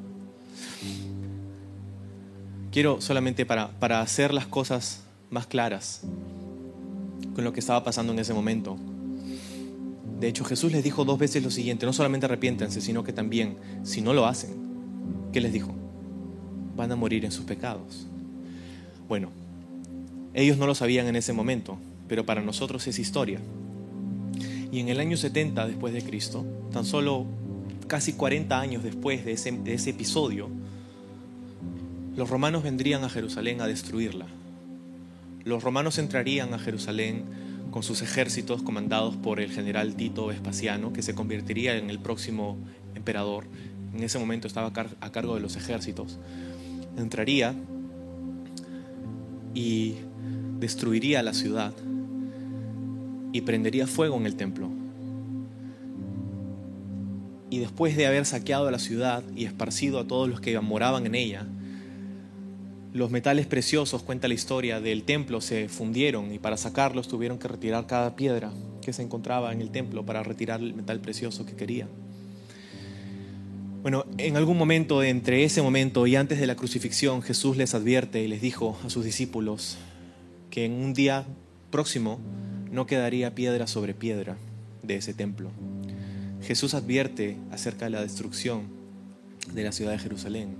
Quiero 2.72 3.01
solamente 3.01 3.47
para, 3.47 3.70
para 3.78 4.01
hacer 4.01 4.34
las 4.34 4.47
cosas 4.47 5.05
más 5.30 5.47
claras 5.47 6.03
con 7.34 7.45
lo 7.45 7.53
que 7.53 7.61
estaba 7.61 7.84
pasando 7.84 8.12
en 8.12 8.18
ese 8.18 8.34
momento. 8.34 8.76
De 10.18 10.26
hecho, 10.26 10.45
Jesús 10.45 10.72
les 10.72 10.82
dijo 10.82 11.05
dos 11.05 11.18
veces 11.18 11.45
lo 11.45 11.51
siguiente, 11.51 11.87
no 11.87 11.93
solamente 11.93 12.26
arrepiéntense, 12.26 12.80
sino 12.80 13.05
que 13.05 13.12
también, 13.12 13.57
si 13.84 14.01
no 14.01 14.14
lo 14.14 14.26
hacen, 14.26 14.51
¿qué 15.32 15.41
les 15.41 15.53
dijo? 15.53 15.74
Van 16.77 16.93
a 16.93 16.97
morir 16.97 17.24
en 17.24 17.33
sus 17.33 17.45
pecados. 17.45 18.07
Bueno, 19.09 19.31
ellos 20.35 20.59
no 20.59 20.66
lo 20.66 20.74
sabían 20.74 21.07
en 21.07 21.16
ese 21.16 21.33
momento, 21.33 21.79
pero 22.09 22.27
para 22.27 22.43
nosotros 22.43 22.87
es 22.87 22.99
historia. 22.99 23.41
Y 24.70 24.81
en 24.81 24.89
el 24.89 25.01
año 25.01 25.16
70 25.16 25.66
después 25.66 25.95
de 25.95 26.03
Cristo, 26.03 26.45
tan 26.72 26.85
solo 26.85 27.24
casi 27.87 28.12
40 28.12 28.61
años 28.61 28.83
después 28.83 29.24
de 29.24 29.33
ese, 29.33 29.91
episodio, 29.91 30.51
los 32.16 32.29
romanos 32.29 32.62
vendrían 32.62 33.05
a 33.05 33.09
Jerusalén 33.09 33.61
a 33.61 33.66
destruirla. 33.66 34.27
Los 35.45 35.62
romanos 35.62 35.99
entrarían 35.99 36.53
a 36.53 36.59
Jerusalén 36.59 37.24
con 37.70 37.83
sus 37.83 38.03
ejércitos 38.03 38.62
comandados 38.62 39.16
por 39.16 39.41
el 39.41 39.51
general 39.51 39.95
Tito 39.95 40.27
Vespasiano, 40.27 40.93
que 40.93 41.03
se 41.03 41.14
convertiría 41.14 41.77
en 41.77 41.89
el 41.89 41.99
próximo 41.99 42.59
emperador. 42.95 43.45
En 43.95 44.03
ese 44.03 44.18
momento 44.18 44.49
estaba 44.49 44.72
a 45.01 45.12
cargo 45.12 45.35
de 45.37 45.41
los 45.41 45.57
ejércitos 45.57 46.18
entraría 46.97 47.55
y 49.55 49.94
destruiría 50.59 51.22
la 51.22 51.32
ciudad 51.32 51.72
y 53.32 53.40
prendería 53.42 53.86
fuego 53.86 54.16
en 54.16 54.26
el 54.26 54.36
templo. 54.36 54.70
Y 57.51 57.59
después 57.59 57.97
de 57.97 58.07
haber 58.07 58.26
saqueado 58.26 58.70
la 58.70 58.78
ciudad 58.78 59.22
y 59.34 59.44
esparcido 59.44 60.01
a 60.01 60.07
todos 60.07 60.28
los 60.28 60.40
que 60.40 60.59
moraban 60.61 61.07
en 61.07 61.14
ella, 61.14 61.47
los 62.92 63.11
metales 63.11 63.47
preciosos, 63.47 64.03
cuenta 64.03 64.26
la 64.26 64.34
historia, 64.34 64.80
del 64.80 65.03
templo 65.05 65.40
se 65.40 65.68
fundieron 65.68 66.32
y 66.32 66.38
para 66.38 66.57
sacarlos 66.57 67.09
tuvieron 67.09 67.38
que 67.38 67.47
retirar 67.47 67.86
cada 67.86 68.16
piedra 68.16 68.53
que 68.80 68.92
se 68.92 69.03
encontraba 69.03 69.53
en 69.53 69.61
el 69.61 69.70
templo 69.70 70.07
para 70.07 70.22
retirar 70.22 70.61
el 70.61 70.72
metal 70.74 71.01
precioso 71.01 71.44
que 71.44 71.57
querían. 71.57 72.05
Bueno, 73.87 74.05
en 74.18 74.37
algún 74.37 74.59
momento 74.59 75.05
entre 75.05 75.45
ese 75.45 75.62
momento 75.62 76.09
y 76.09 76.16
antes 76.16 76.41
de 76.41 76.49
la 76.49 76.57
crucifixión, 76.57 77.22
Jesús 77.22 77.57
les 77.57 77.72
advierte 77.72 78.20
y 78.20 78.26
les 78.26 78.43
dijo 78.43 78.76
a 78.84 78.91
sus 78.91 79.05
discípulos 79.05 79.78
que 80.51 80.64
en 80.64 80.72
un 80.72 80.93
día 80.93 81.24
próximo 81.70 82.18
no 82.72 82.87
quedaría 82.87 83.37
piedra 83.37 83.68
sobre 83.68 83.95
piedra 83.95 84.39
de 84.82 84.97
ese 84.97 85.14
templo. 85.14 85.51
Jesús 86.43 86.74
advierte 86.74 87.37
acerca 87.53 87.84
de 87.84 87.93
la 87.93 88.03
destrucción 88.03 88.62
de 89.55 89.62
la 89.62 89.70
ciudad 89.70 89.93
de 89.93 90.01
Jerusalén. 90.01 90.57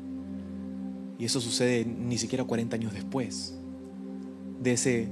Y 1.19 1.25
eso 1.25 1.41
sucede 1.41 1.85
ni 1.85 2.19
siquiera 2.19 2.45
40 2.45 2.77
años 2.77 2.95
después 2.95 3.55
de 4.63 4.71
ese 4.71 5.09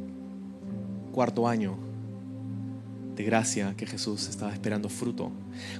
cuarto 1.11 1.49
año 1.49 1.77
de 3.17 3.25
gracia 3.25 3.75
que 3.77 3.87
Jesús 3.87 4.29
estaba 4.29 4.53
esperando 4.53 4.89
fruto. 4.89 5.31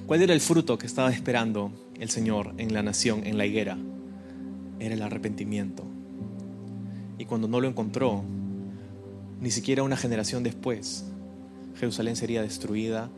¿Cuál 0.05 0.21
era 0.21 0.33
el 0.33 0.41
fruto 0.41 0.77
que 0.77 0.85
estaba 0.85 1.11
esperando 1.11 1.71
el 1.99 2.09
Señor 2.09 2.53
en 2.57 2.73
la 2.73 2.83
nación, 2.83 3.25
en 3.25 3.37
la 3.37 3.45
higuera? 3.45 3.77
Era 4.79 4.95
el 4.95 5.01
arrepentimiento. 5.01 5.85
Y 7.17 7.25
cuando 7.25 7.47
no 7.47 7.59
lo 7.59 7.67
encontró, 7.67 8.23
ni 9.41 9.51
siquiera 9.51 9.83
una 9.83 9.97
generación 9.97 10.43
después, 10.43 11.05
Jerusalén 11.77 12.15
sería 12.15 12.41
destruida 12.41 13.09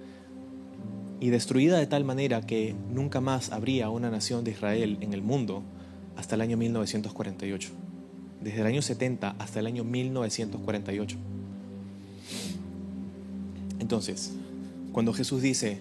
y 1.20 1.30
destruida 1.30 1.78
de 1.78 1.88
tal 1.88 2.04
manera 2.04 2.42
que 2.42 2.76
nunca 2.92 3.22
más 3.22 3.52
habría 3.52 3.90
una 3.90 4.10
nación 4.10 4.44
de 4.44 4.52
Israel 4.52 4.98
en 5.02 5.14
el 5.14 5.22
mundo 5.22 5.64
hasta 6.16 6.36
el 6.36 6.42
año 6.42 6.58
1948. 6.58 7.70
Desde 8.42 8.62
el 8.62 8.68
año 8.68 8.82
70 8.82 9.36
hasta 9.40 9.60
el 9.60 9.68
año 9.68 9.84
1948. 9.84 11.18
Entonces, 13.80 14.32
cuando 14.92 15.14
Jesús 15.14 15.42
dice, 15.42 15.80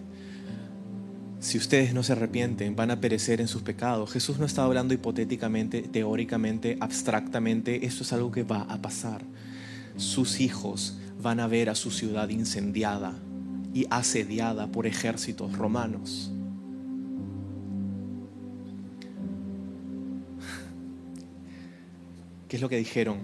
si 1.40 1.58
ustedes 1.58 1.94
no 1.94 2.02
se 2.02 2.12
arrepienten, 2.12 2.76
van 2.76 2.90
a 2.90 3.00
perecer 3.00 3.40
en 3.40 3.48
sus 3.48 3.62
pecados, 3.62 4.10
Jesús 4.12 4.38
no 4.38 4.46
está 4.46 4.64
hablando 4.64 4.94
hipotéticamente, 4.94 5.82
teóricamente, 5.82 6.76
abstractamente, 6.80 7.86
esto 7.86 8.02
es 8.02 8.12
algo 8.12 8.30
que 8.30 8.42
va 8.42 8.62
a 8.62 8.80
pasar. 8.80 9.22
Sus 9.96 10.40
hijos 10.40 10.98
van 11.22 11.40
a 11.40 11.46
ver 11.46 11.70
a 11.70 11.74
su 11.74 11.90
ciudad 11.90 12.28
incendiada 12.28 13.14
y 13.72 13.86
asediada 13.90 14.66
por 14.66 14.86
ejércitos 14.86 15.56
romanos. 15.56 16.30
¿Qué 22.48 22.56
es 22.56 22.62
lo 22.62 22.68
que 22.68 22.76
dijeron? 22.76 23.18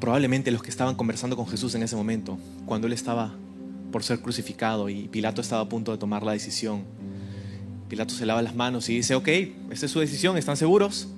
Probablemente 0.00 0.50
los 0.50 0.62
que 0.62 0.70
estaban 0.70 0.94
conversando 0.94 1.36
con 1.36 1.46
Jesús 1.46 1.74
en 1.74 1.82
ese 1.82 1.96
momento, 1.96 2.38
cuando 2.66 2.86
él 2.86 2.92
estaba 2.92 3.34
por 3.90 4.04
ser 4.04 4.20
crucificado 4.20 4.88
y 4.88 5.08
Pilato 5.08 5.40
estaba 5.40 5.62
a 5.62 5.68
punto 5.68 5.92
de 5.92 5.98
tomar 5.98 6.22
la 6.22 6.32
decisión. 6.32 6.82
Pilato 7.88 8.14
se 8.14 8.26
lava 8.26 8.42
las 8.42 8.54
manos 8.54 8.88
y 8.88 8.96
dice, 8.96 9.14
ok, 9.14 9.28
esta 9.70 9.86
es 9.86 9.92
su 9.92 10.00
decisión, 10.00 10.36
¿están 10.36 10.56
seguros? 10.56 11.08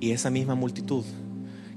Y 0.00 0.12
esa 0.12 0.30
misma 0.30 0.54
multitud, 0.54 1.04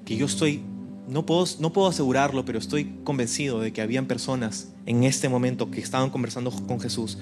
que 0.05 0.15
yo 0.15 0.25
estoy, 0.25 0.61
no 1.09 1.25
puedo, 1.25 1.45
no 1.59 1.73
puedo 1.73 1.89
asegurarlo, 1.89 2.45
pero 2.45 2.57
estoy 2.57 2.85
convencido 3.03 3.59
de 3.59 3.73
que 3.73 3.81
habían 3.81 4.05
personas 4.05 4.69
en 4.85 5.03
este 5.03 5.27
momento 5.27 5.71
que 5.71 5.81
estaban 5.81 6.09
conversando 6.09 6.51
con 6.51 6.79
Jesús, 6.79 7.17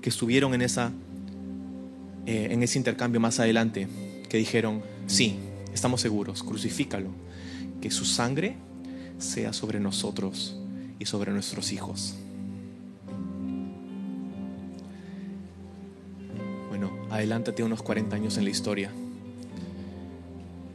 que 0.00 0.08
estuvieron 0.08 0.52
en, 0.54 0.62
esa, 0.62 0.90
eh, 2.26 2.48
en 2.50 2.62
ese 2.64 2.76
intercambio 2.76 3.20
más 3.20 3.38
adelante, 3.38 3.86
que 4.28 4.36
dijeron, 4.36 4.82
sí, 5.06 5.36
estamos 5.72 6.00
seguros, 6.00 6.42
crucifícalo, 6.42 7.10
que 7.82 7.90
su 7.90 8.06
sangre 8.06 8.56
sea 9.18 9.52
sobre 9.52 9.78
nosotros 9.78 10.56
y 10.98 11.04
sobre 11.04 11.32
nuestros 11.32 11.72
hijos. 11.72 12.16
adelántate 17.12 17.62
unos 17.62 17.82
40 17.82 18.16
años 18.16 18.38
en 18.38 18.44
la 18.44 18.50
historia 18.50 18.90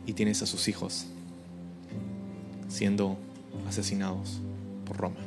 y 0.06 0.14
tienes 0.14 0.42
a 0.44 0.46
sus 0.46 0.68
hijos 0.68 1.08
siendo 2.70 3.18
asesinados 3.68 4.40
por 4.86 4.98
Roma. 4.98 5.18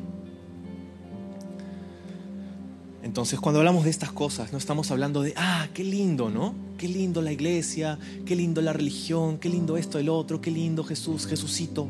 Entonces, 3.03 3.41
cuando 3.41 3.59
hablamos 3.59 3.85
de 3.85 3.91
estas 3.91 4.12
cosas, 4.12 4.53
no 4.53 4.59
estamos 4.59 4.91
hablando 4.91 5.22
de, 5.22 5.35
ah, 5.37 5.68
qué 5.74 5.83
lindo, 5.83 6.31
¿no? 6.31 6.55
Qué 6.81 6.89
lindo 6.89 7.20
la 7.20 7.31
iglesia, 7.31 7.99
qué 8.24 8.35
lindo 8.35 8.62
la 8.62 8.72
religión, 8.72 9.37
qué 9.37 9.51
lindo 9.51 9.76
esto, 9.76 9.99
el 9.99 10.09
otro, 10.09 10.41
qué 10.41 10.51
lindo 10.51 10.83
Jesús, 10.83 11.26
Jesucito. 11.26 11.87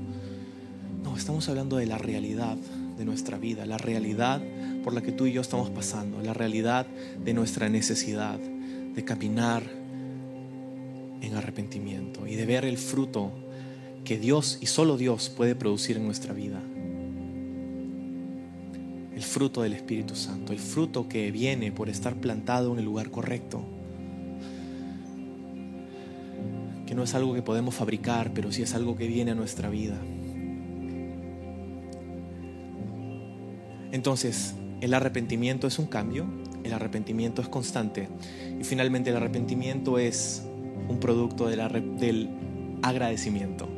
No, 1.05 1.17
estamos 1.17 1.49
hablando 1.49 1.77
de 1.77 1.87
la 1.87 1.97
realidad 1.97 2.57
de 2.99 3.05
nuestra 3.05 3.39
vida, 3.39 3.67
la 3.67 3.79
realidad 3.79 4.43
por 4.83 4.93
la 4.93 5.01
que 5.01 5.13
tú 5.13 5.27
y 5.27 5.33
yo 5.33 5.43
estamos 5.43 5.71
pasando, 5.71 6.21
la 6.23 6.35
realidad 6.35 6.89
de 7.25 7.33
nuestra 7.35 7.69
necesidad, 7.69 8.41
de 8.41 9.05
caminar 9.05 9.63
en 11.21 11.35
arrepentimiento 11.37 12.27
y 12.27 12.35
de 12.35 12.47
ver 12.47 12.65
el 12.65 12.77
fruto 12.77 13.31
que 14.05 14.19
Dios 14.19 14.59
y 14.61 14.67
solo 14.67 14.97
Dios 14.97 15.29
puede 15.29 15.55
producir 15.55 15.99
en 15.99 16.05
nuestra 16.05 16.33
vida. 16.33 16.61
El 19.15 19.23
fruto 19.23 19.63
del 19.63 19.75
Espíritu 19.75 20.17
Santo, 20.17 20.53
el 20.53 20.59
fruto 20.59 21.09
que 21.09 21.31
viene 21.31 21.71
por 21.71 21.89
estar 21.89 22.17
plantado 22.17 22.73
en 22.73 22.81
el 22.81 22.85
lugar 22.87 23.13
correcto. 23.13 23.65
Que 26.91 26.97
no 26.97 27.05
es 27.05 27.15
algo 27.15 27.35
que 27.35 27.43
podemos 27.43 27.77
fabricar, 27.77 28.33
pero 28.35 28.51
sí 28.51 28.63
es 28.63 28.75
algo 28.75 28.97
que 28.97 29.07
viene 29.07 29.31
a 29.31 29.37
nuestra 29.37 29.71
vida. 29.71 29.95
Entonces, 33.93 34.57
el 34.81 34.93
arrepentimiento 34.95 35.69
es 35.69 35.79
un 35.79 35.87
cambio, 35.87 36.27
el 36.65 36.73
arrepentimiento 36.73 37.43
es 37.43 37.49
constante 37.49 38.09
y 38.59 38.65
finalmente 38.65 39.11
el 39.11 39.17
arrepentimiento 39.17 40.01
es 40.01 40.43
un 40.89 40.99
producto 40.99 41.47
del, 41.47 41.61
agradecimiento. 42.83 43.69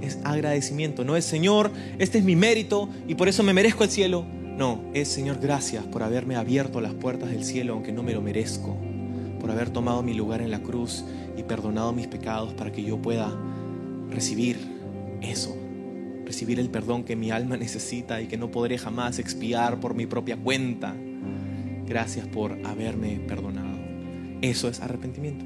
Es 0.00 0.18
agradecimiento, 0.24 1.04
no 1.04 1.16
es 1.16 1.26
Señor, 1.26 1.70
este 1.98 2.16
es 2.16 2.24
mi 2.24 2.34
mérito 2.34 2.88
y 3.06 3.14
por 3.14 3.28
eso 3.28 3.42
me 3.42 3.52
merezco 3.52 3.84
el 3.84 3.90
cielo. 3.90 4.24
No, 4.24 4.80
es 4.94 5.08
Señor, 5.08 5.38
gracias 5.38 5.84
por 5.84 6.02
haberme 6.02 6.36
abierto 6.36 6.80
las 6.80 6.94
puertas 6.94 7.28
del 7.28 7.44
cielo 7.44 7.74
aunque 7.74 7.92
no 7.92 8.02
me 8.02 8.14
lo 8.14 8.22
merezco, 8.22 8.74
por 9.38 9.50
haber 9.50 9.68
tomado 9.68 10.02
mi 10.02 10.14
lugar 10.14 10.40
en 10.40 10.50
la 10.50 10.62
cruz 10.62 11.04
y 11.36 11.42
perdonado 11.42 11.92
mis 11.92 12.06
pecados 12.06 12.54
para 12.54 12.72
que 12.72 12.82
yo 12.82 13.00
pueda 13.00 13.32
recibir 14.10 14.56
eso 15.20 15.56
recibir 16.26 16.58
el 16.58 16.68
perdón 16.68 17.04
que 17.04 17.16
mi 17.16 17.30
alma 17.30 17.56
necesita 17.56 18.20
y 18.20 18.26
que 18.26 18.36
no 18.36 18.50
podré 18.50 18.76
jamás 18.76 19.18
expiar 19.18 19.78
por 19.78 19.94
mi 19.94 20.06
propia 20.06 20.36
cuenta. 20.36 20.94
Gracias 21.86 22.26
por 22.26 22.58
haberme 22.66 23.20
perdonado. 23.20 23.78
Eso 24.42 24.68
es 24.68 24.80
arrepentimiento. 24.80 25.44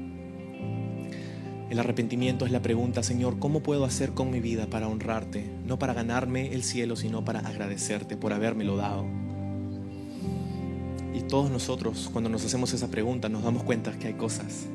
El 1.69 1.79
arrepentimiento 1.79 2.45
es 2.45 2.51
la 2.51 2.61
pregunta, 2.61 3.03
Señor, 3.03 3.39
¿cómo 3.39 3.61
puedo 3.61 3.85
hacer 3.85 4.11
con 4.11 4.29
mi 4.31 4.41
vida 4.41 4.67
para 4.67 4.89
honrarte? 4.89 5.49
No 5.65 5.79
para 5.79 5.93
ganarme 5.93 6.53
el 6.53 6.63
cielo, 6.63 6.97
sino 6.97 7.23
para 7.23 7.39
agradecerte 7.39 8.17
por 8.17 8.33
habérmelo 8.33 8.75
dado. 8.75 9.05
Y 11.13 11.21
todos 11.21 11.51
nosotros, 11.51 12.09
cuando 12.11 12.29
nos 12.29 12.43
hacemos 12.43 12.73
esa 12.73 12.89
pregunta, 12.89 13.29
nos 13.29 13.43
damos 13.43 13.63
cuenta 13.63 13.91
que 13.97 14.07
hay 14.07 14.13
cosas 14.15 14.67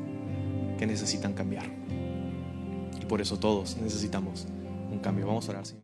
que 0.78 0.86
necesitan 0.86 1.32
cambiar. 1.32 1.66
Y 3.00 3.04
por 3.06 3.20
eso 3.20 3.38
todos 3.38 3.76
necesitamos 3.76 4.46
un 4.90 4.98
cambio. 4.98 5.26
Vamos 5.26 5.48
a 5.48 5.52
orar, 5.52 5.66
Señor. 5.66 5.74